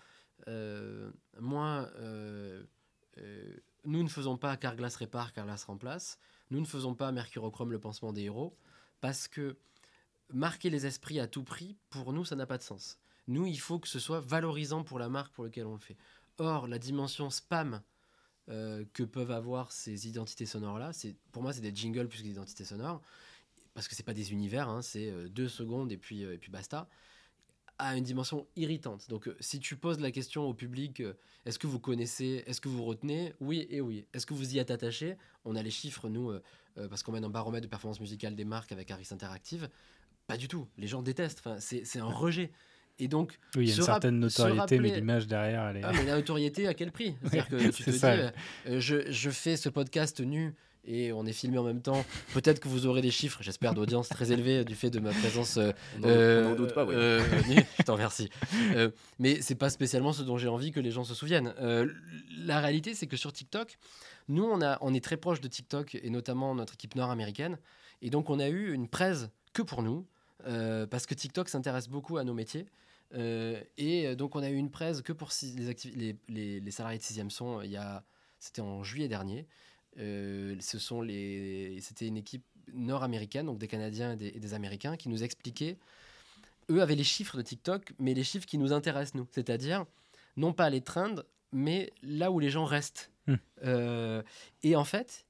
Euh, 0.48 1.10
moi, 1.38 1.90
euh, 1.96 2.64
euh, 3.18 3.56
nous 3.84 4.02
ne 4.02 4.08
faisons 4.08 4.36
pas 4.36 4.56
Carglass 4.56 4.96
répare, 4.96 5.32
Carglass 5.32 5.64
remplace. 5.64 6.18
Nous 6.50 6.60
ne 6.60 6.66
faisons 6.66 6.94
pas 6.94 7.12
Mercurochrome, 7.12 7.72
le 7.72 7.78
pansement 7.78 8.12
des 8.12 8.22
héros, 8.22 8.56
parce 9.00 9.28
que 9.28 9.56
marquer 10.32 10.70
les 10.70 10.86
esprits 10.86 11.20
à 11.20 11.26
tout 11.26 11.44
prix, 11.44 11.76
pour 11.90 12.12
nous, 12.12 12.24
ça 12.24 12.36
n'a 12.36 12.46
pas 12.46 12.58
de 12.58 12.62
sens. 12.62 12.98
Nous, 13.26 13.46
il 13.46 13.58
faut 13.58 13.78
que 13.78 13.88
ce 13.88 13.98
soit 13.98 14.20
valorisant 14.20 14.84
pour 14.84 14.98
la 14.98 15.08
marque 15.08 15.32
pour 15.32 15.44
laquelle 15.44 15.66
on 15.66 15.74
le 15.74 15.80
fait. 15.80 15.96
Or, 16.38 16.66
la 16.66 16.78
dimension 16.78 17.30
spam 17.30 17.82
euh, 18.50 18.84
que 18.92 19.02
peuvent 19.02 19.30
avoir 19.30 19.72
ces 19.72 20.08
identités 20.08 20.46
sonores-là, 20.46 20.90
pour 21.32 21.42
moi, 21.42 21.52
c'est 21.52 21.60
des 21.60 21.74
jingles 21.74 22.08
plus 22.08 22.18
que 22.18 22.24
des 22.24 22.30
identités 22.30 22.64
sonores, 22.64 23.00
parce 23.74 23.88
que 23.88 23.94
c'est 23.94 24.02
pas 24.04 24.14
des 24.14 24.32
univers, 24.32 24.68
hein, 24.68 24.82
c'est 24.82 25.10
euh, 25.10 25.28
deux 25.28 25.48
secondes 25.48 25.90
et 25.92 25.96
puis, 25.96 26.24
euh, 26.24 26.34
et 26.34 26.38
puis 26.38 26.50
basta, 26.50 26.88
a 27.78 27.96
une 27.96 28.04
dimension 28.04 28.46
irritante. 28.56 29.08
Donc, 29.08 29.26
euh, 29.28 29.36
si 29.40 29.58
tu 29.58 29.76
poses 29.76 29.98
la 30.00 30.10
question 30.12 30.44
au 30.48 30.54
public, 30.54 31.02
est-ce 31.44 31.58
que 31.58 31.66
vous 31.66 31.80
connaissez, 31.80 32.44
est-ce 32.46 32.60
que 32.60 32.68
vous 32.68 32.84
retenez? 32.84 33.34
Oui 33.40 33.66
et 33.68 33.80
oui. 33.80 34.06
Est-ce 34.14 34.26
que 34.26 34.34
vous 34.34 34.54
y 34.54 34.58
êtes 34.58 34.70
attaché? 34.70 35.16
On 35.44 35.56
a 35.56 35.62
les 35.62 35.70
chiffres, 35.72 36.08
nous, 36.08 36.30
euh, 36.30 36.40
parce 36.88 37.02
qu'on 37.02 37.10
mène 37.12 37.24
un 37.24 37.30
baromètre 37.30 37.64
de 37.64 37.68
performance 37.70 38.00
musicale 38.00 38.36
des 38.36 38.44
marques 38.44 38.70
avec 38.72 38.90
Harris 38.92 39.08
Interactive. 39.10 39.68
Pas 40.28 40.36
du 40.36 40.46
tout. 40.48 40.68
Les 40.78 40.86
gens 40.86 41.02
détestent. 41.02 41.40
Enfin, 41.40 41.58
c'est 41.58 41.84
c'est 41.84 41.98
un 41.98 42.04
rejet. 42.06 42.50
Et 43.00 43.08
donc, 43.08 43.40
Oui, 43.56 43.64
il 43.64 43.68
y 43.70 43.72
a 43.72 43.76
une 43.76 43.82
certaine 43.82 44.20
notoriété, 44.20 44.78
mais 44.78 44.94
l'image 44.94 45.26
derrière, 45.26 45.64
elle 45.66 45.78
est. 45.78 45.82
ah, 45.82 45.90
mais 45.92 46.04
la 46.04 46.14
notoriété, 46.14 46.68
à 46.68 46.74
quel 46.74 46.92
prix? 46.92 47.16
C'est-à-dire 47.22 47.48
que 47.50 47.56
tu 47.56 47.70
te 47.70 47.82
c'est 47.82 47.90
dis, 47.90 47.98
ça. 47.98 48.12
euh, 48.12 48.30
je, 48.78 49.10
je 49.10 49.30
fais 49.30 49.56
ce 49.56 49.68
podcast 49.68 50.20
nu 50.20 50.54
et 50.86 51.12
on 51.12 51.24
est 51.26 51.32
filmé 51.32 51.58
en 51.58 51.62
même 51.64 51.80
temps. 51.82 52.04
Peut-être 52.32 52.60
que 52.60 52.68
vous 52.68 52.86
aurez 52.86 53.00
des 53.02 53.10
chiffres, 53.10 53.42
j'espère, 53.42 53.74
d'audience 53.74 54.08
très 54.08 54.32
élevés 54.32 54.64
du 54.64 54.74
fait 54.74 54.90
de 54.90 55.00
ma 55.00 55.10
présence. 55.10 55.56
euh, 55.56 55.72
On 56.02 56.06
euh, 56.08 56.44
n'en 56.50 56.54
doute 56.54 56.74
pas, 56.74 56.84
euh, 56.86 57.20
nue. 57.48 57.62
je 57.78 57.82
t'en 57.84 57.94
remercie. 57.94 58.28
Euh, 58.74 58.90
mais 59.18 59.40
c'est 59.40 59.54
pas 59.54 59.70
spécialement 59.70 60.12
ce 60.12 60.22
dont 60.22 60.36
j'ai 60.38 60.48
envie 60.48 60.72
que 60.72 60.80
les 60.80 60.90
gens 60.90 61.04
se 61.04 61.14
souviennent. 61.14 61.54
Euh, 61.60 61.90
la 62.38 62.60
réalité, 62.60 62.94
c'est 62.94 63.06
que 63.06 63.16
sur 63.16 63.32
TikTok, 63.32 63.78
nous, 64.28 64.44
on, 64.44 64.60
a, 64.62 64.78
on 64.80 64.94
est 64.94 65.02
très 65.04 65.16
proche 65.16 65.40
de 65.40 65.48
TikTok 65.48 65.94
et 65.94 66.10
notamment 66.10 66.54
notre 66.54 66.74
équipe 66.74 66.94
nord-américaine. 66.94 67.58
Et 68.02 68.10
donc, 68.10 68.30
on 68.30 68.38
a 68.38 68.48
eu 68.48 68.72
une 68.72 68.88
presse 68.88 69.28
que 69.52 69.62
pour 69.62 69.82
nous, 69.82 70.06
euh, 70.46 70.86
parce 70.86 71.06
que 71.06 71.14
TikTok 71.14 71.48
s'intéresse 71.48 71.88
beaucoup 71.88 72.16
à 72.18 72.24
nos 72.24 72.34
métiers. 72.34 72.66
Euh, 73.14 73.60
et 73.78 74.06
euh, 74.08 74.14
donc, 74.16 74.34
on 74.36 74.42
a 74.42 74.48
eu 74.50 74.56
une 74.56 74.70
presse 74.70 75.00
que 75.02 75.12
pour 75.12 75.28
les, 75.56 75.76
les, 75.94 76.16
les- 76.28 76.60
les 76.60 76.70
salariés 76.70 76.98
de 76.98 77.04
6e 77.04 77.30
son. 77.30 77.60
Il 77.62 77.70
y 77.70 77.76
a, 77.76 78.02
c'était 78.40 78.60
en 78.60 78.82
juillet 78.82 79.08
dernier. 79.08 79.46
Euh, 79.98 80.56
ce 80.60 80.78
sont 80.78 81.02
les, 81.02 81.78
c'était 81.80 82.06
une 82.06 82.16
équipe 82.16 82.44
nord-américaine, 82.72 83.46
donc 83.46 83.58
des 83.58 83.68
Canadiens 83.68 84.12
et 84.12 84.16
des, 84.16 84.28
et 84.28 84.40
des 84.40 84.54
Américains, 84.54 84.96
qui 84.96 85.08
nous 85.08 85.22
expliquaient. 85.22 85.76
Eux 86.70 86.80
avaient 86.80 86.94
les 86.94 87.04
chiffres 87.04 87.36
de 87.36 87.42
TikTok, 87.42 87.92
mais 87.98 88.14
les 88.14 88.24
chiffres 88.24 88.46
qui 88.46 88.58
nous 88.58 88.72
intéressent 88.72 89.14
nous, 89.14 89.28
c'est-à-dire 89.30 89.84
non 90.36 90.52
pas 90.52 90.70
les 90.70 90.80
trends, 90.80 91.16
mais 91.52 91.92
là 92.02 92.30
où 92.30 92.40
les 92.40 92.50
gens 92.50 92.64
restent. 92.64 93.10
Hmm. 93.26 93.34
Euh, 93.64 94.22
et 94.62 94.76
en 94.76 94.84
fait, 94.84 95.26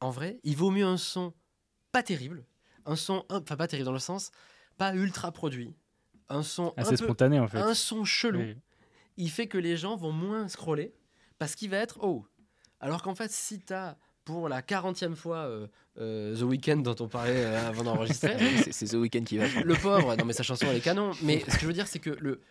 en 0.00 0.10
vrai, 0.10 0.40
il 0.44 0.56
vaut 0.56 0.70
mieux 0.70 0.84
un 0.84 0.96
son 0.96 1.32
pas 1.92 2.02
terrible, 2.02 2.44
un 2.84 2.96
son, 2.96 3.24
enfin 3.30 3.56
pas 3.56 3.68
terrible 3.68 3.86
dans 3.86 3.92
le 3.92 3.98
sens, 3.98 4.30
pas 4.76 4.94
ultra 4.94 5.32
produit, 5.32 5.74
un 6.28 6.42
son 6.42 6.74
un 6.76 6.82
assez 6.82 6.96
peu, 6.96 7.04
spontané, 7.04 7.40
en 7.40 7.48
fait. 7.48 7.58
un 7.58 7.74
son 7.74 8.04
chelou 8.04 8.40
Oui. 8.40 8.56
il 9.16 9.30
fait 9.30 9.46
que 9.46 9.58
les 9.58 9.76
gens 9.76 9.96
vont 9.96 10.12
moins 10.12 10.48
scroller 10.48 10.94
parce 11.38 11.54
qu'il 11.54 11.70
va 11.70 11.78
être 11.78 11.98
oh. 12.02 12.26
Alors 12.80 13.02
qu'en 13.02 13.14
fait, 13.14 13.32
si 13.32 13.60
tu 13.60 13.72
as 13.72 13.96
pour 14.28 14.50
la 14.50 14.60
40e 14.60 15.14
fois 15.14 15.38
euh, 15.38 15.66
euh, 15.98 16.36
The 16.36 16.42
Weeknd 16.42 16.82
dont 16.82 16.94
on 17.00 17.08
parlait 17.08 17.44
euh, 17.46 17.66
avant 17.66 17.82
d'enregistrer, 17.82 18.36
C'est- 18.70 18.88
The 18.88 18.94
Weeknd 18.94 19.24
qui 19.24 19.38
va. 19.38 19.46
le 19.64 19.74
pauvre, 19.74 20.14
non 20.16 20.26
mais 20.26 20.34
sa 20.34 20.42
chanson 20.42 20.66
elle 20.68 20.76
est 20.76 20.80
canon, 20.82 21.12
mais 21.22 21.40
ce 21.48 21.54
que 21.54 21.60
je 21.62 21.66
veux 21.66 21.72
dire 21.72 21.86
c'est 21.86 21.98
que 21.98 22.10
le 22.10 22.42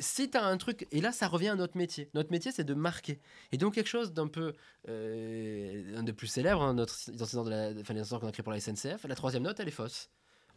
si 0.00 0.28
tu 0.28 0.36
as 0.36 0.44
un 0.44 0.56
truc 0.56 0.88
et 0.90 1.00
là 1.00 1.12
ça 1.12 1.28
revient 1.28 1.50
à 1.50 1.54
notre 1.54 1.76
métier. 1.78 2.10
Notre 2.14 2.32
métier 2.32 2.50
c'est 2.50 2.64
de 2.64 2.74
marquer. 2.74 3.20
Et 3.52 3.58
donc 3.58 3.74
quelque 3.74 3.86
chose 3.88 4.12
d'un 4.12 4.26
peu 4.26 4.54
un 4.88 6.02
des 6.02 6.12
plus 6.12 6.26
célèbres 6.26 6.62
hein, 6.62 6.74
notre 6.74 6.96
identité 7.08 7.44
de 7.44 7.50
la 7.50 7.70
enfin 7.80 8.18
qu'on 8.18 8.26
a 8.26 8.32
créé 8.32 8.42
pour 8.42 8.52
la 8.52 8.58
SNCF, 8.58 9.04
la 9.08 9.14
troisième 9.14 9.44
note 9.44 9.60
elle 9.60 9.68
est 9.68 9.70
fausse. 9.70 10.10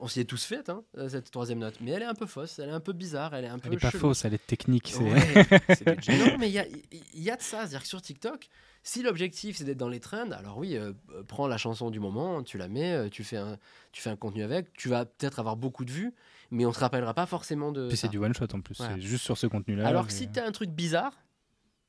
On 0.03 0.07
s'y 0.07 0.19
est 0.19 0.25
tous 0.25 0.43
fait 0.43 0.67
hein, 0.69 0.83
cette 1.07 1.31
troisième 1.31 1.59
note, 1.59 1.75
mais 1.79 1.91
elle 1.91 2.01
est 2.01 2.05
un 2.05 2.13
peu 2.13 2.25
fausse, 2.25 2.59
elle 2.59 2.67
est 2.67 2.73
un 2.73 2.81
peu 2.81 2.91
bizarre, 2.91 3.33
elle 3.35 3.45
est 3.45 3.47
un 3.47 3.57
peu 3.57 3.69
Elle 3.69 3.75
est 3.75 3.77
pas 3.77 3.89
chelou. 3.89 4.01
fausse, 4.01 4.25
elle 4.25 4.33
est 4.33 4.45
technique. 4.45 4.91
c'est- 4.93 5.01
Ouais. 5.01 5.45
C'est. 5.77 6.07
Non, 6.19 6.37
mais 6.37 6.49
il 6.49 6.53
y 6.53 6.59
a, 6.59 6.65
il 7.13 7.23
y 7.23 7.31
a 7.31 7.37
de 7.37 7.41
ça. 7.41 7.59
C'est-à-dire 7.59 7.83
que 7.83 7.87
sur 7.87 8.01
TikTok, 8.01 8.49
si 8.83 9.01
l'objectif 9.01 9.55
c'est 9.55 9.63
d'être 9.63 9.77
dans 9.77 9.87
les 9.87 10.01
trends, 10.01 10.31
alors 10.31 10.57
oui, 10.57 10.75
euh, 10.75 10.91
euh, 11.13 11.23
prends 11.25 11.47
la 11.47 11.57
chanson 11.57 11.89
du 11.89 12.01
moment, 12.01 12.43
tu 12.43 12.57
la 12.57 12.67
mets, 12.67 12.91
euh, 12.93 13.07
tu 13.09 13.23
fais 13.23 13.37
un, 13.37 13.57
tu 13.93 14.01
fais 14.01 14.09
un 14.09 14.17
contenu 14.17 14.43
avec, 14.43 14.73
tu 14.73 14.89
vas 14.89 15.05
peut-être 15.05 15.39
avoir 15.39 15.55
beaucoup 15.55 15.85
de 15.85 15.91
vues, 15.91 16.13
mais 16.51 16.65
on 16.65 16.73
te 16.73 16.79
rappellera 16.79 17.13
pas 17.13 17.25
forcément 17.25 17.71
de. 17.71 17.87
Puis 17.87 17.95
ça. 17.95 18.01
c'est 18.01 18.11
du 18.11 18.17
one 18.17 18.33
shot 18.33 18.47
en 18.53 18.59
plus. 18.59 18.75
C'est 18.75 18.99
juste 18.99 19.23
sur 19.23 19.37
ce 19.37 19.47
contenu-là. 19.47 19.87
Alors 19.87 20.05
que 20.07 20.11
si 20.13 20.29
tu 20.29 20.37
as 20.37 20.45
un 20.45 20.51
truc 20.51 20.69
bizarre, 20.71 21.13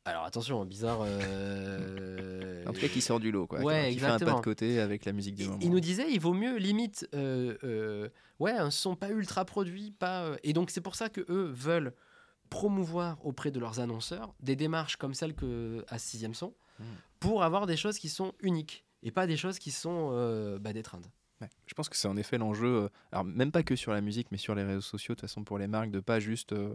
alors 0.05 0.25
attention, 0.25 0.65
bizarre. 0.65 1.01
euh, 1.03 2.65
En 2.69 2.73
tout 2.73 2.81
cas, 2.81 2.89
qui 2.89 3.01
sort 3.01 3.21
du 3.21 3.31
lot, 3.31 3.47
quoi. 3.47 3.61
Ouais, 3.61 3.91
qui 3.93 3.99
fait 3.99 4.07
un 4.07 4.19
pas 4.19 4.35
de 4.35 4.41
côté 4.41 4.81
avec 4.81 5.05
la 5.05 5.13
musique 5.13 5.35
du 5.35 5.43
il, 5.43 5.49
moment. 5.49 5.61
il 5.63 5.71
nous 5.71 5.81
disait, 5.81 6.11
il 6.11 6.21
vaut 6.21 6.35
mieux 6.35 6.57
limite, 6.57 7.09
euh, 7.15 7.57
euh, 7.65 8.09
ouais, 8.39 8.53
un 8.53 8.71
son 8.71 8.97
pas 8.97 9.11
ultra 9.11 9.45
produit, 9.45 9.91
pas. 9.93 10.25
euh, 10.25 10.37
et 10.43 10.53
donc 10.53 10.71
c'est 10.71 10.81
pour 10.81 10.95
ça 10.95 11.09
que 11.09 11.21
eux 11.29 11.51
veulent 11.55 11.95
promouvoir 12.51 13.25
auprès 13.25 13.51
de 13.51 13.59
leurs 13.59 13.81
annonceurs 13.81 14.35
des 14.41 14.57
démarches 14.57 14.97
comme 14.97 15.15
celle 15.15 15.35
que 15.35 15.85
à 15.89 15.99
sixième 15.99 16.35
son, 16.35 16.55
Mm. 16.81 16.85
pour 17.21 17.45
avoir 17.45 17.67
des 17.67 17.77
choses 17.77 17.99
qui 17.99 18.09
sont 18.09 18.33
uniques 18.41 18.85
et 19.05 19.13
pas 19.13 19.29
des 19.29 19.37
choses 19.37 19.61
qui 19.61 19.71
sont 19.71 20.11
bah, 20.61 20.73
des. 20.73 20.83
Ouais. 21.41 21.49
Je 21.67 21.75
pense 21.75 21.89
que 21.89 21.97
c'est 21.97 22.09
en 22.09 22.17
effet 22.17 22.37
l'enjeu, 22.39 22.89
alors 23.13 23.25
même 23.25 23.53
pas 23.53 23.63
que 23.63 23.77
sur 23.77 23.93
la 23.93 24.01
musique, 24.01 24.29
mais 24.33 24.39
sur 24.39 24.55
les 24.57 24.65
réseaux 24.65 24.81
sociaux, 24.81 25.15
de 25.15 25.21
toute 25.21 25.29
façon 25.29 25.45
pour 25.45 25.59
les 25.59 25.69
marques, 25.69 25.91
de 25.93 26.01
pas 26.01 26.19
juste, 26.19 26.53
euh, 26.53 26.75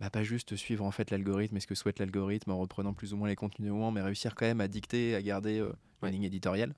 bah, 0.00 0.10
pas 0.10 0.22
juste 0.22 0.56
suivre 0.56 0.84
en 0.84 0.90
fait 0.90 1.10
l'algorithme 1.10 1.56
et 1.56 1.60
ce 1.60 1.66
que 1.66 1.74
souhaite 1.74 1.98
l'algorithme 1.98 2.50
en 2.52 2.58
reprenant 2.58 2.92
plus 2.94 3.12
ou 3.12 3.16
moins 3.16 3.28
les 3.28 3.36
contenus 3.36 3.66
du 3.66 3.72
moment, 3.72 3.90
mais 3.90 4.00
réussir 4.02 4.34
quand 4.34 4.46
même 4.46 4.60
à 4.60 4.68
dicter, 4.68 5.14
à 5.14 5.22
garder 5.22 5.58
euh, 5.60 5.72
Ouais. 6.02 6.10
une 6.10 6.14
ligne 6.14 6.24
éditoriale. 6.24 6.74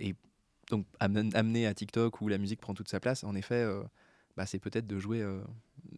Et 0.00 0.16
donc 0.70 0.86
amen- 0.98 1.30
amener 1.36 1.66
à 1.68 1.74
TikTok 1.74 2.20
où 2.20 2.28
la 2.28 2.38
musique 2.38 2.60
prend 2.60 2.74
toute 2.74 2.88
sa 2.88 2.98
place, 2.98 3.22
en 3.22 3.36
effet, 3.36 3.54
euh, 3.62 3.82
bah, 4.36 4.44
c'est 4.46 4.58
peut-être 4.58 4.86
de 4.88 4.98
jouer, 4.98 5.22
euh, 5.22 5.40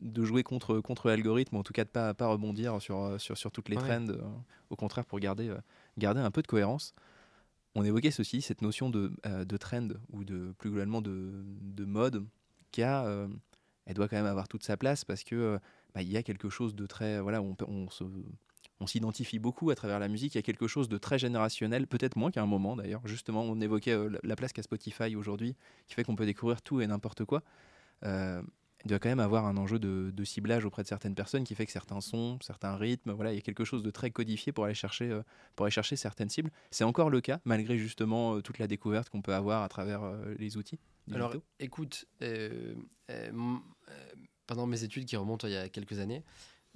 de 0.02 0.22
jouer 0.24 0.42
contre, 0.42 0.80
contre 0.80 1.08
l'algorithme, 1.08 1.56
ou 1.56 1.58
en 1.58 1.62
tout 1.62 1.72
cas 1.72 1.84
de 1.84 1.88
pas, 1.88 2.12
pas 2.12 2.26
rebondir 2.26 2.80
sur, 2.82 2.98
euh, 3.02 3.18
sur, 3.18 3.38
sur 3.38 3.50
toutes 3.50 3.70
les 3.70 3.76
Ouais. 3.76 3.82
trends, 3.82 4.06
au 4.68 4.76
contraire 4.76 5.06
pour 5.06 5.18
garder, 5.18 5.50
garder 5.96 6.20
un 6.20 6.30
peu 6.30 6.42
de 6.42 6.46
cohérence. 6.46 6.94
On 7.74 7.84
évoquait 7.84 8.10
ceci, 8.10 8.42
cette 8.42 8.60
notion 8.60 8.90
de, 8.90 9.12
de 9.24 9.56
trend 9.56 9.88
ou 10.12 10.24
de 10.24 10.52
plus 10.58 10.68
globalement 10.70 11.00
de, 11.00 11.30
de 11.62 11.84
mode 11.86 12.26
qui 12.70 12.82
a, 12.82 13.06
elle 13.86 13.94
doit 13.94 14.08
quand 14.08 14.16
même 14.16 14.26
avoir 14.26 14.48
toute 14.48 14.64
sa 14.64 14.76
place 14.76 15.04
parce 15.04 15.24
que 15.24 15.34
euh, 15.34 15.58
bah, 15.94 16.02
il 16.02 16.10
y 16.10 16.16
a 16.16 16.22
quelque 16.22 16.48
chose 16.50 16.74
de 16.74 16.86
très, 16.86 17.20
voilà, 17.20 17.40
on, 17.42 17.90
se, 17.90 18.04
on 18.80 18.86
s'identifie 18.86 19.38
beaucoup 19.38 19.70
à 19.70 19.74
travers 19.74 19.98
la 19.98 20.08
musique. 20.08 20.34
Il 20.34 20.38
y 20.38 20.40
a 20.40 20.42
quelque 20.42 20.68
chose 20.68 20.88
de 20.88 20.98
très 20.98 21.18
générationnel, 21.18 21.86
peut-être 21.86 22.16
moins 22.16 22.30
qu'à 22.30 22.42
un 22.42 22.46
moment 22.46 22.76
d'ailleurs. 22.76 23.00
Justement, 23.06 23.42
on 23.42 23.60
évoquait 23.60 23.92
euh, 23.92 24.08
la- 24.10 24.18
la 24.22 24.36
place 24.36 24.52
qu'a 24.52 24.62
Spotify 24.62 25.16
aujourd'hui, 25.16 25.56
qui 25.86 25.94
fait 25.94 26.04
qu'on 26.04 26.16
peut 26.16 26.26
découvrir 26.26 26.62
tout 26.62 26.80
et 26.80 26.86
n'importe 26.86 27.24
quoi. 27.24 27.42
Euh, 28.04 28.42
il 28.84 28.88
doit 28.90 29.00
quand 29.00 29.08
même 29.08 29.18
avoir 29.18 29.44
un 29.44 29.56
enjeu 29.56 29.80
de, 29.80 30.12
de 30.14 30.24
ciblage 30.24 30.64
auprès 30.64 30.84
de 30.84 30.88
certaines 30.88 31.16
personnes 31.16 31.42
qui 31.42 31.56
fait 31.56 31.66
que 31.66 31.72
certains 31.72 32.00
sons, 32.00 32.38
certains 32.40 32.76
rythmes, 32.76 33.10
voilà, 33.10 33.32
il 33.32 33.34
y 33.34 33.38
a 33.38 33.42
quelque 33.42 33.64
chose 33.64 33.82
de 33.82 33.90
très 33.90 34.12
codifié 34.12 34.52
pour 34.52 34.66
aller 34.66 34.74
chercher, 34.74 35.10
euh, 35.10 35.22
pour 35.56 35.66
aller 35.66 35.72
chercher 35.72 35.96
certaines 35.96 36.28
cibles. 36.28 36.52
C'est 36.70 36.84
encore 36.84 37.10
le 37.10 37.20
cas, 37.20 37.40
malgré 37.44 37.76
justement 37.76 38.40
toute 38.40 38.60
la 38.60 38.68
découverte 38.68 39.10
qu'on 39.10 39.20
peut 39.20 39.34
avoir 39.34 39.64
à 39.64 39.68
travers 39.68 40.02
les 40.38 40.56
outils. 40.56 40.78
Alors, 41.12 41.34
écoute, 41.58 42.06
pendant 44.48 44.66
mes 44.66 44.82
études 44.82 45.04
qui 45.04 45.16
remontent 45.16 45.46
il 45.46 45.52
y 45.52 45.56
a 45.56 45.68
quelques 45.68 46.00
années, 46.00 46.24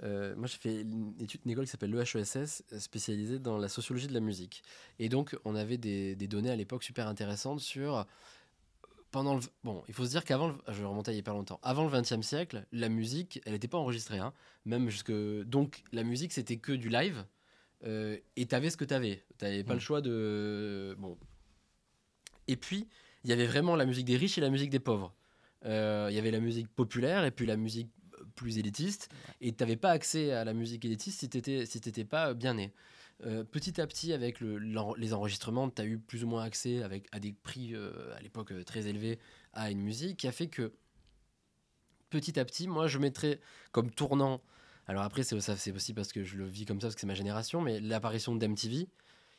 euh, 0.03 0.33
moi 0.37 0.47
j'ai 0.47 0.57
fait 0.57 0.81
une 0.81 1.13
étude, 1.19 1.41
une 1.43 1.51
école 1.51 1.65
qui 1.65 1.71
s'appelle 1.71 1.91
l'EHESS, 1.91 2.63
spécialisée 2.79 3.39
dans 3.39 3.57
la 3.57 3.67
sociologie 3.67 4.07
de 4.07 4.13
la 4.13 4.19
musique. 4.21 4.63
Et 4.99 5.09
donc, 5.09 5.35
on 5.43 5.55
avait 5.55 5.77
des, 5.77 6.15
des 6.15 6.27
données 6.27 6.49
à 6.51 6.55
l'époque 6.55 6.83
super 6.83 7.07
intéressantes 7.09 7.59
sur. 7.59 8.05
Pendant 9.11 9.35
le, 9.35 9.41
bon, 9.63 9.83
il 9.87 9.93
faut 9.93 10.05
se 10.05 10.09
dire 10.09 10.25
qu'avant, 10.25 10.47
le- 10.47 10.55
je 10.69 10.79
vais 10.81 10.85
remonter 10.87 11.11
il 11.11 11.17
y 11.17 11.19
a 11.19 11.23
pas 11.23 11.33
longtemps, 11.33 11.59
avant 11.61 11.87
le 11.87 11.91
XXe 12.01 12.21
siècle, 12.25 12.65
la 12.71 12.89
musique, 12.89 13.39
elle 13.45 13.53
n'était 13.53 13.67
pas 13.67 13.77
enregistrée. 13.77 14.17
hein. 14.17 14.33
même 14.65 14.89
jusque, 14.89 15.11
donc, 15.11 15.83
la 15.91 16.03
musique, 16.03 16.33
c'était 16.33 16.57
que 16.57 16.71
du 16.71 16.89
live. 16.89 17.23
euh, 17.85 18.17
et 18.37 18.45
tu 18.47 18.55
avais 18.55 18.69
ce 18.71 18.77
que 18.77 18.85
tu 18.85 18.93
avais. 18.93 19.23
Tu 19.37 19.45
n'avais 19.45 19.63
pas 19.63 19.73
Mm. 19.73 19.75
le 19.75 19.81
choix 19.81 20.01
de. 20.01 20.95
Bon. 20.97 21.17
Et 22.47 22.55
puis, 22.55 22.87
il 23.23 23.29
y 23.29 23.33
avait 23.33 23.45
vraiment 23.45 23.75
la 23.75 23.85
musique 23.85 24.05
des 24.05 24.17
riches 24.17 24.37
et 24.37 24.41
la 24.41 24.49
musique 24.49 24.69
des 24.71 24.79
pauvres. 24.79 25.13
Euh, 25.65 26.07
Il 26.09 26.15
y 26.15 26.19
avait 26.19 26.31
la 26.31 26.39
musique 26.39 26.67
populaire 26.67 27.25
et 27.25 27.31
puis 27.31 27.45
la 27.45 27.57
musique 27.57 27.89
plus 28.35 28.57
élitiste. 28.57 29.09
Et 29.41 29.53
tu 29.53 29.63
n'avais 29.63 29.75
pas 29.75 29.91
accès 29.91 30.31
à 30.31 30.43
la 30.43 30.53
musique 30.53 30.85
élitiste 30.85 31.19
si 31.19 31.29
tu 31.29 31.37
n'étais 31.37 31.65
si 31.65 32.05
pas 32.05 32.33
bien 32.33 32.55
né. 32.55 32.73
Euh, 33.25 33.43
petit 33.43 33.79
à 33.79 33.87
petit, 33.87 34.11
avec 34.11 34.39
les 34.41 35.13
enregistrements, 35.13 35.69
tu 35.69 35.81
as 35.81 35.85
eu 35.85 35.97
plus 35.97 36.23
ou 36.23 36.27
moins 36.27 36.43
accès 36.43 36.83
avec, 36.83 37.07
à 37.11 37.19
des 37.19 37.31
prix 37.31 37.75
euh, 37.75 38.13
à 38.17 38.21
l'époque 38.21 38.53
très 38.65 38.87
élevés 38.87 39.19
à 39.53 39.71
une 39.71 39.81
musique 39.81 40.17
qui 40.17 40.27
a 40.27 40.31
fait 40.31 40.47
que 40.47 40.73
petit 42.09 42.39
à 42.39 42.45
petit, 42.45 42.67
moi 42.67 42.87
je 42.87 42.97
mettrais 42.97 43.39
comme 43.71 43.91
tournant. 43.91 44.41
Alors 44.87 45.03
après, 45.03 45.23
c'est 45.23 45.35
aussi 45.35 45.93
parce 45.93 46.11
que 46.11 46.23
je 46.23 46.37
le 46.37 46.45
vis 46.45 46.65
comme 46.65 46.81
ça, 46.81 46.87
parce 46.87 46.95
que 46.95 47.01
c'est 47.01 47.07
ma 47.07 47.13
génération, 47.13 47.61
mais 47.61 47.79
l'apparition 47.79 48.35
d'MTV, 48.35 48.89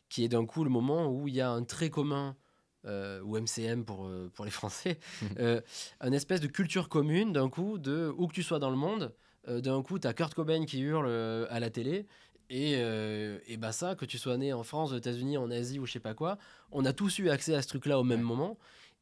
qui 0.09 0.25
est 0.25 0.29
d'un 0.29 0.47
coup 0.47 0.65
le 0.65 0.71
moment 0.71 1.09
où 1.09 1.29
il 1.29 1.35
y 1.35 1.41
a 1.41 1.51
un 1.51 1.65
trait 1.65 1.91
commun, 1.91 2.37
euh, 2.87 3.21
ou 3.23 3.39
MCM 3.39 3.85
pour, 3.85 4.07
euh, 4.07 4.31
pour 4.35 4.45
les 4.45 4.51
Français, 4.51 4.99
euh, 5.39 5.61
une 6.01 6.15
espèce 6.15 6.41
de 6.41 6.47
culture 6.47 6.89
commune 6.89 7.33
d'un 7.33 7.49
coup, 7.49 7.79
de 7.79 8.13
où 8.17 8.27
que 8.27 8.33
tu 8.35 8.43
sois 8.43 8.59
dans 8.59 8.71
le 8.71 8.77
monde, 8.77 9.13
euh, 9.49 9.61
d'un 9.61 9.83
coup, 9.83 9.99
tu 9.99 10.07
as 10.07 10.15
Kurt 10.15 10.35
Cobain 10.35 10.65
qui 10.65 10.81
hurle 10.81 11.09
à 11.51 11.61
la 11.61 11.71
télé. 11.71 12.07
Et, 12.51 12.73
et 12.73 13.57
bah 13.57 13.73
ça, 13.73 13.95
que 13.95 14.05
tu 14.05 14.19
sois 14.19 14.37
né 14.37 14.53
en 14.53 14.63
France, 14.63 14.93
aux 14.93 14.97
États-Unis, 14.97 15.39
en 15.39 15.51
Asie 15.51 15.79
ou 15.79 15.87
je 15.87 15.93
sais 15.93 15.99
pas 16.01 16.13
quoi, 16.15 16.37
on 16.73 16.85
a 16.85 16.93
tous 16.93 17.19
eu 17.19 17.31
accès 17.31 17.55
à 17.55 17.63
ce 17.63 17.69
truc-là 17.69 17.99
au 17.99 18.05
même 18.05 18.21
moment. 18.21 18.59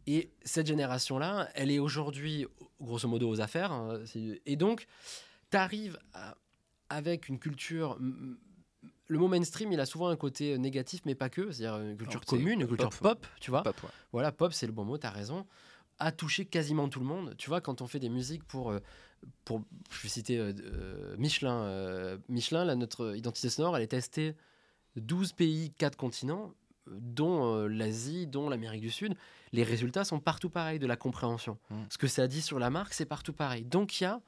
Et 0.07 0.31
cette 0.45 0.67
génération-là, 0.69 1.49
elle 1.55 1.71
est 1.71 1.81
aujourd'hui, 1.81 2.47
grosso 2.81 3.09
modo, 3.09 3.29
aux 3.29 3.41
affaires. 3.41 3.73
hein, 3.73 4.01
et 4.47 4.57
donc, 4.57 4.87
tu 5.51 5.57
arrives 5.57 5.99
avec 6.89 7.29
une 7.29 7.39
culture. 7.39 7.99
Le 9.13 9.19
mot 9.19 9.29
mainstream, 9.29 9.71
il 9.73 9.81
a 9.81 9.85
souvent 9.87 10.09
un 10.09 10.17
côté 10.17 10.57
négatif, 10.59 11.03
mais 11.05 11.15
pas 11.15 11.29
que. 11.29 11.51
C'est-à-dire 11.51 11.79
une 11.81 11.97
culture 11.97 12.25
commune, 12.25 12.63
une 12.63 12.67
culture 12.67 12.89
pop. 12.91 13.19
pop, 13.21 13.27
tu 13.41 13.51
vois. 13.51 13.63
Pop, 13.63 13.77
ouais. 13.83 13.91
Voilà, 14.13 14.33
pop, 14.33 14.53
c'est 14.53 14.67
le 14.67 14.73
bon 14.73 14.85
mot, 14.85 14.97
t'as 14.97 15.11
raison. 15.11 15.47
A 15.99 16.13
touché 16.13 16.47
quasiment 16.47 16.89
tout 16.89 16.99
le 17.01 17.07
monde. 17.07 17.35
Tu 17.37 17.49
vois, 17.51 17.61
quand 17.61 17.83
on 17.83 17.87
fait 17.87 18.01
des 18.01 18.09
musiques 18.09 18.43
pour. 18.45 18.71
euh, 18.71 18.81
pour 19.45 19.63
je 19.91 20.03
vais 20.03 20.09
citer 20.09 20.39
euh, 20.39 20.53
euh, 20.65 21.15
Michelin. 21.19 21.63
euh, 21.65 22.17
Michelin, 22.29 22.65
là, 22.65 22.75
notre 22.75 23.15
identité 23.17 23.49
sonore, 23.51 23.77
elle 23.77 23.83
est 23.83 23.89
testée 23.89 24.35
12 24.97 25.33
pays, 25.35 25.71
4 25.79 25.97
continents, 25.97 26.55
euh, 26.89 26.97
dont 27.01 27.55
euh, 27.55 27.67
l'Asie, 27.69 28.27
dont 28.27 28.49
l'Amérique 28.49 28.81
du 28.81 28.91
Sud. 28.91 29.15
Les 29.53 29.63
résultats 29.63 30.05
sont 30.05 30.19
partout 30.21 30.49
pareils 30.51 30.79
de 30.79 30.87
la 30.87 30.97
compréhension. 30.97 31.59
Mm. 31.71 31.83
Ce 31.91 31.99
que 31.99 32.07
ça 32.09 32.27
dit 32.27 32.41
sur 32.43 32.59
la 32.59 32.71
marque, 32.71 32.95
c'est 32.95 33.05
partout 33.07 33.33
pareil. 33.35 33.65
Donc 33.65 34.01
il 34.01 34.05
y 34.05 34.07
a, 34.07 34.21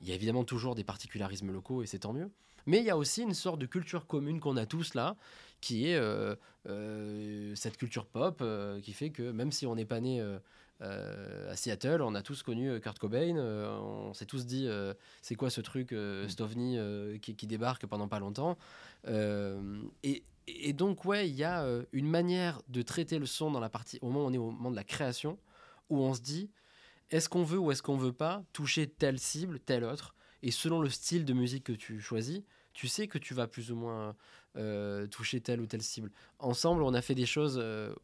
il 0.00 0.08
y 0.08 0.12
a 0.12 0.14
évidemment 0.14 0.44
toujours 0.44 0.74
des 0.74 0.84
particularismes 0.84 1.52
locaux 1.52 1.82
et 1.82 1.86
c'est 1.86 2.00
tant 2.00 2.12
mieux. 2.14 2.30
Mais 2.66 2.78
il 2.78 2.84
y 2.84 2.90
a 2.90 2.96
aussi 2.96 3.22
une 3.22 3.34
sorte 3.34 3.58
de 3.58 3.66
culture 3.66 4.06
commune 4.06 4.40
qu'on 4.40 4.56
a 4.56 4.66
tous 4.66 4.94
là, 4.94 5.16
qui 5.60 5.88
est 5.88 5.96
euh, 5.96 6.34
euh, 6.68 7.54
cette 7.54 7.76
culture 7.76 8.06
pop 8.06 8.40
euh, 8.40 8.80
qui 8.80 8.92
fait 8.92 9.10
que 9.10 9.30
même 9.30 9.52
si 9.52 9.66
on 9.66 9.74
n'est 9.74 9.84
pas 9.84 10.00
né 10.00 10.22
à 10.80 11.54
Seattle, 11.54 12.02
on 12.02 12.16
a 12.16 12.22
tous 12.22 12.42
connu 12.42 12.80
Kurt 12.80 12.98
Cobain, 12.98 13.36
on 13.36 14.12
s'est 14.14 14.26
tous 14.26 14.46
dit 14.46 14.68
c'est 15.20 15.36
quoi 15.36 15.48
ce 15.48 15.60
truc, 15.60 15.92
ovni 15.92 16.76
euh, 16.76 17.18
qui, 17.18 17.36
qui 17.36 17.46
débarque 17.46 17.86
pendant 17.86 18.08
pas 18.08 18.18
longtemps. 18.18 18.58
Et, 20.02 20.24
et 20.48 20.72
donc 20.72 21.04
ouais, 21.04 21.28
il 21.28 21.36
y 21.36 21.44
a 21.44 21.64
une 21.92 22.08
manière 22.08 22.60
de 22.68 22.82
traiter 22.82 23.20
le 23.20 23.26
son 23.26 23.52
dans 23.52 23.60
la 23.60 23.68
partie 23.68 24.00
au 24.02 24.06
moment 24.08 24.24
où 24.24 24.28
on 24.28 24.32
est 24.32 24.38
au 24.38 24.50
moment 24.50 24.72
de 24.72 24.76
la 24.76 24.82
création, 24.82 25.38
où 25.88 25.98
on 26.00 26.14
se 26.14 26.20
dit 26.20 26.50
est-ce 27.10 27.28
qu'on 27.28 27.44
veut 27.44 27.58
ou 27.58 27.70
est-ce 27.70 27.82
qu'on 27.82 27.96
veut 27.96 28.12
pas 28.12 28.42
toucher 28.52 28.88
telle 28.88 29.20
cible, 29.20 29.60
telle 29.60 29.84
autre, 29.84 30.16
et 30.42 30.50
selon 30.50 30.80
le 30.80 30.88
style 30.90 31.24
de 31.24 31.32
musique 31.32 31.64
que 31.64 31.72
tu 31.72 32.00
choisis, 32.00 32.42
tu 32.72 32.88
sais 32.88 33.06
que 33.06 33.18
tu 33.18 33.34
vas 33.34 33.46
plus 33.46 33.70
ou 33.70 33.76
moins 33.76 34.16
euh, 34.56 35.06
toucher 35.06 35.40
telle 35.40 35.60
ou 35.60 35.66
telle 35.66 35.82
cible. 35.82 36.10
Ensemble, 36.38 36.82
on 36.82 36.94
a 36.94 37.02
fait 37.02 37.14
des 37.14 37.26
choses 37.26 37.58
euh, 37.62 37.94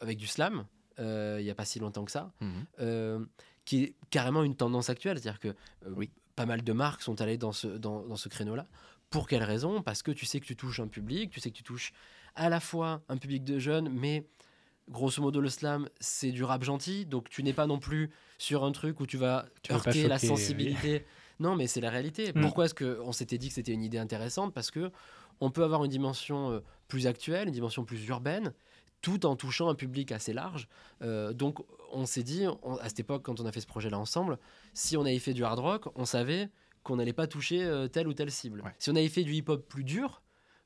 avec 0.00 0.16
du 0.18 0.26
slam, 0.26 0.66
euh, 0.98 1.36
il 1.40 1.44
n'y 1.44 1.50
a 1.50 1.54
pas 1.54 1.64
si 1.64 1.78
longtemps 1.78 2.04
que 2.04 2.10
ça, 2.12 2.32
Mhm. 2.40 3.26
qui 3.64 3.84
est 3.84 3.94
carrément 4.10 4.42
une 4.44 4.54
tendance 4.56 4.88
actuelle. 4.90 5.18
C'est-à-dire 5.20 5.40
que 5.40 5.54
Oui. 5.86 6.10
pas 6.36 6.46
mal 6.46 6.62
de 6.62 6.72
marques 6.72 7.02
sont 7.02 7.20
allées 7.20 7.36
dans 7.38 7.52
ce, 7.52 7.66
dans, 7.66 8.02
dans 8.06 8.16
ce 8.16 8.28
créneau-là. 8.28 8.66
Pour 9.10 9.26
quelle 9.26 9.42
raison? 9.42 9.82
Parce 9.82 10.02
que 10.02 10.10
tu 10.10 10.24
sais 10.26 10.38
que 10.40 10.46
tu 10.46 10.54
touches 10.56 10.80
un 10.80 10.88
public, 10.88 11.30
tu 11.30 11.40
sais 11.40 11.50
que 11.50 11.56
tu 11.56 11.62
touches 11.62 11.92
à 12.34 12.48
la 12.48 12.60
fois 12.60 13.02
un 13.08 13.16
public 13.16 13.42
de 13.44 13.58
jeunes, 13.58 13.88
mais 13.88 14.26
grosso 14.88 15.20
modo 15.20 15.40
le 15.40 15.48
slam, 15.50 15.88
c'est 16.00 16.30
du 16.32 16.44
rap 16.44 16.62
gentil, 16.62 17.04
donc 17.06 17.28
tu 17.28 17.42
n'es 17.42 17.52
pas 17.52 17.66
non 17.66 17.78
plus 17.78 18.10
sur 18.38 18.64
un 18.64 18.72
truc 18.72 19.00
où 19.00 19.06
tu 19.06 19.16
vas 19.16 19.46
Tu 19.62 19.72
heurter 19.72 20.08
la 20.08 20.16
oui. 20.16 20.76
Non, 21.40 21.56
mais 21.56 21.66
c'est 21.66 21.80
la 21.80 21.90
réalité. 21.90 22.32
Mm. 22.32 22.40
Pourquoi 22.40 22.64
est-ce 22.66 22.74
qu'on 22.74 23.12
s'était 23.12 23.38
dit 23.38 23.48
que 23.48 23.54
c'était 23.54 23.72
une 23.72 23.82
idée 23.82 23.98
intéressante? 23.98 24.52
Parce 24.54 24.70
que 24.70 24.90
on 25.40 25.50
peut 25.50 25.62
avoir 25.62 25.84
une 25.84 25.90
dimension 25.90 26.50
euh, 26.50 26.60
plus 26.88 27.06
actuelle, 27.06 27.46
une 27.48 27.54
dimension 27.54 27.84
plus 27.84 28.04
urbaine, 28.08 28.52
tout 29.02 29.24
en 29.26 29.36
touchant 29.36 29.68
un 29.68 29.74
public 29.76 30.10
assez 30.10 30.32
large. 30.32 30.68
Euh, 31.02 31.32
donc, 31.32 31.58
on 31.92 32.06
s'est 32.06 32.24
dit, 32.24 32.44
on- 32.62 32.76
à 32.78 32.88
cette 32.88 33.00
époque, 33.00 33.22
quand 33.22 33.38
on 33.40 33.46
a 33.46 33.52
fait 33.52 33.60
ce 33.60 33.66
projet-là 33.66 33.98
ensemble, 33.98 34.38
si 34.74 34.96
on 34.96 35.02
avait 35.02 35.18
fait 35.20 35.34
du 35.34 35.44
hard 35.44 35.60
rock, 35.60 35.88
on 35.94 36.04
savait 36.04 36.50
qu'on 36.82 36.96
n'allait 36.96 37.12
pas 37.12 37.26
toucher 37.28 37.62
euh, 37.64 37.86
telle 37.86 38.08
ou 38.08 38.14
telle 38.14 38.30
cible. 38.32 38.62
Ouais. 38.62 38.72
Si 38.78 38.90
on 38.90 38.96
avait 38.96 39.08
fait 39.08 39.22
du 39.22 39.32
hip-hop 39.34 39.68
plus 39.68 39.84
dur, 39.84 40.22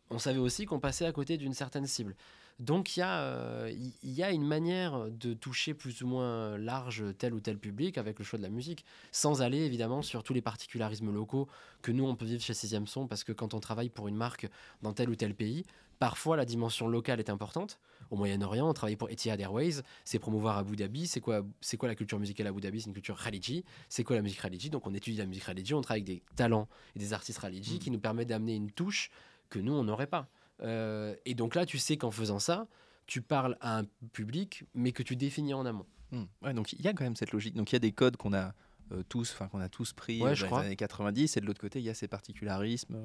on 0.08 0.18
savait 0.18 0.38
aussi 0.38 0.64
qu'on 0.64 0.80
passait 0.80 1.04
à 1.04 1.12
côté 1.12 1.37
d'une 1.37 1.52
certaine 1.54 1.87
cible. 1.87 2.16
Donc 2.58 2.96
il 2.96 3.00
y, 3.00 3.02
a, 3.02 3.20
euh, 3.22 3.72
il 4.02 4.12
y 4.12 4.22
a 4.22 4.30
une 4.30 4.46
manière 4.46 5.10
de 5.10 5.34
toucher 5.34 5.74
plus 5.74 6.02
ou 6.02 6.06
moins 6.06 6.56
large 6.58 7.04
tel 7.18 7.34
ou 7.34 7.40
tel 7.40 7.58
public 7.58 7.98
avec 7.98 8.18
le 8.18 8.24
choix 8.24 8.38
de 8.38 8.42
la 8.44 8.50
musique, 8.50 8.84
sans 9.10 9.42
aller 9.42 9.58
évidemment 9.58 10.02
sur 10.02 10.22
tous 10.22 10.32
les 10.32 10.42
particularismes 10.42 11.12
locaux 11.12 11.48
que 11.82 11.90
nous 11.90 12.04
on 12.04 12.14
peut 12.14 12.24
vivre 12.24 12.42
chez 12.42 12.54
Sixième 12.54 12.86
Son, 12.86 13.06
parce 13.08 13.24
que 13.24 13.32
quand 13.32 13.54
on 13.54 13.60
travaille 13.60 13.88
pour 13.88 14.06
une 14.06 14.16
marque 14.16 14.48
dans 14.82 14.92
tel 14.92 15.10
ou 15.10 15.16
tel 15.16 15.34
pays, 15.34 15.64
parfois 15.98 16.36
la 16.36 16.44
dimension 16.44 16.88
locale 16.88 17.18
est 17.18 17.30
importante. 17.30 17.78
Au 18.10 18.16
Moyen-Orient, 18.16 18.68
on 18.68 18.74
travaille 18.74 18.96
pour 18.96 19.08
Etihad 19.08 19.40
Airways, 19.40 19.82
c'est 20.04 20.18
promouvoir 20.18 20.58
Abu 20.58 20.76
Dhabi, 20.76 21.06
c'est 21.06 21.20
quoi, 21.20 21.42
c'est 21.60 21.76
quoi 21.76 21.88
la 21.88 21.94
culture 21.94 22.18
musicale 22.18 22.46
à 22.46 22.50
Abu 22.50 22.60
Dhabi? 22.60 22.80
C'est 22.80 22.88
une 22.88 22.92
culture 22.92 23.20
Khaliji, 23.20 23.64
c'est 23.88 24.04
quoi 24.04 24.16
la 24.16 24.22
musique 24.22 24.40
Khaliji? 24.40 24.68
Donc 24.68 24.86
on 24.86 24.94
étudie 24.94 25.16
la 25.16 25.26
musique 25.26 25.46
Khaliji, 25.46 25.74
on 25.74 25.80
travaille 25.80 26.02
avec 26.02 26.16
des 26.16 26.22
talents 26.36 26.68
et 26.94 26.98
des 26.98 27.12
artistes 27.12 27.40
Khaliji 27.40 27.78
qui 27.78 27.90
nous 27.90 28.00
permettent 28.00 28.28
d'amener 28.28 28.54
une 28.54 28.70
touche 28.70 29.10
que 29.48 29.58
nous 29.58 29.72
on 29.72 29.84
n'aurait 29.84 30.06
pas. 30.06 30.28
Euh, 30.62 31.14
et 31.25 31.35
donc 31.35 31.55
là, 31.55 31.66
tu 31.66 31.79
sais 31.79 31.96
qu'en 31.96 32.11
faisant 32.11 32.38
ça, 32.38 32.66
tu 33.07 33.20
parles 33.22 33.57
à 33.61 33.79
un 33.79 33.85
public, 34.12 34.64
mais 34.75 34.92
que 34.92 35.03
tu 35.03 35.16
définis 35.16 35.55
en 35.55 35.66
amont. 35.66 35.87
Hmm. 36.12 36.25
Ouais, 36.42 36.55
donc 36.55 36.72
il 36.72 36.81
y 36.83 36.88
a 36.88 36.92
quand 36.92 37.05
même 37.05 37.16
cette 37.16 37.33
logique. 37.33 37.55
Donc 37.55 37.72
il 37.72 37.75
y 37.75 37.77
a 37.77 37.81
des 37.81 37.92
codes 37.92 38.16
qu'on 38.16 38.33
a 38.33 38.55
euh, 38.92 39.03
tous, 39.09 39.33
enfin 39.33 39.48
qu'on 39.48 39.61
a 39.61 39.68
tous 39.68 39.92
pris 39.92 40.20
Ouais, 40.22 40.31
euh, 40.31 40.35
je 40.35 40.42
dans 40.42 40.46
crois. 40.48 40.61
les 40.61 40.66
années 40.66 40.77
90, 40.77 41.37
et 41.37 41.40
de 41.40 41.46
l'autre 41.46 41.61
côté 41.61 41.79
il 41.79 41.85
y 41.85 41.90
a 41.90 41.94
ces 41.94 42.07
particularismes. 42.09 42.96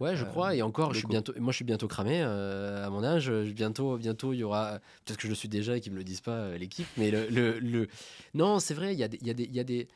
Ouais, 0.00 0.16
je 0.16 0.24
Euh, 0.24 0.26
crois. 0.28 0.54
Et 0.56 0.62
encore, 0.62 0.92
je 0.92 0.98
suis 0.98 1.06
bientôt, 1.08 1.32
moi, 1.38 1.52
je 1.52 1.56
suis 1.56 1.64
bientôt 1.64 1.86
cramé 1.88 2.20
euh, 2.22 2.86
à 2.86 2.90
mon 2.90 3.02
âge. 3.04 3.30
Bientôt, 3.30 3.96
bientôt, 3.98 4.32
il 4.32 4.38
y 4.38 4.44
aura. 4.44 4.80
Peut-être 5.04 5.16
que 5.18 5.22
je 5.24 5.28
le 5.28 5.34
suis 5.34 5.48
déjà 5.48 5.76
et 5.76 5.80
qu'ils 5.80 5.92
me 5.92 5.98
le 5.98 6.04
disent 6.04 6.20
pas 6.20 6.32
euh, 6.32 6.58
l'équipe. 6.58 6.86
Mais 6.96 7.10
le, 7.10 7.28
le, 7.28 7.58
le- 7.60 7.88
non, 8.34 8.58
c'est 8.58 8.74
vrai. 8.74 8.92
Il 8.94 8.98
y 8.98 9.04
a 9.04 9.08
des, 9.08 9.18
il 9.20 9.26
y 9.26 9.30
a 9.30 9.34
des, 9.34 9.44
il 9.44 9.54
y 9.54 9.60
a 9.60 9.64
des. 9.64 9.88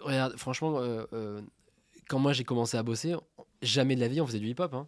Regarde, 0.00 0.36
franchement, 0.36 0.80
quand 2.08 2.18
moi 2.18 2.32
j'ai 2.32 2.44
commencé 2.44 2.76
à 2.76 2.82
bosser, 2.82 3.14
jamais 3.62 3.94
de 3.96 4.00
la 4.00 4.08
vie 4.08 4.20
on 4.20 4.26
faisait 4.26 4.38
du 4.40 4.48
hip-hop. 4.48 4.74
hein. 4.74 4.86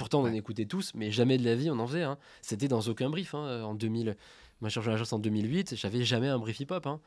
Pourtant, 0.00 0.20
on 0.22 0.26
en 0.28 0.32
écoutait 0.32 0.64
tous, 0.66 0.92
mais 0.94 1.10
jamais 1.10 1.38
de 1.38 1.44
la 1.44 1.54
vie 1.54 1.70
on 1.70 1.78
en 1.78 1.86
faisait. 1.86 2.02
hein. 2.02 2.18
C'était 2.42 2.68
dans 2.68 2.80
aucun 2.80 3.08
brief. 3.10 3.34
hein. 3.34 3.62
En 3.62 3.74
2000, 3.74 4.16
moi, 4.60 4.68
j'ai 4.70 4.80
l'agence 4.80 5.12
en 5.12 5.18
2008. 5.18 5.76
J'avais 5.76 6.02
jamais 6.04 6.28
un 6.28 6.38
brief 6.38 6.58
hip-hop. 6.60 6.86
hein. 6.86 7.00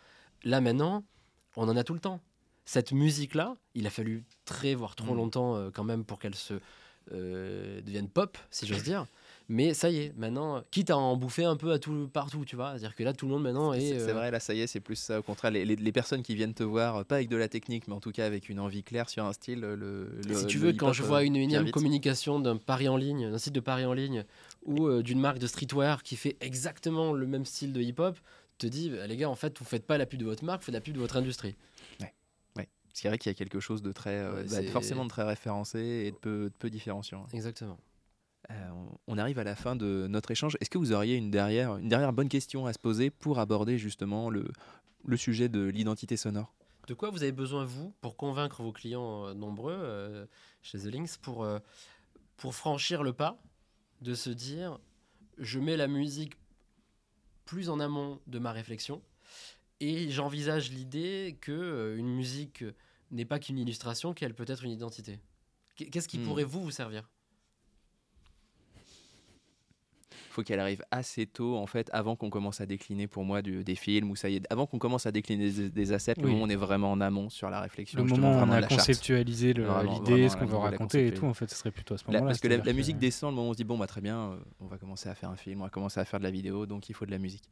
Là, 0.43 0.61
maintenant, 0.61 1.03
on 1.57 1.67
en 1.67 1.75
a 1.75 1.83
tout 1.83 1.93
le 1.93 1.99
temps. 1.99 2.19
Cette 2.65 2.91
musique-là, 2.93 3.57
il 3.75 3.85
a 3.87 3.89
fallu 3.89 4.23
très, 4.45 4.73
voire 4.75 4.95
trop 4.95 5.13
Mm. 5.13 5.17
longtemps 5.17 5.55
euh, 5.55 5.69
quand 5.71 5.83
même 5.83 6.05
pour 6.05 6.17
qu'elle 6.19 6.35
se 6.35 6.53
euh, 7.11 7.81
devienne 7.81 8.07
pop, 8.07 8.37
si 8.49 8.65
j'ose 8.65 8.83
dire. 8.83 9.05
Mais 9.49 9.73
ça 9.73 9.89
y 9.89 9.97
est, 9.97 10.13
maintenant, 10.17 10.63
quitte 10.71 10.89
à 10.89 10.97
en 10.97 11.17
bouffer 11.17 11.43
un 11.43 11.57
peu 11.57 11.71
à 11.71 11.79
tout 11.79 12.07
partout, 12.11 12.45
tu 12.45 12.55
vois. 12.55 12.71
C'est-à-dire 12.71 12.95
que 12.95 13.03
là, 13.03 13.13
tout 13.13 13.25
le 13.27 13.33
monde 13.33 13.43
maintenant 13.43 13.73
est. 13.73 13.81
C'est 13.99 14.09
euh, 14.09 14.13
vrai, 14.13 14.31
là, 14.31 14.39
ça 14.39 14.53
y 14.53 14.61
est, 14.61 14.67
c'est 14.67 14.79
plus 14.79 14.95
ça. 14.95 15.19
Au 15.19 15.21
contraire, 15.21 15.51
les, 15.51 15.65
les- 15.65 15.75
les 15.75 15.91
personnes 15.91 16.23
qui 16.23 16.35
viennent 16.35 16.53
te 16.53 16.63
voir, 16.63 16.97
euh, 16.97 17.03
pas 17.03 17.15
avec 17.15 17.29
de 17.29 17.35
la 17.35 17.47
technique, 17.47 17.87
mais 17.87 17.93
en 17.93 17.99
tout 17.99 18.11
cas 18.11 18.25
avec 18.25 18.49
une 18.49 18.59
envie 18.59 18.83
claire 18.83 19.09
sur 19.09 19.25
un 19.25 19.33
style. 19.33 19.59
Le, 19.59 19.75
le- 19.75 20.33
si 20.33 20.47
tu 20.47 20.57
le 20.59 20.67
veux, 20.67 20.73
quand 20.73 20.93
je 20.93 21.03
euh, 21.03 21.07
vois 21.07 21.23
une 21.23 21.35
énième 21.35 21.69
communication 21.71 22.39
d'un 22.39 22.57
pari 22.57 22.87
en 22.87 22.97
ligne, 22.97 23.29
d'un 23.29 23.37
site 23.37 23.53
de 23.53 23.59
pari 23.59 23.85
en 23.85 23.93
ligne, 23.93 24.23
ou 24.65 24.87
euh, 24.87 25.03
d'une 25.03 25.19
marque 25.19 25.39
de 25.39 25.47
streetwear 25.47 26.03
qui 26.03 26.15
fait 26.15 26.37
exactement 26.39 27.13
le 27.13 27.27
même 27.27 27.45
style 27.45 27.73
de 27.73 27.81
hip-hop, 27.81 28.17
te 28.57 28.67
dis, 28.67 28.89
bah, 28.89 29.07
les 29.07 29.17
gars, 29.17 29.29
en 29.29 29.35
fait, 29.35 29.57
vous 29.59 29.65
faites 29.65 29.85
pas 29.85 29.97
la 29.97 30.05
pub 30.05 30.19
de 30.19 30.25
votre 30.25 30.43
marque, 30.45 30.61
vous 30.61 30.65
faites 30.67 30.75
la 30.75 30.81
pub 30.81 30.93
de 30.95 30.99
votre 30.99 31.17
industrie. 31.17 31.55
C'est 32.95 33.07
vrai 33.07 33.17
qu'il 33.17 33.31
y 33.31 33.35
a 33.35 33.37
quelque 33.37 33.59
chose 33.59 33.81
de 33.81 33.91
très, 33.91 34.11
euh, 34.11 34.43
bah, 34.49 34.61
forcément 34.71 35.03
de 35.03 35.09
très 35.09 35.23
référencé 35.23 35.79
et 35.79 36.11
de 36.11 36.15
peu, 36.15 36.43
de 36.45 36.53
peu 36.59 36.69
différenciant. 36.69 37.25
Exactement. 37.33 37.77
Euh, 38.51 38.69
on 39.07 39.17
arrive 39.17 39.39
à 39.39 39.43
la 39.43 39.55
fin 39.55 39.75
de 39.75 40.07
notre 40.09 40.31
échange. 40.31 40.57
Est-ce 40.59 40.69
que 40.69 40.77
vous 40.77 40.91
auriez 40.91 41.15
une 41.15 41.31
dernière, 41.31 41.77
une 41.77 41.87
dernière 41.89 42.11
bonne 42.13 42.29
question 42.29 42.65
à 42.65 42.73
se 42.73 42.79
poser 42.79 43.09
pour 43.09 43.39
aborder 43.39 43.77
justement 43.77 44.29
le, 44.29 44.45
le 45.05 45.17
sujet 45.17 45.49
de 45.49 45.61
l'identité 45.63 46.17
sonore? 46.17 46.53
De 46.87 46.93
quoi 46.93 47.09
vous 47.09 47.23
avez 47.23 47.31
besoin, 47.31 47.63
vous, 47.63 47.93
pour 48.01 48.17
convaincre 48.17 48.61
vos 48.61 48.73
clients 48.73 49.27
euh, 49.27 49.33
nombreux 49.33 49.75
euh, 49.77 50.25
chez 50.61 50.77
The 50.79 50.85
Links, 50.93 51.17
pour, 51.21 51.47
pour 52.37 52.53
franchir 52.55 53.03
le 53.03 53.13
pas 53.13 53.41
de 54.01 54.13
se 54.13 54.29
dire 54.29 54.79
je 55.37 55.59
mets 55.59 55.77
la 55.77 55.87
musique 55.87 56.33
plus 57.45 57.69
en 57.69 57.79
amont 57.79 58.19
de 58.27 58.39
ma 58.39 58.51
réflexion 58.51 59.01
et 59.79 60.09
j'envisage 60.11 60.71
l'idée 60.71 61.37
que 61.41 61.95
une 61.97 62.13
musique 62.13 62.63
n'est 63.11 63.25
pas 63.25 63.39
qu'une 63.39 63.57
illustration, 63.57 64.13
qu'elle 64.13 64.33
peut 64.33 64.45
être 64.47 64.63
une 64.63 64.71
identité. 64.71 65.19
Qu- 65.75 65.89
Qu'est-ce 65.89 66.07
qui 66.07 66.19
Hmm. 66.19 66.23
pourrait 66.25 66.43
vous 66.43 66.61
vous 66.63 66.71
servir? 66.71 67.09
Faut 70.33 70.43
qu'elle 70.43 70.59
arrive 70.59 70.83
assez 70.91 71.25
tôt, 71.25 71.55
en 71.57 71.65
fait, 71.67 71.89
avant 71.93 72.15
qu'on 72.15 72.29
commence 72.29 72.59
à 72.61 72.65
décliner 72.65 73.07
pour 73.07 73.23
moi 73.23 73.41
du- 73.41 73.63
des 73.63 73.75
films, 73.75 74.11
ou 74.11 74.15
ça 74.15 74.29
y 74.29 74.35
est, 74.37 74.51
avant 74.51 74.65
qu'on 74.65 74.79
commence 74.79 75.05
à 75.05 75.11
décliner 75.11 75.49
des, 75.51 75.69
des 75.69 75.91
assets, 75.93 76.15
le 76.17 76.27
moment 76.27 76.41
où 76.41 76.45
on 76.45 76.49
est 76.49 76.55
vraiment 76.55 76.91
en 76.91 76.99
amont 77.01 77.29
sur 77.29 77.49
la 77.49 77.61
réflexion. 77.61 77.99
Le 77.99 78.05
moment 78.05 78.31
où 78.31 78.35
on 78.43 78.51
a 78.51 78.61
conceptualisé 78.63 79.53
l'idée, 79.53 80.29
ce 80.29 80.35
qu'on 80.37 80.45
veut 80.45 80.57
raconter 80.57 81.07
et 81.07 81.13
tout, 81.13 81.25
en 81.25 81.33
fait, 81.33 81.49
ce 81.49 81.55
serait 81.55 81.71
plutôt 81.71 81.93
à 81.93 81.97
ce 81.97 82.05
moment-là. 82.07 82.25
parce 82.25 82.39
que 82.39 82.47
la, 82.47 82.73
musique 82.73 82.97
descend 82.97 83.31
le 83.31 83.35
moment 83.35 83.47
où 83.47 83.51
on 83.51 83.53
se 83.53 83.57
dit 83.57 83.63
bon 83.63 83.77
bah 83.77 83.87
très 83.87 84.01
bien, 84.01 84.17
euh, 84.31 84.35
on 84.59 84.65
va 84.67 84.77
commencer 84.77 85.07
à 85.09 85.15
faire 85.15 85.29
un 85.29 85.35
film, 85.35 85.61
on 85.61 85.65
va 85.65 85.69
commencer 85.69 85.99
à 85.99 86.05
faire 86.05 86.19
de 86.19 86.23
la 86.25 86.31
vidéo, 86.31 86.65
donc 86.65 86.89
il 86.89 86.93
faut 86.93 87.05
de 87.05 87.11
la 87.11 87.17
musique. 87.19 87.43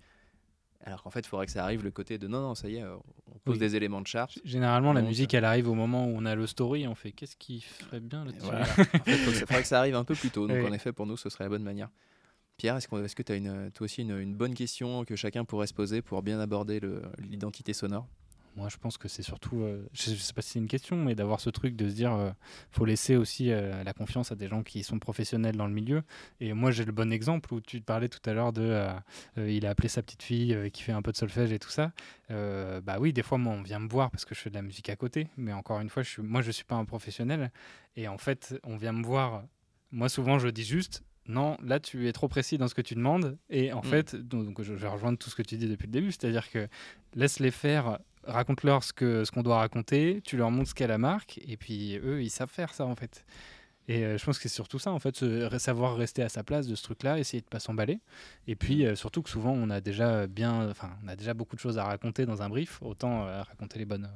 Alors 0.83 1.03
qu'en 1.03 1.11
fait, 1.11 1.19
il 1.19 1.27
faudrait 1.27 1.45
que 1.45 1.51
ça 1.51 1.63
arrive 1.63 1.83
le 1.83 1.91
côté 1.91 2.17
de 2.17 2.27
non 2.27 2.41
non 2.41 2.55
ça 2.55 2.67
y 2.67 2.77
est, 2.77 2.81
euh, 2.81 2.95
on 3.27 3.37
pose 3.37 3.53
Oui. 3.53 3.59
des 3.59 3.75
éléments 3.75 4.01
de 4.01 4.07
charte. 4.07 4.39
Généralement, 4.43 4.93
la 4.93 5.03
musique, 5.03 5.31
elle 5.35 5.45
arrive 5.45 5.67
au 5.69 5.75
moment 5.75 6.05
où 6.07 6.13
on 6.15 6.25
a 6.25 6.33
le 6.33 6.47
story, 6.47 6.87
on 6.87 6.95
fait 6.95 7.11
qu'est-ce 7.11 7.35
qui 7.35 7.61
ferait 7.61 7.99
bien 7.99 8.25
là-dessus 8.25 8.45
voilà. 8.45 8.61
en 8.61 8.65
fait, 8.65 8.85
faut 9.17 9.29
que 9.31 9.37
ça- 9.37 9.45
faudrait 9.45 9.61
que 9.61 9.67
ça 9.67 9.77
arrive 9.79 9.95
un 9.95 10.03
peu 10.03 10.15
plus 10.15 10.31
tôt. 10.31 10.47
Donc 10.47 10.57
Oui. 10.61 10.67
en 10.67 10.73
effet, 10.73 10.91
pour 10.91 11.05
nous, 11.05 11.17
ce 11.17 11.29
serait 11.29 11.43
la 11.43 11.49
bonne 11.51 11.61
manière. 11.63 11.89
Pierre, 12.61 12.77
est-ce, 12.77 13.15
que 13.15 13.23
tu 13.23 13.31
as 13.31 13.37
une, 13.37 13.71
aussi 13.79 14.03
une, 14.03 14.35
bonne 14.35 14.53
question 14.53 15.03
que 15.03 15.15
chacun 15.15 15.45
pourrait 15.45 15.65
se 15.65 15.73
poser 15.73 16.03
pour 16.03 16.21
bien 16.21 16.39
aborder 16.39 16.79
l'identité 17.17 17.73
sonore? 17.73 18.07
Moi, 18.55 18.69
je 18.69 18.77
pense 18.77 18.99
que 18.99 19.07
c'est 19.07 19.23
surtout, 19.23 19.61
euh, 19.61 19.83
je, 19.93 20.11
ne 20.11 20.15
sais 20.15 20.31
pas 20.31 20.43
si 20.43 20.51
c'est 20.51 20.59
une 20.59 20.67
question, 20.67 20.95
mais 20.95 21.15
d'avoir 21.15 21.39
ce 21.39 21.49
truc 21.49 21.75
de 21.75 21.89
se 21.89 21.95
dire, 21.95 22.13
euh, 22.13 22.29
faut 22.69 22.85
laisser 22.85 23.15
aussi 23.15 23.51
euh, 23.51 23.83
la 23.83 23.93
confiance 23.93 24.31
à 24.31 24.35
des 24.35 24.47
gens 24.47 24.61
qui 24.61 24.83
sont 24.83 24.99
professionnels 24.99 25.57
dans 25.57 25.65
le 25.65 25.73
milieu. 25.73 26.03
Et 26.39 26.53
moi, 26.53 26.69
j'ai 26.69 26.85
le 26.85 26.91
bon 26.91 27.11
exemple 27.11 27.51
où 27.51 27.61
tu 27.61 27.81
parlais 27.81 28.09
tout 28.09 28.21
à 28.29 28.33
l'heure 28.33 28.53
de, 28.53 28.87
il 29.37 29.65
a 29.65 29.71
appelé 29.71 29.89
sa 29.89 30.03
petite 30.03 30.21
fille 30.21 30.69
qui 30.71 30.83
fait 30.83 30.91
un 30.91 31.01
peu 31.01 31.11
de 31.11 31.17
solfège 31.17 31.51
et 31.51 31.57
tout 31.57 31.71
ça. 31.71 31.93
bah 32.29 32.97
oui, 32.99 33.11
des 33.11 33.23
fois, 33.23 33.39
moi, 33.39 33.55
on 33.55 33.63
vient 33.63 33.79
me 33.79 33.89
voir 33.89 34.11
parce 34.11 34.23
que 34.23 34.35
je 34.35 34.39
fais 34.39 34.51
de 34.51 34.55
la 34.55 34.61
musique 34.61 34.89
à 34.89 34.95
côté, 34.95 35.29
mais 35.35 35.51
encore 35.51 35.81
une 35.81 35.89
fois, 35.89 36.03
moi, 36.19 36.43
je 36.43 36.51
suis 36.51 36.65
pas 36.65 36.75
un 36.75 36.85
professionnel. 36.85 37.51
Et 37.95 38.07
en 38.07 38.19
fait, 38.19 38.53
on 38.63 38.77
vient 38.77 38.93
me 38.93 39.03
voir. 39.03 39.45
Moi, 39.91 40.07
souvent, 40.07 40.37
je 40.37 40.47
dis 40.47 40.63
juste, 40.63 41.03
non, 41.27 41.57
là 41.63 41.79
tu 41.79 42.07
es 42.07 42.11
trop 42.11 42.27
précis 42.27 42.57
dans 42.57 42.67
ce 42.67 42.75
que 42.75 42.81
tu 42.81 42.95
demandes. 42.95 43.37
Et 43.49 43.73
en 43.73 43.81
mm. 43.81 43.83
fait, 43.83 44.15
donc, 44.15 44.61
je 44.61 44.73
vais 44.73 44.87
rejoindre 44.87 45.17
tout 45.17 45.29
ce 45.29 45.35
que 45.35 45.43
tu 45.43 45.55
dis 45.57 45.67
depuis 45.67 45.87
le 45.87 45.91
début, 45.91 46.11
c'est-à-dire 46.11 46.49
que 46.49 46.67
laisse-les 47.15 47.51
faire 47.51 47.99
raconte-leur 48.23 48.83
ce 48.83 48.93
qu'on 48.93 49.25
ce 49.25 49.31
qu'on 49.31 49.43
doit 49.43 49.57
raconter, 49.57 50.21
tu 50.23 50.37
leur 50.37 50.51
montres 50.51 50.69
ce 50.69 50.75
qu'est 50.75 50.87
la 50.87 50.97
marque, 50.97 51.39
et 51.47 51.57
puis 51.57 51.97
eux, 51.97 52.21
ils 52.21 52.29
savent 52.29 52.49
faire 52.49 52.73
ça 52.73 52.85
en 52.85 52.95
fait. 52.95 53.25
Et 53.87 54.05
euh, 54.05 54.17
je 54.17 54.23
pense 54.23 54.37
que 54.37 54.43
c'est 54.43 54.55
surtout 54.55 54.79
ça, 54.79 54.91
en 54.91 54.99
fait, 54.99 55.23
savoir 55.57 55.97
rester 55.97 56.23
à 56.23 56.29
sa 56.29 56.43
place 56.43 56.67
de 56.67 56.75
ce 56.75 56.83
truc-là, 56.83 57.19
essayer 57.19 57.41
de 57.41 57.47
pas 57.47 57.59
s'emballer. 57.59 57.99
Et 58.47 58.55
puis 58.55 58.85
euh, 58.85 58.95
surtout 58.95 59.21
que 59.21 59.29
souvent, 59.29 59.51
on 59.51 59.69
a 59.69 59.81
déjà 59.81 60.27
bien, 60.27 60.69
enfin, 60.69 60.91
on 61.03 61.07
a 61.07 61.15
déjà 61.15 61.33
beaucoup 61.33 61.55
de 61.55 61.61
choses 61.61 61.77
à 61.77 61.83
raconter 61.83 62.25
dans 62.25 62.41
un 62.41 62.49
brief, 62.49 62.79
autant 62.81 63.25
euh, 63.25 63.41
raconter 63.43 63.79
les 63.79 63.85
bonnes. 63.85 64.09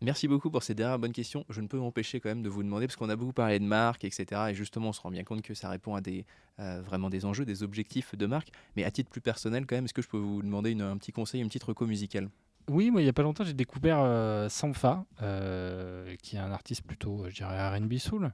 Merci 0.00 0.28
beaucoup 0.28 0.50
pour 0.50 0.62
ces 0.62 0.74
dernières 0.74 0.98
bonnes 0.98 1.12
questions. 1.12 1.44
Je 1.48 1.60
ne 1.60 1.66
peux 1.66 1.78
m'empêcher 1.78 2.20
quand 2.20 2.28
même 2.28 2.42
de 2.42 2.48
vous 2.48 2.62
demander, 2.62 2.86
parce 2.86 2.96
qu'on 2.96 3.08
a 3.08 3.16
beaucoup 3.16 3.32
parlé 3.32 3.58
de 3.58 3.64
marque, 3.64 4.04
etc. 4.04 4.42
Et 4.50 4.54
justement, 4.54 4.90
on 4.90 4.92
se 4.92 5.00
rend 5.00 5.10
bien 5.10 5.24
compte 5.24 5.42
que 5.42 5.54
ça 5.54 5.68
répond 5.68 5.96
à 5.96 6.00
des, 6.00 6.24
vraiment 6.58 7.10
des 7.10 7.24
enjeux, 7.24 7.44
des 7.44 7.64
objectifs 7.64 8.14
de 8.14 8.26
marque. 8.26 8.50
Mais 8.76 8.84
à 8.84 8.90
titre 8.92 9.10
plus 9.10 9.20
personnel, 9.20 9.66
quand 9.66 9.74
même, 9.74 9.86
est-ce 9.86 9.94
que 9.94 10.02
je 10.02 10.08
peux 10.08 10.18
vous 10.18 10.42
demander 10.42 10.70
une, 10.70 10.82
un 10.82 10.96
petit 10.98 11.10
conseil, 11.10 11.40
une 11.40 11.48
petite 11.48 11.64
reco 11.64 11.84
musicale? 11.86 12.28
Oui, 12.68 12.90
moi, 12.90 13.00
il 13.00 13.04
n'y 13.04 13.10
a 13.10 13.14
pas 13.14 13.22
longtemps, 13.22 13.44
j'ai 13.44 13.54
découvert 13.54 13.98
euh, 14.00 14.48
Sampha, 14.50 15.06
euh, 15.22 16.14
qui 16.22 16.36
est 16.36 16.38
un 16.38 16.52
artiste 16.52 16.82
plutôt, 16.82 17.24
je 17.28 17.34
dirais, 17.34 17.78
RB 17.78 17.96
Soul, 17.96 18.30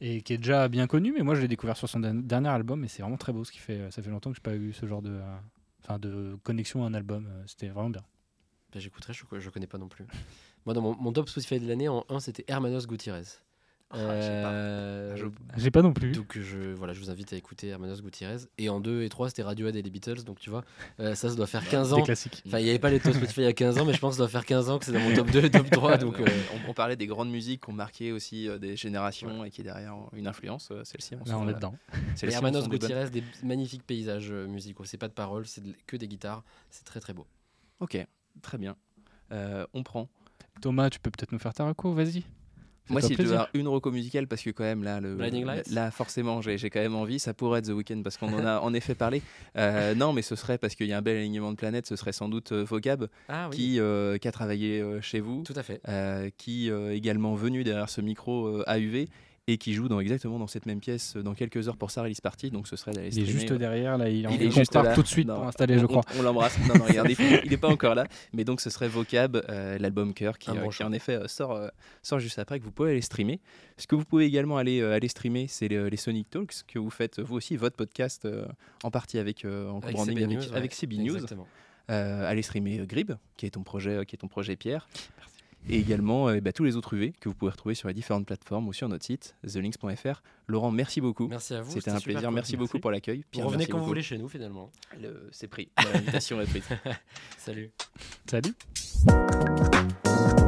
et 0.00 0.22
qui 0.22 0.32
est 0.32 0.38
déjà 0.38 0.68
bien 0.68 0.86
connu, 0.86 1.12
mais 1.12 1.22
moi, 1.22 1.34
je 1.34 1.42
l'ai 1.42 1.48
découvert 1.48 1.76
sur 1.76 1.88
son 1.88 2.00
dernier 2.00 2.48
album, 2.48 2.82
et 2.84 2.88
c'est 2.88 3.02
vraiment 3.02 3.18
très 3.18 3.34
beau 3.34 3.44
ce 3.44 3.52
qu'il 3.52 3.60
fait. 3.60 3.90
Ça 3.90 4.02
fait 4.02 4.10
longtemps 4.10 4.30
que 4.30 4.36
je 4.36 4.40
n'ai 4.40 4.56
pas 4.56 4.56
eu 4.56 4.72
ce 4.72 4.86
genre 4.86 5.02
de, 5.02 5.20
enfin, 5.82 5.98
de 5.98 6.38
connexion 6.42 6.82
à 6.84 6.86
un 6.86 6.94
album. 6.94 7.28
C'était 7.46 7.68
vraiment 7.68 7.90
bien. 7.90 8.02
Bah, 8.72 8.80
j'écouterai, 8.80 9.12
je 9.12 9.24
ne 9.36 9.50
connais 9.50 9.66
pas 9.66 9.78
non 9.78 9.88
plus. 9.88 10.06
Moi, 10.66 10.74
dans 10.74 10.80
mon, 10.80 10.94
mon 10.96 11.12
top 11.12 11.28
Spotify 11.28 11.60
de 11.60 11.68
l'année, 11.68 11.88
en 11.88 12.04
1, 12.08 12.20
c'était 12.20 12.44
Hermanos 12.48 12.86
Gutiérrez. 12.86 13.24
Ah, 13.90 13.98
euh, 13.98 15.16
j'ai 15.56 15.70
pas. 15.70 15.82
non 15.82 15.92
plus. 15.92 16.12
Donc 16.12 16.36
je, 16.38 16.74
voilà, 16.74 16.92
je 16.92 17.00
vous 17.00 17.10
invite 17.10 17.32
à 17.32 17.36
écouter 17.36 17.68
Hermanos 17.68 18.02
Gutiérrez. 18.02 18.38
Et 18.58 18.68
en 18.68 18.80
2 18.80 19.02
et 19.02 19.08
3, 19.08 19.28
c'était 19.28 19.42
Radiohead 19.42 19.76
et 19.76 19.82
les 19.82 19.90
Beatles. 19.90 20.24
Donc 20.24 20.40
tu 20.40 20.50
vois, 20.50 20.64
euh, 20.98 21.14
ça, 21.14 21.28
ça 21.28 21.36
doit 21.36 21.46
faire 21.46 21.68
15 21.68 21.92
ans. 21.92 22.02
classique. 22.02 22.42
Enfin, 22.46 22.58
il 22.58 22.64
n'y 22.64 22.70
avait 22.70 22.78
pas 22.78 22.90
les 22.90 22.98
top 22.98 23.14
Spotify 23.14 23.42
il 23.42 23.44
y 23.44 23.46
a 23.46 23.52
15 23.52 23.78
ans, 23.78 23.84
mais 23.84 23.92
je 23.92 24.00
pense 24.00 24.14
que 24.14 24.16
ça 24.16 24.22
doit 24.22 24.30
faire 24.30 24.44
15 24.44 24.70
ans 24.70 24.78
que 24.78 24.84
c'est 24.84 24.92
dans 24.92 25.00
mon 25.00 25.14
top 25.14 25.30
2 25.30 25.44
et 25.44 25.50
top 25.50 25.70
3. 25.70 25.98
donc, 25.98 26.18
euh, 26.18 26.26
on, 26.68 26.74
parlait 26.74 26.96
des 26.96 27.06
grandes 27.06 27.30
musiques 27.30 27.64
qui 27.64 27.70
ont 27.70 27.74
marqué 27.74 28.10
aussi 28.10 28.48
des 28.58 28.76
générations 28.76 29.44
et 29.44 29.50
qui 29.50 29.60
est 29.60 29.64
derrière 29.64 29.94
une 30.12 30.26
influence. 30.26 30.72
Celle-ci, 30.82 31.14
on, 31.14 31.32
on 31.32 31.48
est 31.48 31.54
dedans. 31.54 31.74
Hermanos 32.22 32.68
Gutiérrez, 32.68 33.10
des 33.10 33.22
magnifiques 33.44 33.86
paysages 33.86 34.32
musicaux. 34.32 34.84
C'est 34.84 34.98
pas 34.98 35.08
de 35.08 35.14
paroles, 35.14 35.46
c'est 35.46 35.62
que 35.86 35.96
des 35.96 36.08
guitares. 36.08 36.42
C'est 36.70 36.84
très 36.84 37.00
très 37.00 37.12
beau. 37.12 37.26
Ok, 37.78 37.96
très 38.42 38.58
bien. 38.58 38.76
on 39.30 39.82
prend. 39.84 40.08
Thomas, 40.60 40.90
tu 40.90 41.00
peux 41.00 41.10
peut-être 41.10 41.32
nous 41.32 41.38
faire 41.38 41.54
ta 41.54 41.66
reco, 41.66 41.92
vas-y. 41.92 42.24
Moi, 42.90 43.00
si 43.00 43.14
je 43.14 43.18
devais 43.18 43.30
avoir 43.30 43.48
une 43.54 43.66
reco 43.66 43.90
musicale, 43.90 44.26
parce 44.26 44.42
que 44.42 44.50
quand 44.50 44.64
même, 44.64 44.82
là, 44.82 45.00
le, 45.00 45.16
là 45.70 45.90
forcément, 45.90 46.42
j'ai 46.42 46.70
quand 46.70 46.80
même 46.80 46.94
envie. 46.94 47.18
Ça 47.18 47.32
pourrait 47.32 47.60
être 47.60 47.66
The 47.66 47.70
Weeknd, 47.70 48.02
parce 48.02 48.18
qu'on 48.18 48.32
en 48.32 48.44
a 48.44 48.58
en 48.60 48.74
effet 48.74 48.94
parlé. 48.94 49.22
Euh, 49.56 49.94
non, 49.94 50.12
mais 50.12 50.22
ce 50.22 50.36
serait, 50.36 50.58
parce 50.58 50.74
qu'il 50.74 50.86
y 50.86 50.92
a 50.92 50.98
un 50.98 51.02
bel 51.02 51.16
alignement 51.16 51.50
de 51.50 51.56
planètes, 51.56 51.86
ce 51.86 51.96
serait 51.96 52.12
sans 52.12 52.28
doute 52.28 52.52
euh, 52.52 52.64
Vocab, 52.64 53.08
ah 53.28 53.48
qui, 53.50 53.80
euh, 53.80 54.18
qui, 54.18 54.28
a 54.28 54.32
travaillé 54.32 54.84
chez 55.00 55.20
vous. 55.20 55.42
Tout 55.44 55.54
à 55.56 55.62
fait. 55.62 55.80
qui 56.36 56.68
est 56.68 56.96
également 56.96 57.34
venu 57.34 57.64
derrière 57.64 57.88
ce 57.88 58.00
micro 58.00 58.62
AUV 58.66 59.08
et 59.46 59.58
qui 59.58 59.74
joue 59.74 59.88
dans, 59.88 60.00
exactement 60.00 60.38
dans 60.38 60.46
cette 60.46 60.64
même 60.64 60.80
pièce 60.80 61.16
dans 61.16 61.34
quelques 61.34 61.68
heures 61.68 61.76
pour 61.76 61.90
sa 61.90 62.02
release 62.02 62.20
party. 62.20 62.50
Donc 62.50 62.66
ce 62.66 62.76
serait 62.76 62.92
d'aller 62.92 63.14
Il 63.14 63.24
est 63.24 63.26
juste 63.26 63.52
derrière, 63.52 63.98
là, 63.98 64.08
il, 64.08 64.24
est 64.24 64.50
juste 64.50 64.74
là. 64.74 64.94
tout 64.94 65.02
de 65.02 65.06
suite 65.06 65.28
pour 65.28 65.44
installer, 65.44 65.78
je 65.78 65.86
crois. 65.86 66.02
On, 66.18 66.22
l'embrasse. 66.22 66.58
non, 66.66 66.74
non, 66.74 66.84
regardez, 66.84 67.14
il 67.44 67.50
n'est 67.50 67.56
pas 67.56 67.68
encore 67.68 67.94
là. 67.94 68.06
Mais 68.32 68.44
donc 68.44 68.60
ce 68.60 68.70
serait 68.70 68.88
Vocab, 68.88 69.42
euh, 69.48 69.76
l'album 69.78 70.14
Cœur, 70.14 70.38
qui, 70.38 70.50
euh, 70.50 70.84
en 70.84 70.92
effet 70.92 71.16
euh, 71.16 71.28
sort, 71.28 71.60
sort 72.02 72.20
juste 72.20 72.38
après, 72.38 72.58
que 72.58 72.64
vous 72.64 72.72
pouvez 72.72 72.92
aller 72.92 73.02
streamer. 73.02 73.40
Ce 73.76 73.86
que 73.86 73.94
vous 73.94 74.04
pouvez 74.04 74.24
également 74.24 74.56
aller, 74.56 74.82
aller 74.82 75.08
streamer, 75.08 75.46
c'est 75.48 75.68
les, 75.68 75.96
Sonic 75.96 76.30
Talks, 76.30 76.62
que 76.66 76.78
vous 76.78 76.90
faites 76.90 77.20
vous 77.20 77.36
aussi, 77.36 77.56
votre 77.56 77.76
podcast, 77.76 78.26
en 78.82 78.90
partie 78.90 79.18
avec, 79.18 79.44
en 79.44 79.80
avec 79.80 79.96
CB 79.98 80.26
News. 80.26 80.42
Avec, 80.42 80.56
avec 80.56 80.74
CB 80.74 80.96
News. 80.98 81.20
allez 81.88 82.42
streamer 82.42 82.86
Grib, 82.86 83.12
qui 83.36 83.44
est 83.46 83.50
ton 83.50 83.62
projet, 83.62 84.06
qui 84.06 84.16
est 84.16 84.18
ton 84.18 84.28
projet 84.28 84.56
Pierre. 84.56 84.88
Et 85.68 85.78
également 85.78 86.28
euh, 86.28 86.40
bah, 86.40 86.52
tous 86.52 86.64
les 86.64 86.76
autres 86.76 86.94
UV 86.94 87.12
que 87.20 87.28
vous 87.28 87.34
pouvez 87.34 87.50
retrouver 87.50 87.74
sur 87.74 87.88
les 87.88 87.94
différentes 87.94 88.26
plateformes 88.26 88.68
ou 88.68 88.72
sur 88.72 88.88
notre 88.88 89.04
site 89.04 89.34
thelinks.fr. 89.46 90.22
Laurent, 90.46 90.70
merci 90.70 91.00
beaucoup. 91.00 91.26
Merci 91.28 91.54
à 91.54 91.62
vous. 91.62 91.72
C'était 91.72 91.90
un 91.90 92.00
plaisir. 92.00 92.30
Merci 92.30 92.56
beaucoup 92.56 92.78
pour 92.78 92.90
l'accueil. 92.90 93.24
Revenez 93.36 93.66
quand 93.66 93.78
vous 93.78 93.86
voulez 93.86 94.02
chez 94.02 94.18
nous 94.18 94.28
finalement. 94.28 94.70
C'est 95.32 95.48
pris. 95.48 95.70
L'invitation 95.92 96.40
est 96.40 96.46
prise. 96.46 96.68
Salut. 97.38 97.70
Salut. 98.26 98.54